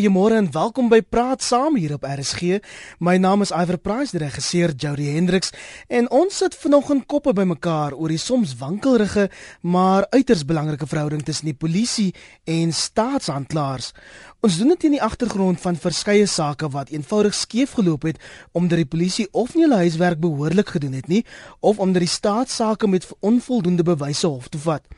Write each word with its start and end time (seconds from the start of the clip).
Goeiemôre 0.00 0.38
en 0.40 0.46
welkom 0.48 0.86
by 0.88 1.02
Praat 1.04 1.42
Saam 1.44 1.74
hier 1.76 1.92
op 1.92 2.06
RSG. 2.08 2.62
My 3.04 3.18
naam 3.20 3.44
is 3.44 3.50
Iver 3.52 3.76
Price, 3.76 4.14
die 4.16 4.22
regisseur 4.22 4.72
Jody 4.72 5.10
Hendricks, 5.12 5.52
en 5.92 6.08
ons 6.08 6.38
sit 6.40 6.56
vanoggend 6.56 7.04
koppe 7.04 7.34
bymekaar 7.36 7.92
oor 7.92 8.08
die 8.08 8.16
soms 8.16 8.54
wankelrige 8.56 9.26
maar 9.60 10.06
uiters 10.16 10.46
belangrike 10.48 10.88
verhouding 10.88 11.20
tussen 11.26 11.50
die 11.50 11.58
polisie 11.66 12.14
en 12.48 12.72
staatsanklaers. 12.72 13.92
Ons 14.40 14.56
doen 14.56 14.72
dit 14.72 14.86
in 14.88 14.94
die 14.96 15.02
agtergrond 15.04 15.60
van 15.60 15.76
verskeie 15.76 16.24
sake 16.24 16.70
wat 16.72 16.88
eenvoudig 16.94 17.34
skeef 17.36 17.74
geloop 17.76 18.06
het 18.08 18.22
omdat 18.56 18.80
die 18.80 18.88
polisie 18.88 19.26
of 19.36 19.52
nie 19.52 19.66
hulle 19.66 19.82
huiswerk 19.82 20.16
behoorlik 20.22 20.72
gedoen 20.78 20.96
het 20.96 21.12
nie 21.12 21.26
of 21.60 21.76
omdat 21.76 22.06
die 22.06 22.08
staat 22.08 22.48
sake 22.48 22.88
met 22.88 23.04
onvoldoende 23.20 23.84
bewyse 23.84 24.24
hof 24.24 24.48
toe 24.48 24.62
vat. 24.64 24.88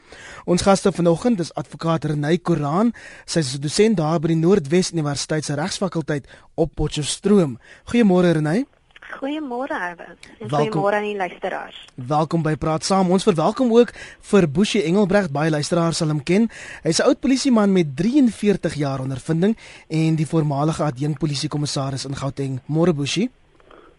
Ons 0.47 0.63
gaste 0.63 0.93
vanoggend 0.95 1.43
is 1.43 1.51
advokaat 1.59 2.07
Renay 2.07 2.39
Koran, 2.39 2.93
sy 3.27 3.43
is 3.43 3.57
dosent 3.59 3.99
daar 3.99 4.23
by 4.23 4.31
die 4.31 4.39
Noordwes 4.39 4.92
Universiteit 4.93 5.45
se 5.45 5.57
regsfakulteit 5.59 6.29
op 6.55 6.75
Potchefstroom. 6.75 7.59
Goeiemôre 7.91 8.33
Renay. 8.37 8.67
Goeiemôre 9.13 9.77
Erwin. 9.77 10.17
En 10.41 10.49
goeiemôre 10.51 10.97
aan 10.97 11.05
die 11.05 11.17
luisteraars. 11.17 11.77
Welkom 11.95 12.43
by 12.43 12.55
Praat 12.57 12.85
Saam. 12.85 13.11
Ons 13.13 13.27
verwelkom 13.27 13.73
ook 13.75 13.93
vir 14.31 14.49
Boesie 14.49 14.83
Engelbregt, 14.89 15.33
baie 15.35 15.53
luisteraars 15.53 16.01
sal 16.01 16.13
hom 16.15 16.23
ken. 16.23 16.49
Hy's 16.83 17.01
'n 17.01 17.07
oud 17.11 17.21
polisieman 17.21 17.73
met 17.73 17.97
43 17.97 18.75
jaar 18.75 19.01
ondervinding 19.01 19.57
en 19.89 20.17
die 20.17 20.27
voormalige 20.27 20.83
adjunk 20.83 21.19
polisiekommissaris 21.19 22.05
in 22.05 22.17
Gauteng. 22.17 22.61
Môre 22.67 22.93
Boesie. 22.93 23.31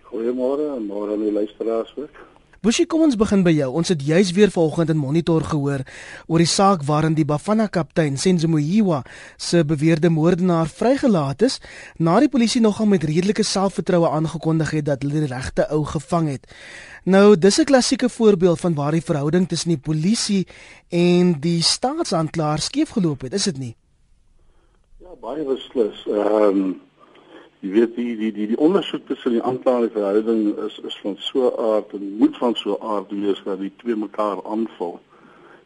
Goeiemôre 0.10 0.76
en 0.78 0.86
môre 0.88 1.14
aan 1.14 1.23
die 1.23 1.32
luisteraars 1.32 1.94
ook. 1.98 2.33
Bushie, 2.63 2.85
kom 2.88 3.02
ons 3.03 3.17
begin 3.20 3.41
by 3.44 3.52
jou. 3.52 3.66
Ons 3.76 3.90
het 3.91 4.03
juis 4.08 4.30
weer 4.31 4.48
vanoggend 4.48 4.94
in 4.94 4.95
Monitor 4.95 5.44
gehoor 5.44 5.81
oor 6.31 6.40
die 6.40 6.48
saak 6.48 6.86
waarin 6.88 7.17
die 7.17 7.26
Bafana 7.27 7.66
kaptein 7.67 8.16
Senzo 8.16 8.48
Muyiwa 8.48 9.02
se 9.36 9.66
beweerde 9.67 10.08
moordenaar 10.08 10.72
vrygelaat 10.72 11.44
is 11.44 11.58
na 11.99 12.13
die 12.23 12.30
polisie 12.31 12.62
nogal 12.63 12.88
met 12.88 13.03
redelike 13.03 13.44
selfvertroue 13.44 14.08
aangekondig 14.08 14.72
het 14.77 14.88
dat 14.88 15.03
hulle 15.03 15.25
die 15.25 15.31
regte 15.33 15.66
ou 15.75 15.81
gevang 15.92 16.30
het. 16.31 16.47
Nou, 17.03 17.36
dis 17.36 17.59
'n 17.59 17.67
klassieke 17.67 18.08
voorbeeld 18.08 18.59
van 18.59 18.75
waar 18.80 18.95
die 18.95 19.03
verhouding 19.03 19.50
tussen 19.50 19.75
die 19.75 19.83
polisie 19.89 20.48
en 20.88 21.36
die 21.42 21.61
staatsanklaer 21.61 22.64
skeef 22.64 22.95
geloop 22.95 23.27
het, 23.27 23.33
is 23.33 23.44
dit 23.44 23.58
nie? 23.58 23.75
Ja, 25.03 25.11
baie 25.20 25.44
beslis. 25.44 26.08
Ehm 26.08 26.48
um 26.48 26.81
jy 27.64 27.72
weet 27.72 27.95
die 27.95 28.14
die 28.19 28.31
die 28.36 28.47
die 28.52 28.59
ondersoek 28.59 29.06
tussen 29.08 29.38
die 29.38 29.44
aanklaer 29.47 29.86
en 29.86 29.88
die 29.88 29.95
verhouding 29.95 30.42
is 30.66 30.80
is 30.89 30.97
van 31.00 31.16
so 31.23 31.52
aard 31.66 31.94
en 31.95 32.09
moet 32.20 32.38
van 32.38 32.55
so 32.59 32.75
aard 32.94 33.11
wees 33.16 33.39
dat 33.45 33.61
die 33.64 33.72
twee 33.83 33.95
mekaar 33.95 34.42
aanvul 34.44 34.97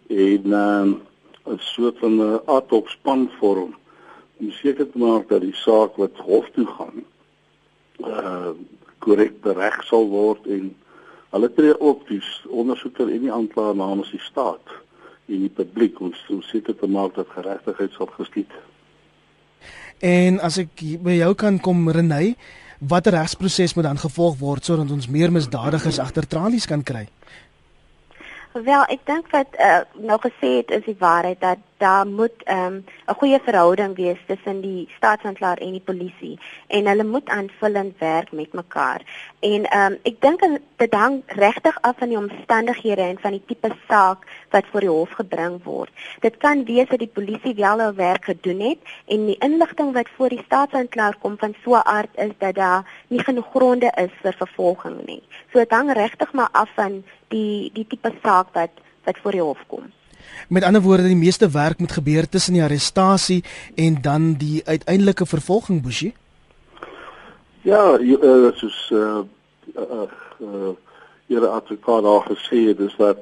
en 0.08 0.54
ehm, 0.62 0.92
'n 0.94 1.54
uh, 1.54 1.60
soort 1.74 1.98
van 2.04 2.16
'n 2.16 2.22
uh, 2.22 2.40
ad 2.58 2.70
hoc 2.70 2.90
span 2.90 3.30
vorm 3.40 3.74
om 4.40 4.52
seker 4.52 4.92
te 4.92 4.98
maak 4.98 5.30
dat 5.30 5.42
die 5.42 5.56
saak 5.66 5.98
wat 5.98 6.18
hof 6.30 6.50
toe 6.54 6.68
gaan 6.78 7.06
uh 8.06 8.54
korrek 9.00 9.42
bereg 9.42 9.84
sal 9.90 10.08
word 10.10 10.46
en 10.46 10.76
hulle 11.34 11.50
tree 11.54 11.80
op 11.80 12.08
die 12.08 12.22
ondersoeker 12.50 13.10
en 13.10 13.22
die 13.26 13.32
aanklaer 13.32 13.76
namens 13.76 14.12
die 14.12 14.26
staat 14.30 14.74
en 15.28 15.40
die 15.46 15.54
publiek 15.60 16.00
om 16.00 16.14
seker 16.52 16.76
te 16.76 16.88
maak 16.88 17.16
dat 17.16 17.28
geregtigheid 17.36 17.92
sal 17.92 18.10
geskied. 18.16 18.52
En 20.04 20.40
as 20.46 20.60
ek 20.62 20.84
by 21.02 21.18
jou 21.18 21.34
kan 21.36 21.60
kom 21.60 21.90
Renay, 21.90 22.36
watter 22.80 23.16
regsproses 23.18 23.74
moet 23.74 23.88
dan 23.88 23.98
gevolg 23.98 24.38
word 24.40 24.66
sodat 24.66 24.92
ons 24.94 25.10
meer 25.10 25.32
misdadigers 25.34 26.00
agter 26.00 26.28
tralies 26.28 26.68
kan 26.70 26.84
kry? 26.84 27.08
Wel, 28.54 28.84
ek 28.90 29.06
dink 29.06 29.30
wat 29.34 29.58
uh, 29.62 29.82
nou 30.02 30.18
gesê 30.22 30.60
het 30.62 30.72
is 30.74 30.86
die 30.86 30.98
waarheid 31.00 31.42
dat 31.42 31.62
daar 31.78 32.08
moet 32.08 32.44
ehm, 32.44 32.74
'n 32.74 32.84
um, 33.08 33.16
goeie 33.18 33.40
verhouding 33.44 33.96
wees 33.96 34.18
tussen 34.28 34.62
die 34.62 34.90
staatsanklaer 34.98 35.58
en 35.58 35.72
die 35.72 35.86
polisie 35.86 36.40
en 36.68 36.88
hulle 36.88 37.04
moet 37.04 37.30
aanvullend 37.30 37.98
werk 37.98 38.32
met 38.32 38.54
mekaar. 38.54 39.02
En 39.40 39.78
um, 39.78 39.98
ek 40.04 40.22
dink 40.22 40.42
dit 40.76 40.94
hang 40.94 41.24
regtig 41.26 41.78
af 41.82 41.96
van 41.98 42.10
die 42.10 42.18
omstandighede 42.18 43.02
en 43.02 43.20
van 43.20 43.32
die 43.32 43.44
tipe 43.46 43.72
saak 43.88 44.26
wat 44.50 44.66
voor 44.72 44.80
die 44.80 44.90
hof 44.90 45.12
gebring 45.12 45.64
word. 45.64 45.92
Dit 46.20 46.38
kan 46.38 46.64
wees 46.66 46.90
dat 46.90 47.00
die 47.00 47.14
polisie 47.14 47.54
wel 47.56 47.80
hul 47.80 47.94
werk 47.94 48.26
gedoen 48.26 48.60
het 48.60 48.80
en 49.06 49.26
die 49.26 49.38
inligting 49.40 49.94
wat 49.94 50.10
voor 50.18 50.30
die 50.30 50.44
staatsanklaer 50.46 51.16
kom 51.22 51.38
van 51.38 51.56
so 51.64 51.76
'n 51.76 51.86
aard 51.86 52.14
is 52.16 52.34
dat 52.38 52.56
daar 52.56 52.86
nie 53.08 53.24
genoeg 53.24 53.50
gronde 53.50 53.92
is 53.96 54.12
vir 54.22 54.34
vervolging 54.34 55.06
nie. 55.06 55.24
So 55.52 55.60
dit 55.60 55.72
hang 55.72 55.94
regtig 55.94 56.34
maar 56.34 56.50
af 56.52 56.70
van 56.76 57.04
die 57.28 57.70
die 57.74 57.88
tipe 57.88 58.12
saak 58.24 58.48
wat 58.54 58.72
wat 59.04 59.18
voor 59.22 59.32
die 59.32 59.42
hof 59.42 59.64
kom. 59.68 59.92
Met 60.50 60.64
ander 60.64 60.82
woorde, 60.82 61.04
die 61.04 61.16
meeste 61.16 61.50
werk 61.50 61.80
moet 61.80 61.92
gebeur 61.92 62.30
tussen 62.30 62.54
die 62.54 62.64
arrestasie 62.64 63.44
en 63.76 64.02
dan 64.02 64.34
die 64.34 64.62
uiteindelike 64.66 65.26
vervolging, 65.26 65.82
Bushi. 65.84 66.14
Ja, 67.62 68.00
uh, 68.00 68.52
soos 68.56 68.92
uh 68.94 69.24
uh, 69.76 70.08
uh 70.42 70.76
ihre 71.28 71.48
advokaat 71.48 72.04
daar 72.04 72.24
gesê 72.32 72.68
het, 72.68 72.80
is 72.80 72.96
dat 72.96 73.18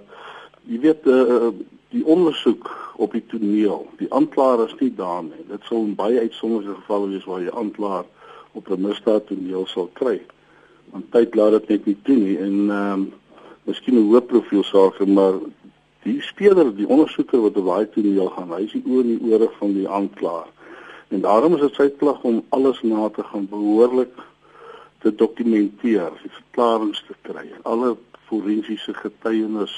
jy 0.69 0.79
weet 0.79 1.07
uh, 1.09 1.49
die 1.89 2.05
ondersoek 2.05 2.69
op 3.01 3.11
die 3.11 3.23
toneel, 3.31 3.88
die 3.97 4.11
aanklaer 4.13 4.65
is 4.67 4.75
nie 4.79 4.91
daar 4.94 5.23
nie. 5.23 5.41
Dit 5.49 5.65
sal 5.65 5.83
in 5.88 5.95
baie 5.97 6.19
uitsonderlike 6.19 6.77
gevalle 6.83 7.09
wees 7.13 7.25
waar 7.25 7.41
jy 7.41 7.51
aanklaer 7.51 8.05
op 8.53 8.69
'n 8.69 8.81
misdaad 8.81 9.27
toneel 9.27 9.65
sal 9.67 9.89
kry. 9.94 10.21
Want 10.94 11.11
tyd 11.11 11.35
laat 11.35 11.51
dit 11.51 11.67
net 11.69 11.85
nie 11.85 11.97
toe 12.03 12.15
nie 12.15 12.38
en 12.38 12.55
ehm 12.69 12.94
um, 12.94 13.13
miskien 13.65 13.97
'n 13.97 14.07
hoë 14.09 14.21
profiel 14.21 14.63
saak, 14.63 15.05
maar 15.05 15.33
die 16.05 16.19
speler, 16.21 16.69
die 16.77 16.88
ondersoeker 16.88 17.41
wat 17.41 17.57
op 17.57 17.66
daai 17.66 17.89
toneel 17.93 18.29
gaan, 18.35 18.53
hy 18.53 18.61
is 18.67 18.75
die 18.77 18.85
oor 18.85 19.01
en 19.01 19.17
die 19.17 19.33
ore 19.33 19.49
van 19.57 19.73
die 19.73 19.88
aanklaer. 19.89 20.51
En 21.13 21.21
daarom 21.25 21.57
is 21.57 21.66
dit 21.66 21.79
sy 21.79 21.89
plig 21.99 22.21
om 22.27 22.43
alles 22.55 22.81
na 22.85 23.09
te 23.13 23.25
gaan 23.25 23.47
behoorlik 23.49 24.13
te 25.01 25.13
dokumenteer, 25.13 26.13
die 26.21 26.33
verklaringe 26.33 27.01
te 27.07 27.17
kry, 27.27 27.45
alle 27.63 27.95
forensiese 28.29 28.94
getuienis 28.97 29.73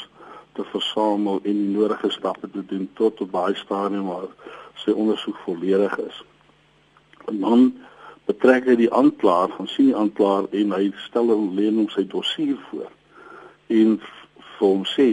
te 0.56 0.64
versamel 0.72 1.42
en 1.44 1.58
die 1.62 1.74
nodige 1.76 2.12
stappe 2.16 2.50
te 2.52 2.64
doen 2.66 2.88
tot 3.00 3.22
op 3.24 3.32
daai 3.32 3.56
stadium 3.60 4.08
waar 4.12 4.30
sy 4.84 4.96
ondersoek 4.96 5.38
volledig 5.46 5.98
is. 6.04 6.22
En 7.28 7.40
dan 7.44 7.66
betrek 8.28 8.68
hy 8.68 8.76
die 8.80 8.92
aanklaer, 8.94 9.52
van 9.56 9.68
sien 9.72 9.92
die 9.92 10.00
aanklaer 10.00 10.48
en 10.60 10.76
hy 10.76 10.92
stel 11.08 11.32
hom 11.32 11.52
leen 11.56 11.80
om 11.84 11.92
sy 11.92 12.04
dossier 12.08 12.58
voor. 12.70 12.92
En 13.72 14.00
vir 14.00 14.68
hom 14.68 14.84
sê 14.88 15.10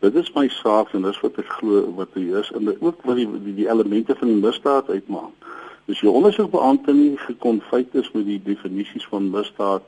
dit 0.00 0.14
is 0.14 0.32
my 0.32 0.48
saak 0.48 0.94
en 0.96 1.04
dis 1.04 1.20
wat 1.20 1.38
ek 1.42 1.48
glo 1.58 1.84
wat 1.98 2.14
hy 2.16 2.30
is 2.40 2.48
en 2.56 2.72
ook 2.72 3.04
wat 3.04 3.18
die 3.20 3.28
die, 3.44 3.54
die 3.62 3.68
elemente 3.68 4.16
van 4.16 4.32
die 4.32 4.40
misdaad 4.40 4.88
uitmaak. 4.88 5.48
Dus 5.90 6.00
jy 6.00 6.08
ondersoekbeampte 6.08 6.94
nie 6.94 7.16
gekonfyt 7.20 7.96
is 8.00 8.08
met 8.14 8.24
die 8.28 8.40
definisies 8.44 9.06
van 9.10 9.28
misdaad, 9.32 9.84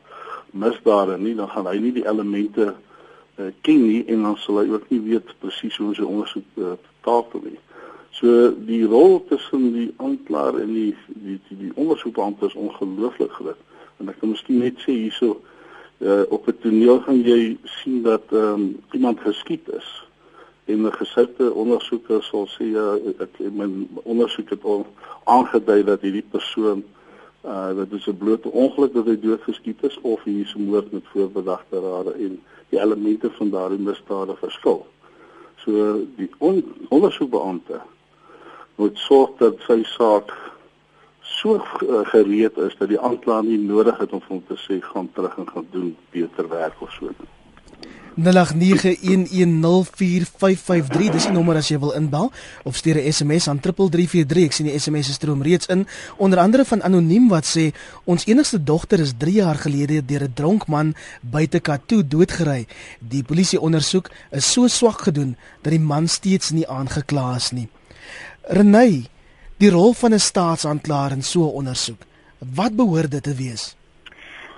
misdade 0.51 1.17
nie, 1.19 1.35
dan 1.39 1.49
gaan 1.49 1.69
hy 1.71 1.79
nie 1.81 1.93
die 1.97 2.07
elemente 2.09 2.73
uh, 2.73 3.49
ken 3.65 3.85
nie 3.87 4.03
en 4.13 4.27
dan 4.29 4.37
sal 4.43 4.61
hy 4.61 4.67
ook 4.73 4.89
nie 4.93 5.01
weet 5.07 5.33
presies 5.41 5.79
hoe 5.81 5.95
sy 5.97 6.05
ondersoek 6.05 6.61
uh, 6.61 6.75
tafel 7.07 7.47
nie. 7.47 7.61
So 8.13 8.51
die 8.67 8.83
rol 8.85 9.23
tussen 9.31 9.71
die 9.73 9.89
aanklaer 9.97 10.59
en 10.61 10.75
die 10.77 10.91
die 11.09 11.39
die, 11.49 11.61
die 11.65 11.73
ondersoekbeampte 11.73 12.51
is 12.51 12.59
ongelooflik 12.59 13.33
groot. 13.39 13.65
En 13.97 14.13
ek 14.13 14.21
kan 14.21 14.35
miskien 14.35 14.61
net 14.61 14.83
sê 14.85 14.93
hierso 15.07 15.39
uh, 16.03 16.23
op 16.29 16.47
'n 16.47 16.59
toneel 16.61 17.01
gaan 17.01 17.23
jy 17.23 17.57
sien 17.65 18.03
dat 18.03 18.23
um, 18.33 18.81
iemand 18.91 19.21
geskiet 19.21 19.69
is 19.69 19.89
en 20.65 20.87
'n 20.87 20.93
gesigte 20.93 21.53
ondersoeker 21.53 22.23
sal 22.23 22.47
sê 22.47 22.65
ja 22.65 22.99
ek 23.19 23.39
my 23.53 23.69
ondersoek 24.03 24.51
het 24.51 24.65
al 24.65 24.87
aangedui 25.25 25.85
dat 25.85 26.01
hierdie 26.01 26.29
persoon 26.31 26.83
uh 27.45 27.71
dit 27.77 27.93
is 27.93 28.07
'n 28.07 28.17
blote 28.17 28.51
ongeluk 28.51 28.93
dat 28.95 29.07
hy 29.07 29.19
doodgeskiet 29.21 29.83
is 29.83 29.99
of 30.01 30.23
hier 30.23 30.45
is 30.47 30.55
'n 30.55 30.65
moord 30.71 30.93
met 30.93 31.03
voorbedagte 31.13 31.81
rade 31.81 32.13
en 32.13 32.41
die 32.69 32.81
elemente 32.81 33.31
van 33.31 33.51
daardie 33.51 33.79
misdade 33.79 34.37
verskil. 34.37 34.87
So 35.57 35.73
die 36.17 36.31
on, 36.39 36.65
ondersoekbeampte 36.89 37.81
moet 38.75 38.99
sorg 38.99 39.31
dat 39.39 39.55
sy 39.67 39.83
saak 39.85 40.33
so 41.23 41.57
eh, 41.57 41.63
gereed 42.11 42.57
is 42.57 42.77
dat 42.79 42.89
die 42.89 43.01
aanklaer 43.01 43.45
nie 43.45 43.59
nodig 43.59 43.99
het 43.99 44.13
om 44.13 44.23
hom 44.29 44.43
te 44.47 44.57
sê 44.67 44.81
gaan 44.81 45.09
terug 45.13 45.39
en 45.39 45.49
gaan 45.49 45.67
doen 45.71 45.97
beter 46.11 46.49
werk 46.49 46.81
of 46.81 46.93
so. 46.93 47.11
0891104553 48.13 48.21
dis 51.15 51.25
die 51.25 51.33
nommer 51.33 51.57
as 51.57 51.69
jy 51.73 51.79
wil 51.81 51.95
inbel 51.97 52.29
of 52.69 52.77
stuur 52.77 52.97
'n 53.01 53.13
SMS 53.13 53.49
aan 53.49 53.61
3343 53.61 54.45
ek 54.45 54.53
sien 54.53 54.67
die 54.69 54.79
SMS 54.79 55.07
se 55.07 55.13
stroom 55.13 55.43
reeds 55.43 55.67
in. 55.67 55.87
Onder 56.17 56.39
andere 56.39 56.65
van 56.65 56.83
anoniem 56.83 57.29
wat 57.29 57.47
sê 57.47 57.73
ons 58.05 58.27
enigste 58.27 58.63
dogter 58.63 59.01
is 59.01 59.13
3 59.19 59.33
jaar 59.33 59.55
gelede 59.55 60.05
deur 60.05 60.23
'n 60.23 60.33
dronk 60.35 60.67
man 60.67 60.95
buite 61.21 61.61
Katoo 61.61 62.03
doodgery. 62.07 62.67
Die 62.99 63.23
polisie 63.23 63.61
ondersoek 63.61 64.11
is 64.31 64.53
so 64.53 64.67
swak 64.67 65.01
gedoen 65.01 65.37
dat 65.63 65.73
die 65.73 65.81
man 65.81 66.09
steeds 66.09 66.51
nie 66.51 66.69
aangekla 66.69 67.37
is 67.37 67.51
nie. 67.51 67.69
Renay 68.43 69.07
die 69.63 69.71
rol 69.71 69.93
van 69.95 70.13
'n 70.15 70.19
staatsanklaer 70.19 71.13
in 71.13 71.23
so 71.23 71.41
'n 71.47 71.57
ondersoek. 71.61 72.03
Wat 72.39 72.77
behoort 72.77 73.11
dit 73.11 73.23
te 73.23 73.35
wees? 73.35 73.77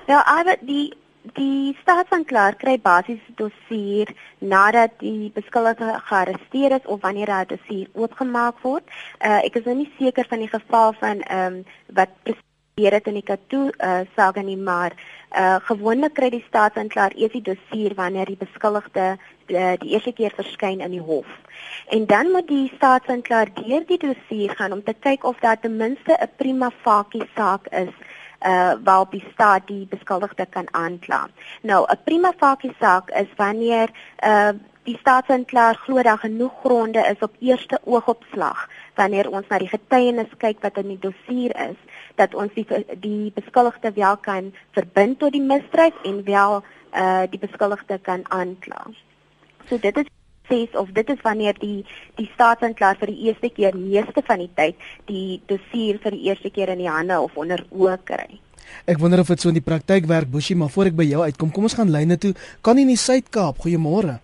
Ja, 0.07 0.15
nou, 0.15 0.39
aber 0.39 0.57
die 0.61 0.93
die 1.33 1.77
staatsanklaer 1.83 2.55
kry 2.55 2.79
basies 2.81 3.21
dossier 3.37 4.09
nadat 4.39 4.91
die 4.99 5.31
beskuldigde 5.35 6.01
gearresteer 6.05 6.71
is 6.71 6.87
of 6.87 7.01
wanneer 7.01 7.31
hy 7.37 7.45
dossier 7.45 7.89
oopgemaak 7.93 8.61
word. 8.63 8.85
Uh 9.21 9.41
ek 9.45 9.57
is 9.57 9.65
nou 9.65 9.77
nie 9.77 9.93
seker 9.99 10.27
van 10.29 10.39
die 10.39 10.49
geval 10.49 10.93
van 10.93 11.21
ehm 11.21 11.55
um, 11.55 11.65
wat 11.87 12.11
gebeur 12.25 12.93
het 12.93 13.07
in 13.07 13.15
die 13.15 13.23
Katu 13.23 13.71
uh 13.79 14.01
saga 14.17 14.43
nie, 14.43 14.57
maar 14.57 14.93
uh 15.37 15.57
gewoonlik 15.69 16.15
kry 16.15 16.31
die 16.31 16.45
staatsanklaer 16.49 17.15
eers 17.17 17.33
die 17.33 17.43
dossier 17.43 17.95
wanneer 17.95 18.27
die 18.27 18.39
beskuldigde 18.39 19.07
uh, 19.15 19.73
die 19.83 19.91
eerste 19.95 20.13
keer 20.13 20.33
verskyn 20.35 20.81
in 20.81 20.91
die 20.91 21.03
hof. 21.03 21.27
En 21.91 22.07
dan 22.07 22.31
moet 22.31 22.49
die 22.49 22.73
staatsanklaer 22.77 23.51
deur 23.55 23.87
die 23.87 23.99
dossier 23.99 24.55
gaan 24.59 24.73
om 24.73 24.83
te 24.83 24.95
kyk 24.95 25.25
of 25.25 25.39
daar 25.41 25.61
ten 25.61 25.77
minste 25.77 26.17
'n 26.21 26.31
prima 26.37 26.71
facie 26.83 27.27
saak 27.35 27.67
is 27.67 27.95
uh 28.47 28.75
waarop 28.85 29.11
die 29.11 29.25
staat 29.33 29.67
die 29.67 29.87
beskuldigde 29.87 30.47
kan 30.47 30.69
aankla. 30.71 31.29
Nou 31.63 31.87
'n 31.89 31.99
prima 32.05 32.33
facie 32.37 32.75
saak 32.81 33.11
is 33.11 33.29
wanneer 33.37 33.91
uh 34.23 34.53
die 34.85 34.97
staatsanklaer 35.01 35.75
glo 35.75 36.03
daar 36.03 36.19
genoeg 36.19 36.53
gronde 36.61 36.99
is 36.99 37.19
op 37.21 37.33
eerste 37.41 37.81
oogopslag 37.85 38.69
wanneer 38.95 39.31
ons 39.31 39.49
na 39.49 39.59
die 39.59 39.69
getuienis 39.69 40.37
kyk 40.39 40.61
wat 40.61 40.77
in 40.83 40.91
die 40.93 41.01
dossier 41.01 41.55
is 41.71 41.79
dat 42.21 42.35
ons 42.35 42.53
die 42.55 42.67
die 43.01 43.33
beskuldigde 43.35 43.93
wel 43.95 44.17
kan 44.17 44.53
verbind 44.77 45.19
tot 45.19 45.33
die 45.33 45.43
misdrijf 45.43 45.95
en 46.05 46.23
wel 46.25 46.63
uh 46.95 47.25
die 47.31 47.41
beskuldigde 47.43 47.99
kan 47.99 48.23
aankla. 48.29 48.87
So 49.69 49.79
dit 49.79 49.97
is 49.97 50.11
ses 50.49 50.77
of 50.77 50.89
dit 50.93 51.09
is 51.09 51.21
wanneer 51.23 51.59
die 51.59 51.85
die 52.19 52.31
staatsanklaer 52.35 52.99
vir 53.01 53.13
die 53.13 53.29
eerste 53.29 53.51
keer 53.51 53.77
meeste 53.77 54.23
van 54.27 54.43
die 54.45 54.51
tyd 54.55 54.89
die 55.11 55.41
dossier 55.51 55.99
vir 56.03 56.17
die 56.17 56.27
eerste 56.29 56.51
keer 56.51 56.73
in 56.75 56.83
die 56.85 56.91
hande 56.91 57.21
of 57.21 57.37
onder 57.37 57.65
oë 57.71 57.99
kry. 58.05 58.41
Ek 58.89 58.99
wonder 58.99 59.21
of 59.21 59.31
dit 59.33 59.41
so 59.41 59.49
in 59.53 59.59
die 59.59 59.65
praktyk 59.65 60.07
werk, 60.09 60.31
Boshi, 60.31 60.55
maar 60.57 60.73
voor 60.73 60.91
ek 60.91 60.97
by 60.99 61.07
jou 61.07 61.23
uitkom, 61.23 61.51
kom 61.53 61.69
ons 61.69 61.77
gaan 61.77 61.93
lyne 61.93 62.17
toe. 62.21 62.33
Kan 62.65 62.81
in 62.81 62.89
die 62.91 62.99
Suid-Kaap. 63.01 63.61
Goeiemôre. 63.65 64.19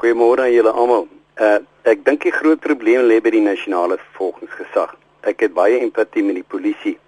Goeiemôre 0.00 0.46
aan 0.46 0.54
julle 0.54 0.72
almal. 0.72 1.06
Uh 1.38 1.58
ek 1.82 2.04
dink 2.06 2.22
die 2.22 2.30
groot 2.30 2.60
probleem 2.62 3.08
lê 3.10 3.16
by 3.18 3.32
die 3.34 3.42
nasionale 3.42 3.96
vervolgingsgesag. 3.98 4.92
Ek 5.28 5.40
het 5.40 5.54
baie 5.54 5.78
empatie 5.78 6.24
met 6.24 6.34
die 6.34 6.48
polisie. 6.54 6.98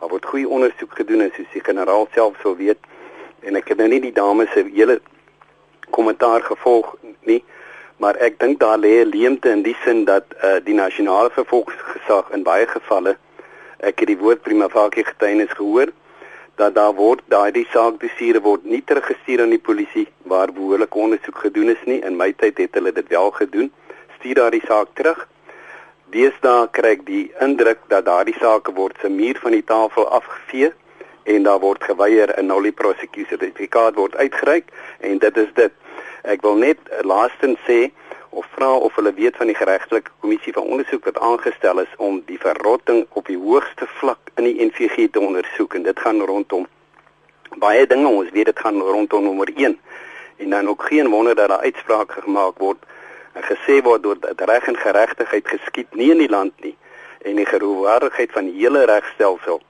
Daar 0.00 0.08
word 0.08 0.26
goeie 0.26 0.48
ondersoek 0.48 0.94
gedoen 1.00 1.20
en 1.26 1.32
soos 1.36 1.52
die 1.52 1.64
generaal 1.64 2.08
self 2.14 2.40
sou 2.42 2.56
weet 2.56 2.78
en 3.46 3.56
ek 3.56 3.68
het 3.68 3.78
nou 3.78 3.88
nie 3.88 4.00
die 4.00 4.12
dames 4.14 4.50
se 4.52 4.64
hele 4.72 5.00
kommentaar 5.94 6.42
gevolg 6.42 6.96
nie 7.28 7.42
maar 8.02 8.18
ek 8.22 8.38
dink 8.38 8.58
daar 8.60 8.78
lê 8.78 9.04
'n 9.04 9.10
leemte 9.10 9.50
in 9.50 9.62
die 9.62 9.76
sin 9.84 10.04
dat 10.04 10.24
uh, 10.42 10.58
die 10.64 10.74
nasionale 10.74 11.30
vervolgingsgesag 11.30 12.30
in 12.34 12.42
baie 12.42 12.66
gevalle 12.66 13.16
ek 13.78 14.00
het 14.00 14.08
die 14.08 14.18
woord 14.18 14.42
prima 14.42 14.68
facie 14.68 15.04
getuienis 15.04 15.54
gehoor 15.54 15.90
dat 16.58 16.74
daar 16.74 16.94
word 16.94 17.20
daai 17.30 17.66
saak 17.72 17.98
besiere 18.02 18.40
word 18.42 18.64
nie 18.64 18.82
teruggestuur 18.82 19.42
aan 19.42 19.54
die 19.54 19.62
polisie 19.62 20.06
waar 20.30 20.52
behoorlike 20.52 20.98
ondersoek 20.98 21.38
gedoen 21.38 21.70
is 21.70 21.82
nie. 21.86 22.00
In 22.02 22.16
my 22.18 22.32
tyd 22.32 22.58
het 22.58 22.74
hulle 22.74 22.92
dit 22.92 23.08
wel 23.14 23.30
gedoen. 23.30 23.70
Stuur 24.18 24.34
daai 24.40 24.60
saak 24.66 24.90
terug 24.98 25.20
deesdae 26.12 26.68
kry 26.72 26.94
ek 26.96 27.02
die 27.06 27.24
indruk 27.44 27.80
dat 27.92 28.06
daardie 28.06 28.36
sake 28.40 28.72
word 28.76 28.96
se 29.02 29.10
muur 29.12 29.36
van 29.42 29.52
die 29.52 29.64
tafel 29.70 30.06
afgevee 30.18 30.70
en 31.28 31.44
daar 31.44 31.60
word 31.60 31.84
geweier 31.84 32.32
'n 32.36 32.46
nulli 32.46 32.72
prosecutie 32.72 33.26
sertifikaat 33.28 33.94
word 33.94 34.16
uitgereik 34.16 34.72
en 35.00 35.18
dit 35.18 35.36
is 35.36 35.52
dit. 35.54 35.72
Ek 36.24 36.40
wil 36.42 36.56
net 36.56 36.78
laastens 37.02 37.58
sê 37.68 37.90
of 38.30 38.46
vra 38.56 38.72
of 38.76 38.94
hulle 38.94 39.12
weet 39.12 39.36
van 39.36 39.46
die 39.46 39.58
geregtelike 39.60 40.10
kommissie 40.20 40.52
van 40.52 40.62
ondersoek 40.62 41.04
wat 41.04 41.18
aangestel 41.20 41.80
is 41.80 41.92
om 41.96 42.22
die 42.26 42.38
verrotting 42.38 43.06
op 43.12 43.26
die 43.26 43.38
hoogste 43.38 43.86
vlak 44.00 44.32
in 44.36 44.44
die 44.44 44.64
NVG 44.64 45.10
te 45.10 45.20
ondersoek 45.20 45.74
en 45.74 45.82
dit 45.82 45.98
gaan 46.00 46.20
rondom 46.20 46.66
baie 47.56 47.86
dinge. 47.86 48.08
Ons 48.08 48.30
weet 48.30 48.46
dit 48.46 48.58
gaan 48.58 48.80
rondom 48.80 49.22
nommer 49.24 49.50
1 49.56 49.78
en 50.36 50.50
dan 50.50 50.68
ook 50.68 50.82
geen 50.82 51.08
wonder 51.08 51.34
dat 51.34 51.48
daar 51.48 51.60
uitsprake 51.60 52.20
gemaak 52.20 52.58
word 52.58 52.78
en 52.82 52.97
gesê 53.46 53.80
word 53.84 54.02
dat 54.22 54.40
reg 54.50 54.68
en 54.68 54.76
geregtigheid 54.76 55.48
geskied 55.48 55.94
nie 55.94 56.10
in 56.10 56.22
die 56.24 56.30
land 56.30 56.54
nie 56.64 56.76
en 57.24 57.36
die 57.36 57.46
geloofwaardigheid 57.46 58.32
van 58.32 58.50
die 58.50 58.58
hele 58.60 58.84
regstelsel 58.90 59.60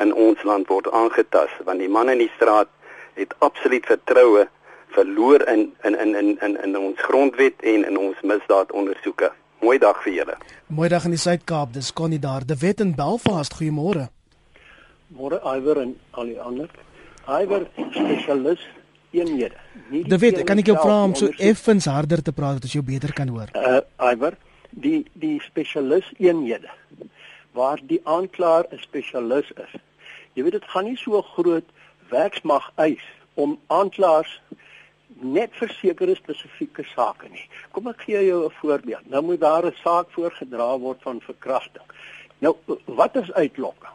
in 0.00 0.14
ons 0.14 0.42
land 0.42 0.68
word 0.68 0.90
aangetast 0.92 1.62
want 1.64 1.78
die 1.78 1.88
man 1.88 2.10
in 2.10 2.18
die 2.18 2.32
straat 2.36 2.68
het 3.14 3.34
absoluut 3.38 3.86
vertroue 3.86 4.48
verloor 4.92 5.48
in 5.48 5.72
in 5.82 5.94
in 5.98 6.14
in 6.14 6.38
in 6.40 6.56
in 6.62 6.78
ons 6.78 7.00
grondwet 7.00 7.54
en 7.60 7.84
in 7.88 7.98
ons 7.98 8.20
misdaadondersoeke. 8.20 9.32
Mooi 9.60 9.78
dag 9.78 10.02
vir 10.04 10.12
julle. 10.12 10.36
Mooi 10.66 10.88
dag 10.88 11.04
in 11.04 11.14
die 11.16 11.20
Suid-Kaap. 11.22 11.72
Dis 11.72 11.92
Connie 11.92 12.18
daar. 12.18 12.46
De 12.46 12.56
Wet 12.58 12.80
in 12.80 12.94
Belfast. 12.94 13.54
Goeiemôre. 13.58 14.08
Môre 15.16 15.40
Iwer 15.56 15.80
en 15.80 15.96
al 16.10 16.32
die 16.32 16.40
ander. 16.40 16.70
Iwer 17.26 17.66
spesialis 17.96 18.64
eenhede. 19.12 19.58
De 20.08 20.18
Wet, 20.18 20.42
kan 20.48 20.58
ek 20.58 20.66
jou 20.72 20.78
vra 20.78 21.02
om 21.04 21.14
so 21.14 21.28
effens 21.38 21.84
harder 21.90 22.22
te 22.22 22.32
praat 22.32 22.58
dat 22.58 22.68
ons 22.68 22.76
jou 22.78 22.84
beter 22.84 23.12
kan 23.12 23.28
hoor? 23.28 23.52
Uh 23.54 23.80
Iwer, 24.12 24.36
die 24.70 25.04
die 25.12 25.38
spesialis 25.44 26.08
eenhede 26.18 26.70
waar 27.52 27.80
die 27.86 28.00
aanklaer 28.04 28.66
'n 28.70 28.78
spesialis 28.78 29.50
is. 29.50 29.72
Jy 30.32 30.42
weet 30.42 30.52
dit 30.52 30.64
gaan 30.74 30.84
nie 30.84 30.96
so 30.96 31.22
groot 31.22 31.68
werksmag 32.08 32.72
eis 32.76 33.04
om 33.34 33.58
aanklaers 33.66 34.40
net 35.20 35.52
vir 35.60 35.68
sekere 35.68 36.14
spesifieke 36.14 36.84
sake 36.94 37.28
nie. 37.28 37.48
Kom 37.72 37.88
ek 37.88 38.04
gee 38.06 38.26
jou 38.26 38.44
'n 38.46 38.54
voorbeeld. 38.60 39.10
Nou 39.10 39.22
moet 39.22 39.40
daar 39.40 39.66
'n 39.66 39.74
saak 39.84 40.10
voorgedra 40.10 40.78
word 40.78 41.02
van 41.02 41.20
verkrachting. 41.20 41.84
Nou 42.38 42.56
wat 42.86 43.16
is 43.16 43.32
uitlokking? 43.32 43.92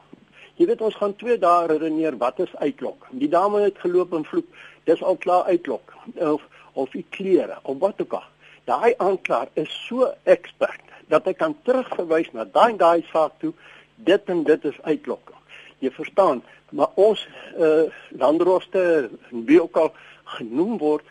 Jy 0.55 0.65
weet 0.65 0.81
ons 0.81 0.95
gaan 0.95 1.15
2 1.15 1.37
dae 1.37 1.67
redeneer 1.67 2.17
wat 2.17 2.39
is 2.39 2.55
uitlokking. 2.55 3.19
Die 3.19 3.29
dame 3.29 3.61
het 3.61 3.77
geloop 3.77 4.13
en 4.13 4.25
vloek. 4.25 4.47
Dis 4.87 5.03
al 5.03 5.19
klaar 5.19 5.43
uitlokking. 5.51 6.15
Of 6.15 6.43
of 6.77 6.91
die 6.93 7.05
klere 7.09 7.57
of 7.63 7.79
wat 7.81 8.01
ook 8.01 8.13
al. 8.19 8.27
Daai 8.69 8.93
aanklaer 9.01 9.49
is 9.53 9.71
so 9.87 10.11
expert 10.23 10.83
dat 11.11 11.25
hy 11.25 11.33
kan 11.33 11.55
terugverwys 11.65 12.29
na 12.35 12.45
daai 12.45 12.75
daai 12.77 13.01
saak 13.11 13.39
toe. 13.41 13.53
Dit 13.95 14.29
en 14.29 14.43
dit 14.45 14.65
is 14.69 14.77
uitlokking. 14.83 15.39
Jy 15.81 15.91
verstaan, 15.95 16.43
maar 16.69 16.93
ons 16.95 17.23
uh 17.57 17.87
landroste 18.09 18.83
en 19.31 19.45
wie 19.49 19.61
ook 19.61 19.77
al 19.77 19.91
genoem 20.37 20.77
word, 20.81 21.05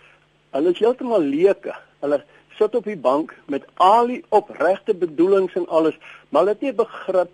hulle 0.54 0.72
is 0.74 0.82
heeltemal 0.82 1.24
leuke. 1.24 1.74
Hulle 2.04 2.22
sit 2.58 2.74
op 2.74 2.84
die 2.88 2.98
bank 3.08 3.34
met 3.52 3.66
al 3.74 4.12
die 4.12 4.22
opregte 4.28 4.94
bedoelings 4.94 5.56
en 5.58 5.68
alles, 5.68 5.98
maar 6.28 6.44
hulle 6.44 6.56
het 6.56 6.64
nie 6.64 6.76
begrip 6.76 7.32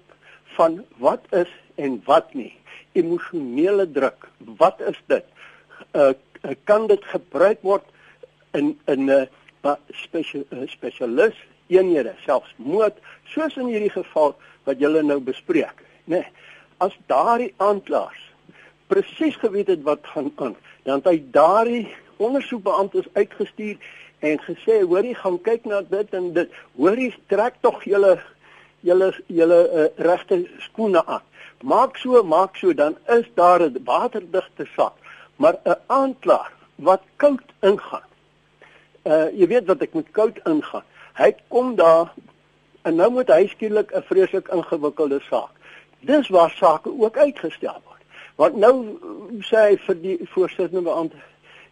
van 0.56 0.82
wat 1.02 1.26
is 1.30 1.50
en 1.74 2.00
wat 2.06 2.34
nie. 2.34 2.52
Emosionele 2.98 3.88
druk, 3.90 4.28
wat 4.58 4.80
is 4.80 4.98
dit? 5.12 5.26
Uh 5.92 6.12
kan 6.64 6.86
dit 6.86 7.04
gebruik 7.04 7.62
word 7.62 7.84
in 8.52 8.78
in 8.86 9.06
'n 9.06 9.28
uh, 9.64 9.76
spesialis 10.04 10.46
uh, 10.52 10.68
spesialis 10.68 11.36
eenhede 11.66 12.14
selfs 12.24 12.52
moord 12.56 12.98
soos 13.24 13.56
in 13.56 13.66
hierdie 13.66 13.94
geval 13.94 14.34
wat 14.64 14.78
julle 14.78 15.02
nou 15.02 15.20
bespreek 15.20 15.84
nê 16.04 16.18
nee, 16.18 16.26
as 16.78 16.94
daardie 17.06 17.54
aanklaers 17.56 18.22
presies 18.86 19.36
geweet 19.36 19.66
het 19.66 19.82
wat 19.82 20.06
gaan 20.14 20.32
aan 20.36 20.56
dan 20.84 20.98
het 20.98 21.06
hy 21.06 21.18
daardie 21.30 21.88
ondersoekbeamptes 22.16 23.08
uitgestuur 23.12 23.76
en 24.22 24.38
gesê 24.46 24.82
hoorie 24.86 25.14
gaan 25.18 25.38
kyk 25.42 25.66
na 25.66 25.82
dit 25.82 26.14
en 26.14 26.30
dit. 26.36 26.50
Hoorie 26.78 27.10
trek 27.30 27.58
tog 27.60 27.82
julle 27.84 28.16
julle 28.86 29.10
julle 29.26 29.60
uh, 29.66 29.86
regte 30.06 30.42
skoene 30.66 31.02
aan. 31.06 31.22
Maak 31.62 31.98
so 31.98 32.22
maak 32.26 32.56
so 32.58 32.74
dan 32.74 32.96
is 33.18 33.26
daar 33.34 33.62
'n 33.62 33.82
waterdigte 33.84 34.66
sak 34.76 34.94
maar 35.42 35.56
'n 35.64 35.80
aanklaer 35.86 36.52
wat 36.74 37.02
koud 37.16 37.48
ingaan. 37.60 38.08
Uh 39.02 39.26
jy 39.40 39.46
weet 39.46 39.66
wat 39.66 39.82
ek 39.82 39.94
met 39.94 40.10
koud 40.10 40.38
ingaan. 40.44 40.84
Hy 41.14 41.34
kom 41.48 41.74
daar 41.74 42.12
en 42.82 42.94
nou 42.94 43.10
moet 43.10 43.28
hy 43.28 43.46
skielik 43.46 43.90
'n 43.94 44.02
vreeslik 44.02 44.48
ingewikkelde 44.48 45.20
saak. 45.20 45.50
Dis 46.00 46.28
waar 46.28 46.50
sake 46.50 46.90
ook 46.98 47.16
uitgestel 47.16 47.80
word. 47.84 48.02
Want 48.36 48.56
nou 48.56 48.74
sê 49.50 49.58
hy 49.68 49.76
vir 49.86 50.00
die 50.02 50.18
voorsitter 50.34 50.82
beampte, 50.82 51.16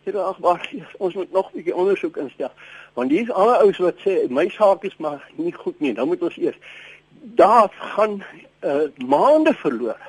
"Here, 0.04 0.22
ag 0.22 0.36
wag, 0.38 0.62
ons 0.98 1.14
moet 1.14 1.32
nog 1.32 1.50
'n 1.50 1.56
bietjie 1.56 1.74
ondersoek 1.74 2.16
instel." 2.16 2.50
Want 2.94 3.10
hier's 3.10 3.30
al 3.30 3.54
ouens 3.54 3.78
wat 3.78 3.98
sê 3.98 4.28
my 4.28 4.48
saak 4.48 4.84
is 4.84 4.96
maar 4.96 5.30
nie 5.36 5.52
goed 5.52 5.80
nie. 5.80 5.92
Nou 5.92 6.06
moet 6.06 6.22
ons 6.22 6.36
eers. 6.36 6.58
Daar 7.22 7.68
gaan 7.70 8.24
uh, 8.64 8.88
maande 8.96 9.54
verloor 9.54 10.00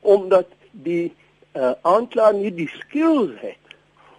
omdat 0.00 0.46
die 0.70 1.14
uh, 1.54 1.72
aanklaer 1.82 2.34
nie 2.34 2.52
die 2.54 2.68
skills 2.68 3.32
het 3.40 3.76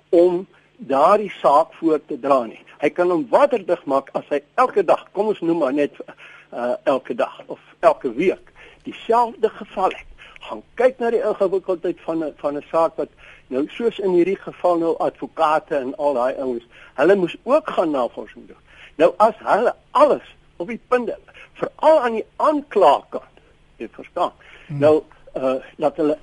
om 0.09 0.48
daardie 0.77 1.31
saak 1.41 1.74
voor 1.74 2.00
te 2.05 2.19
dra 2.19 2.43
nie. 2.45 2.62
Hy 2.79 2.89
kan 2.89 3.09
hom 3.12 3.27
waterdig 3.29 3.81
maak 3.86 4.09
as 4.13 4.25
hy 4.29 4.39
elke 4.55 4.83
dag, 4.83 5.05
kom 5.12 5.27
ons 5.27 5.41
noem 5.41 5.57
maar 5.57 5.74
net 5.74 5.95
uh, 6.00 6.75
elke 6.83 7.15
dag 7.15 7.41
of 7.48 7.59
elke 7.79 8.13
week 8.13 8.53
dieselfde 8.83 9.50
geval 9.50 9.89
het 9.89 10.07
gaan 10.39 10.62
kyk 10.79 11.00
na 11.00 11.12
die 11.13 11.21
ingewikkeldheid 11.21 12.00
van 12.05 12.24
'n 12.24 12.33
van 12.38 12.57
'n 12.57 12.65
saak 12.71 12.95
wat 12.95 13.09
nou 13.48 13.67
soos 13.67 14.00
in 14.00 14.13
hierdie 14.17 14.39
geval 14.39 14.77
nou 14.77 14.93
advokate 14.98 15.75
en 15.75 15.95
al 15.98 16.13
daai 16.13 16.36
ouens, 16.36 16.65
hulle 16.93 17.15
moes 17.15 17.36
ook 17.43 17.69
gaan 17.69 17.91
navorsing 17.91 18.48
doen. 18.48 18.63
Nou 18.95 19.13
as 19.17 19.36
hulle 19.38 19.74
alles 19.91 20.36
op 20.57 20.67
die 20.67 20.81
punte, 20.88 21.17
veral 21.53 22.00
aan 22.00 22.13
die 22.13 22.25
aanklaakant, 22.36 23.36
jy 23.77 23.89
verstaan. 23.91 24.31
Hmm. 24.67 24.79
Nou 24.79 25.03
uh 25.36 25.55
dat 25.77 25.95
hulle 25.95 26.17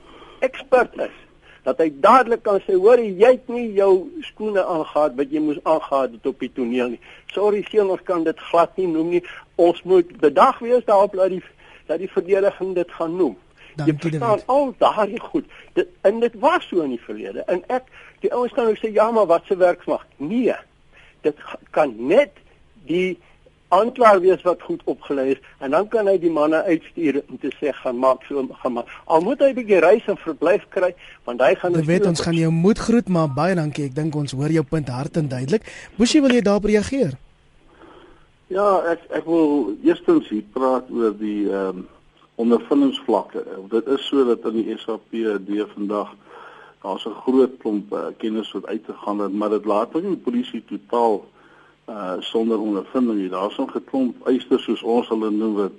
ekspert 0.46 0.98
is 1.08 1.14
dat 1.66 1.80
hy 1.82 1.88
dadelik 2.02 2.44
kan 2.46 2.60
sê 2.62 2.76
hoor 2.78 3.00
jy 3.02 3.32
het 3.32 3.48
nie 3.50 3.72
jou 3.74 3.90
skoene 4.28 4.62
aangetree 4.62 5.18
wat 5.18 5.32
jy 5.34 5.42
moes 5.42 5.58
aangetree 5.64 6.14
het 6.14 6.28
op 6.30 6.44
die 6.44 6.50
toneel 6.54 6.92
nie. 6.94 7.00
Sorry 7.34 7.64
seun 7.66 7.90
ons 7.90 8.04
kan 8.06 8.22
dit 8.26 8.44
glad 8.50 8.76
nie 8.78 8.86
noem 8.92 9.16
nie. 9.16 9.22
Ons 9.58 9.82
moet 9.82 10.12
bedag 10.22 10.60
wees 10.62 10.86
daarop 10.86 11.18
dat 11.18 11.34
die 11.34 11.42
dat 11.86 11.98
die 12.02 12.10
verdediging 12.10 12.74
dit 12.78 12.94
gaan 12.98 13.18
noem. 13.18 13.34
Dankie 13.76 13.94
jy 13.94 13.98
verstaan 14.04 14.44
al 14.54 14.72
daardie 14.78 15.20
goed. 15.20 15.50
Dit 15.74 15.90
en 16.06 16.22
dit 16.22 16.38
was 16.42 16.66
so 16.70 16.86
in 16.86 16.94
die 16.94 17.02
verlede. 17.02 17.42
En 17.50 17.62
ek 17.66 17.90
die 18.22 18.32
ouens 18.32 18.54
kan 18.54 18.70
ook 18.70 18.78
sê 18.80 18.92
ja, 18.94 19.10
maar 19.10 19.26
wat 19.26 19.50
se 19.50 19.58
werk 19.58 19.82
mag? 19.90 20.06
Nee. 20.16 20.54
Dit 21.26 21.42
kan 21.74 21.94
net 21.98 22.38
die 22.86 23.18
aanklaer 23.68 24.20
wees 24.20 24.42
wat 24.42 24.62
goed 24.62 24.82
opgelei 24.84 25.30
is 25.30 25.40
en 25.58 25.70
dan 25.70 25.88
kan 25.88 26.06
hy 26.06 26.18
die 26.22 26.30
manne 26.30 26.62
uitstuur 26.64 27.22
om 27.28 27.38
te 27.42 27.50
sê 27.58 27.72
gaan 27.74 27.98
maak 27.98 28.22
so 28.28 28.46
gaan 28.62 28.72
maak. 28.78 28.90
Al 29.04 29.20
moet 29.20 29.40
hy 29.40 29.50
'n 29.50 29.58
bietjie 29.58 29.80
reis 29.80 30.06
en 30.06 30.16
verblyf 30.16 30.66
kry 30.68 30.94
want 31.24 31.40
hy 31.40 31.54
gaan 31.54 31.74
Ek 31.74 31.84
weet 31.84 32.06
ons 32.06 32.20
gaan 32.20 32.38
jou 32.38 32.50
moed 32.50 32.78
groet 32.78 33.08
maar 33.08 33.28
baie 33.28 33.54
dankie. 33.54 33.84
Ek 33.84 33.94
dink 33.94 34.14
ons 34.14 34.32
hoor 34.32 34.50
jou 34.50 34.62
punt 34.62 34.88
hard 34.88 35.16
en 35.16 35.28
duidelik. 35.28 35.62
Boesie 35.96 36.20
wil 36.20 36.30
jy 36.30 36.42
daarop 36.42 36.64
reageer? 36.64 37.18
Ja, 38.46 38.82
ek 38.86 39.00
ek 39.10 39.24
wil 39.24 39.74
eerstens 39.82 40.28
hier 40.28 40.44
praat 40.52 40.90
oor 40.90 41.14
die 41.18 41.50
ehm 41.50 41.68
um, 41.68 41.86
ondervindingsvlakke. 42.36 43.44
Dit 43.70 43.86
is 43.88 44.06
so 44.06 44.24
dat 44.24 44.44
in 44.52 44.62
die 44.62 44.76
SAPD 44.76 45.64
vandag 45.72 46.12
daar's 46.82 47.06
'n 47.06 47.16
groot 47.24 47.56
klomp 47.58 47.92
uh, 47.92 48.12
kennis 48.18 48.52
wat 48.52 48.66
uitgegaan 48.66 49.18
het, 49.18 49.32
maar 49.32 49.48
dit 49.48 49.64
laat 49.64 49.94
ook 49.94 50.02
die 50.02 50.16
polisie 50.16 50.64
totaal 50.68 51.24
uh 51.88 52.16
sonder 52.20 52.60
ondervinding 52.60 53.18
nie. 53.18 53.28
Daar's 53.28 53.58
'n 53.58 53.70
geklomp 53.70 54.26
eisters 54.26 54.64
soos 54.64 54.82
ons 54.82 55.08
hulle 55.08 55.30
noem 55.30 55.54
wat 55.54 55.72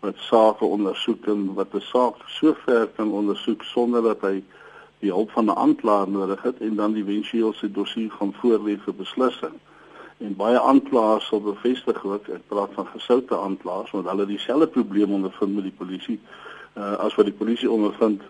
wat 0.00 0.16
sake 0.16 0.64
ondersoek 0.64 1.26
en 1.26 1.54
wat 1.54 1.74
'n 1.74 1.80
saak 1.80 2.14
so 2.26 2.54
ver 2.64 2.86
kan 2.86 3.10
ondersoek 3.10 3.62
sonder 3.62 4.02
dat 4.02 4.20
hy 4.20 4.42
die 4.98 5.12
hulp 5.12 5.30
van 5.30 5.44
'n 5.44 5.56
aanklaer 5.56 6.08
nodig 6.08 6.42
het 6.42 6.60
en 6.60 6.76
dan 6.76 6.94
eventueel 6.94 7.52
sy 7.52 7.68
dossier 7.72 8.10
gaan 8.10 8.34
voorlê 8.40 8.76
vir 8.84 8.94
beslissing. 8.94 9.56
En 10.18 10.36
baie 10.36 10.60
aanklaers 10.60 11.26
sal 11.26 11.40
bevestig 11.40 12.04
ook, 12.04 12.28
ek 12.28 12.48
praat 12.48 12.72
van 12.72 12.86
gesoute 12.86 13.36
aanklaers 13.36 13.90
want 13.90 14.08
hulle 14.08 14.26
dieselfde 14.26 14.66
probleem 14.66 15.12
ondervind 15.12 15.54
met 15.54 15.64
die 15.64 15.78
polisie 15.78 16.20
uh 16.76 16.96
as 17.06 17.14
wat 17.14 17.24
die 17.24 17.38
polisie 17.42 17.70
ondervind 17.70 18.22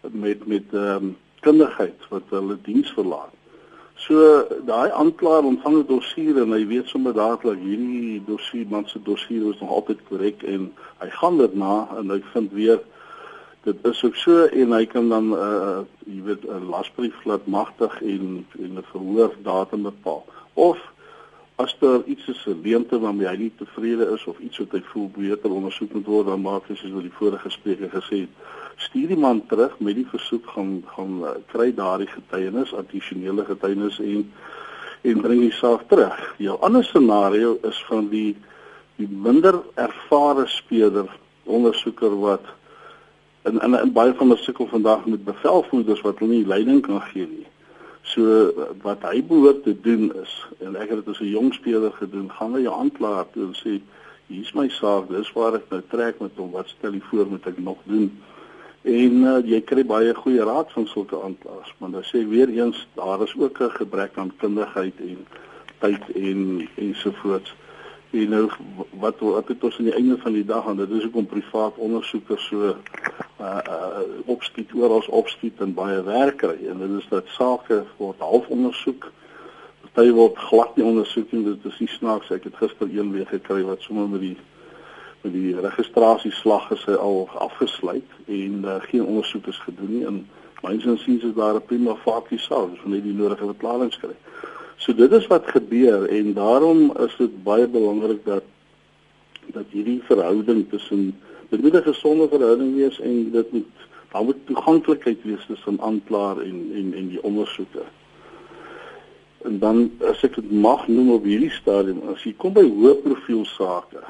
met 0.00 0.46
met 0.46 0.64
ehm 0.72 1.04
um, 1.04 1.16
kundigheid 1.40 2.08
wat 2.08 2.22
hulle 2.28 2.58
diens 2.62 2.90
verlaat. 2.92 3.39
So 4.00 4.46
daai 4.66 4.90
aanklaer 4.90 5.44
ontvang 5.44 5.76
'n 5.78 5.86
dossier 5.86 6.38
en 6.42 6.52
hy 6.52 6.66
weet 6.66 6.88
sommer 6.88 7.12
dadelik 7.12 7.58
hierdie 7.60 8.22
dossier 8.26 8.66
man 8.68 8.88
se 8.88 9.02
dossier 9.02 9.50
is 9.50 9.60
nog 9.60 9.70
altyd 9.70 10.00
korrek 10.08 10.42
en 10.42 10.72
hy 11.02 11.08
gaan 11.20 11.36
dit 11.38 11.54
na 11.54 11.88
en 11.98 12.10
hy 12.10 12.20
vind 12.32 12.52
weer 12.52 12.80
dit 13.64 13.84
is 13.90 14.04
ook 14.04 14.16
so 14.16 14.46
en 14.46 14.72
hy 14.72 14.86
kan 14.86 15.08
dan 15.08 15.32
uh 15.32 15.82
jy 16.06 16.22
weet 16.28 16.48
'n 16.48 16.70
lasbrief 16.72 17.24
laat 17.24 17.46
magtig 17.46 18.00
en 18.02 18.46
en 18.58 18.72
'n 18.78 18.88
verhoor 18.92 19.36
datum 19.42 19.82
bepaal. 19.82 20.24
Of 20.54 20.78
as 21.56 21.76
daar 21.78 22.02
iets 22.06 22.28
is 22.28 22.46
'n 22.46 22.60
leemte 22.62 23.00
waarmee 23.00 23.28
hy 23.28 23.36
nie 23.36 23.52
tevrede 23.56 24.12
is 24.14 24.24
of 24.24 24.38
iets 24.38 24.58
wat 24.58 24.72
hy 24.72 24.82
voel 24.92 25.10
beter 25.16 25.50
ondersoek 25.50 25.92
moet 25.92 26.06
word, 26.06 26.26
dan 26.26 26.40
maak 26.40 26.68
hy 26.68 26.74
soos 26.74 26.92
wat 26.92 27.02
die 27.02 27.18
vorige 27.20 27.50
spreker 27.50 27.90
gesê 27.90 28.20
het, 28.24 28.34
stuur 28.76 29.08
die 29.08 29.18
man 29.18 29.46
terug 29.46 29.78
met 29.78 29.94
die 29.94 30.06
versoek 30.06 30.46
gaan 30.54 30.84
gaan 30.94 31.18
uh, 31.22 31.34
kry 31.52 31.70
daardie 31.74 32.08
getuienis, 32.10 32.74
addisionele 32.74 33.44
getuienis 33.44 33.98
en 33.98 34.32
en 35.02 35.20
bring 35.24 35.40
die 35.40 35.54
saak 35.56 35.86
terug. 35.88 36.18
Jou 36.36 36.58
ander 36.60 36.84
scenario 36.84 37.56
is 37.64 37.84
van 37.88 38.08
die 38.12 38.36
die 39.00 39.08
minder 39.08 39.62
ervare 39.80 40.44
speler, 40.46 41.08
ondersoeker 41.44 42.18
wat 42.20 42.44
in 43.48 43.60
in, 43.60 43.74
in 43.74 43.92
baie 43.92 44.12
van 44.14 44.28
die 44.28 44.36
sukkel 44.36 44.68
vandag 44.68 45.06
met 45.06 45.24
bevelvoerders 45.24 46.02
wat 46.04 46.20
hulle 46.20 46.34
nie 46.34 46.46
leiding 46.46 46.82
kan 46.84 47.00
gee 47.12 47.26
nie. 47.26 47.46
So 48.02 48.50
wat 48.82 49.04
hy 49.08 49.22
behoort 49.24 49.62
te 49.64 49.74
doen 49.80 50.10
is 50.20 50.34
en 50.60 50.76
ek 50.76 50.92
het 50.92 51.04
dit 51.04 51.08
as 51.14 51.20
'n 51.20 51.32
jong 51.32 51.54
speler 51.54 51.92
gedoen, 51.92 52.30
gaan 52.30 52.52
na 52.52 52.58
jou 52.58 52.74
aanklaer 52.74 53.26
toe 53.32 53.46
en 53.46 53.54
sê 53.54 53.80
hier's 54.26 54.52
my 54.54 54.68
saak, 54.68 55.08
dis 55.08 55.32
waar 55.32 55.54
ek 55.54 55.70
nou 55.70 55.80
trek 55.90 56.20
met 56.20 56.36
hom, 56.36 56.50
wat 56.50 56.68
stel 56.68 56.92
jy 56.92 57.02
voor 57.10 57.26
moet 57.26 57.46
ek 57.46 57.58
nog 57.58 57.78
doen? 57.84 58.10
En 58.82 59.16
uh, 59.28 59.38
jy 59.44 59.60
kry 59.68 59.82
baie 59.84 60.14
goeie 60.16 60.44
raad 60.44 60.70
van 60.72 60.86
sulke 60.88 61.18
aanklaers, 61.20 61.74
maar 61.78 61.90
dan 61.90 62.04
sê 62.08 62.22
weer 62.28 62.48
eens 62.48 62.86
daar 62.96 63.22
is 63.22 63.34
ook 63.36 63.60
'n 63.60 63.76
gebrek 63.76 64.16
aan 64.16 64.32
kundigheid 64.36 64.94
en 65.00 65.26
tyd 65.78 66.02
en 66.14 66.68
ensovoorts. 66.74 67.54
En 68.10 68.28
nou 68.28 68.48
wat 68.90 69.20
wat 69.20 69.48
het 69.48 69.64
ons 69.64 69.78
aan 69.78 69.84
die 69.84 69.94
einde 69.94 70.18
van 70.18 70.32
die 70.32 70.44
dag 70.44 70.66
aan 70.66 70.76
dit 70.76 70.90
is 70.90 71.04
ook 71.04 71.16
om 71.16 71.26
privaat 71.26 71.76
ondersoekers 71.76 72.46
so 72.46 72.76
uh 73.40 73.58
uh 73.68 74.00
opskiet 74.24 74.74
oral 74.74 75.04
opskiet 75.08 75.60
en 75.60 75.74
baie 75.74 76.02
werk 76.02 76.36
kry 76.36 76.56
en 76.68 76.78
dit 76.78 76.98
is 76.98 77.08
dat 77.08 77.26
sake 77.26 77.84
word 77.96 78.18
half 78.18 78.48
ondersoek. 78.48 79.12
Party 79.92 80.10
word 80.10 80.36
glad 80.38 80.76
nie 80.76 80.84
ondersoek 80.84 81.32
nie, 81.32 81.44
dit 81.44 81.64
is 81.64 81.78
nie 81.78 81.88
snaaks 81.88 82.30
ek 82.30 82.44
het 82.44 82.56
gister 82.56 82.88
een 82.90 83.12
weer 83.12 83.26
gekry 83.26 83.62
wat 83.62 83.80
sommer 83.80 84.08
met 84.08 84.20
die 84.20 84.36
die 85.22 85.54
registrasieslag 85.60 86.70
is 86.70 86.86
al 86.96 87.28
afgesluit 87.38 88.12
en 88.26 88.62
uh, 88.64 88.76
geen 88.80 89.04
ondersoek 89.04 89.46
is 89.46 89.58
gedoen 89.58 89.90
nie 89.92 90.06
en 90.06 90.28
myns 90.62 90.84
insiens 90.84 91.24
is 91.24 91.34
daar 91.34 91.54
'n 91.54 91.66
prima 91.66 91.96
facie 92.04 92.38
saak 92.38 92.72
as 92.72 92.82
hulle 92.84 93.02
die 93.02 93.12
nodige 93.12 93.44
verklaring 93.44 93.92
skryf. 93.92 94.16
So 94.76 94.94
dit 94.94 95.12
is 95.12 95.26
wat 95.26 95.46
gebeur 95.46 96.08
en 96.08 96.32
daarom 96.34 96.96
is 96.96 97.16
dit 97.16 97.42
baie 97.44 97.68
belangrik 97.68 98.24
dat 98.24 98.44
dat 99.52 99.64
hierdie 99.70 100.00
verhouding 100.02 100.68
tussen 100.70 101.20
dit 101.48 101.62
moet 101.62 101.74
'n 101.74 101.82
gesonde 101.92 102.28
verhouding 102.28 102.74
wees 102.74 103.00
en 103.00 103.30
dit 103.30 103.52
moet 103.52 103.88
daar 104.12 104.24
moet 104.24 104.46
toeganklikheid 104.46 105.22
wees 105.22 105.46
tussen 105.46 105.80
aanklaer 105.80 106.40
en 106.42 106.70
en 106.74 106.94
en 106.94 107.08
die 107.08 107.22
ondersoeker. 107.22 107.86
En 109.42 109.58
dan 109.58 109.90
as 110.04 110.22
ek 110.22 110.34
dit 110.34 110.50
mag 110.50 110.88
noem 110.88 111.10
op 111.10 111.24
hierdie 111.24 111.50
stadium, 111.50 112.00
as 112.12 112.22
jy 112.22 112.34
kom 112.36 112.52
by 112.52 112.64
hoë 112.64 112.94
profiel 113.02 113.44
sake, 113.44 114.02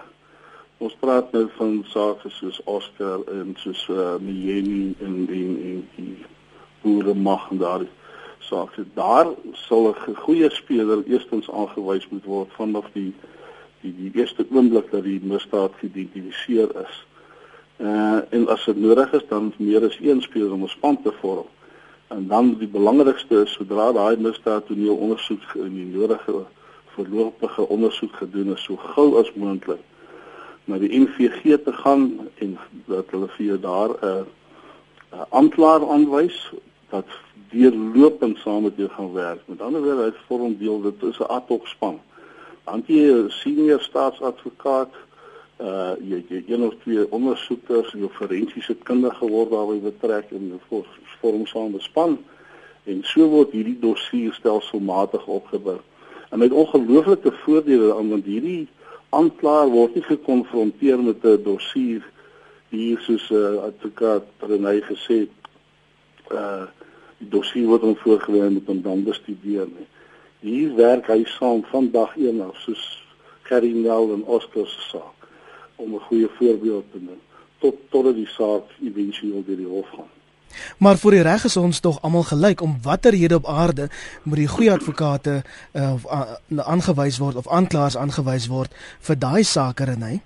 Ons 0.80 0.94
praat 0.96 1.32
nou 1.36 1.42
van 1.58 1.72
sake 1.92 2.30
soos 2.32 2.58
Oscar 2.64 3.20
en 3.28 3.50
soos 3.60 3.80
uh, 3.92 4.14
Mieni 4.24 4.94
en 5.04 5.16
en 5.28 5.50
en 5.70 5.82
die 5.96 6.14
boere 6.80 7.12
mag 7.14 7.42
daar 7.60 7.82
sake. 8.46 8.86
Daar 8.94 9.28
sal 9.66 9.90
'n 9.90 10.16
goeie 10.22 10.48
speler 10.50 11.02
eerstens 11.04 11.50
aangewys 11.50 12.06
moet 12.08 12.24
word 12.24 12.56
vanaf 12.56 12.88
die 12.94 13.12
die 13.82 13.92
die 13.98 14.10
eerste 14.14 14.46
oomblik 14.50 14.88
dat 14.90 15.04
die 15.04 15.20
misdaad 15.22 15.76
geïdentifiseer 15.82 16.72
is. 16.86 16.96
Uh 17.76 18.20
en 18.30 18.48
as 18.48 18.64
dit 18.64 18.80
nodig 18.80 19.12
is 19.12 19.28
dan 19.28 19.52
meer 19.58 19.84
as 19.84 20.00
een 20.00 20.22
speler 20.22 20.52
om 20.52 20.64
'n 20.64 20.76
span 20.76 21.02
te 21.02 21.12
vorm. 21.20 21.48
En 22.08 22.26
dan 22.26 22.54
die 22.58 22.72
belangrikste 22.78 23.42
is 23.44 23.52
sodra 23.52 23.92
daai 23.92 24.16
misdaad 24.16 24.66
toneel 24.66 24.96
ondersoek 24.96 25.44
in 25.54 25.74
die 25.74 25.90
nodige 25.98 26.44
voorlopige 26.96 27.68
ondersoek 27.68 28.14
gedoen 28.16 28.52
is 28.56 28.62
so 28.62 28.76
gou 28.76 29.18
as 29.20 29.34
moontlik 29.34 29.84
na 30.64 30.78
die 30.78 31.00
NVG 31.00 31.62
te 31.64 31.72
gaan 31.72 32.28
en 32.38 32.58
dat 32.86 33.10
hulle 33.10 33.28
vir 33.36 33.46
jou 33.46 33.58
daar 33.60 33.90
'n 33.90 34.04
uh, 34.06 34.24
'n 35.12 35.26
aanklaer 35.30 35.88
aanwys 35.90 36.38
wat 36.90 37.08
deurlopend 37.50 38.38
saam 38.38 38.62
met 38.62 38.76
jou 38.76 38.88
gaan 38.88 39.12
werk. 39.12 39.40
Met 39.44 39.60
ander 39.60 39.82
woorde, 39.82 40.02
hy 40.02 40.12
vorm 40.26 40.56
deel 40.58 40.80
dit 40.82 41.02
is 41.02 41.18
'n 41.18 41.28
ad 41.28 41.48
hoc 41.48 41.66
span. 41.66 42.00
Dan 42.64 42.82
jy 42.86 43.28
senior 43.28 43.80
staatsadvokaat, 43.80 44.92
uh 45.60 45.92
jy 46.00 46.24
jy 46.28 46.42
een 46.46 46.62
of 46.62 46.74
twee 46.82 47.10
ondersoekers, 47.10 47.92
jou 47.92 48.10
forensiese 48.12 48.74
kundige 48.74 49.28
word 49.28 49.50
daarby 49.50 49.80
betrek 49.80 50.30
en 50.30 50.60
vorm 51.20 51.46
saam 51.46 51.74
'n 51.74 51.80
span 51.80 52.18
en 52.84 53.02
so 53.04 53.26
word 53.28 53.50
hierdie 53.52 53.78
dossier 53.78 54.32
stelselmatig 54.32 55.26
opgebou. 55.26 55.78
En 56.30 56.38
met 56.38 56.52
ongelooflike 56.52 57.32
voordele 57.32 57.94
aan 57.94 58.08
want 58.08 58.24
hierdie 58.24 58.68
aanklaer 59.10 59.70
word 59.70 59.94
nie 59.94 60.06
gekonfronteer 60.06 61.02
met 61.02 61.24
'n 61.24 61.42
dossier 61.42 62.02
hier 62.70 62.98
soos 63.06 63.30
'n 63.30 63.34
uh, 63.34 63.62
advokaat 63.68 64.26
Renay 64.50 64.80
gesê 64.90 65.16
het 65.24 65.36
uh 66.32 66.66
die 67.18 67.28
dossier 67.28 67.66
word 67.66 67.82
hom 67.82 67.96
voorgelê 67.96 68.48
met 68.50 68.66
hom 68.66 68.80
dan 68.82 69.04
bestudeer 69.04 69.66
nie. 69.68 69.88
Hier 70.40 70.74
werk 70.74 71.06
hy 71.06 71.24
saam 71.24 71.64
van 71.72 71.90
dag 71.90 72.16
1 72.16 72.40
af 72.40 72.56
soos 72.64 72.84
Gerry 73.42 73.72
Nel 73.76 74.12
en 74.14 74.24
Oscar 74.24 74.66
se 74.66 74.80
saak 74.80 75.28
om 75.76 75.94
'n 75.94 76.06
goeie 76.08 76.28
voorbeeld 76.38 76.86
te 76.92 76.98
neem 77.00 77.20
tot 77.58 77.76
tot 77.90 78.14
die 78.14 78.30
saak 78.38 78.64
eventueel 78.82 79.44
deur 79.46 79.56
die 79.56 79.66
hof 79.66 79.88
gaan. 79.96 80.19
Maar 80.78 80.96
vir 80.96 81.10
die 81.10 81.22
reg 81.22 81.44
is 81.44 81.56
ons 81.56 81.80
tog 81.80 82.00
almal 82.02 82.26
gelyk 82.28 82.60
om 82.60 82.78
watter 82.82 83.14
rede 83.16 83.34
op 83.34 83.46
aarde 83.46 83.88
moet 84.22 84.42
die 84.42 84.48
goeie 84.48 84.72
advokate 84.72 85.42
uh, 85.72 85.92
of 85.92 86.04
uh, 86.06 86.64
aangewys 86.66 87.18
word 87.18 87.36
of 87.36 87.48
aanklaers 87.48 87.96
aangewys 87.96 88.48
word 88.48 88.74
vir 89.00 89.18
daai 89.18 89.42
sake 89.44 89.84
renai. 89.84 90.20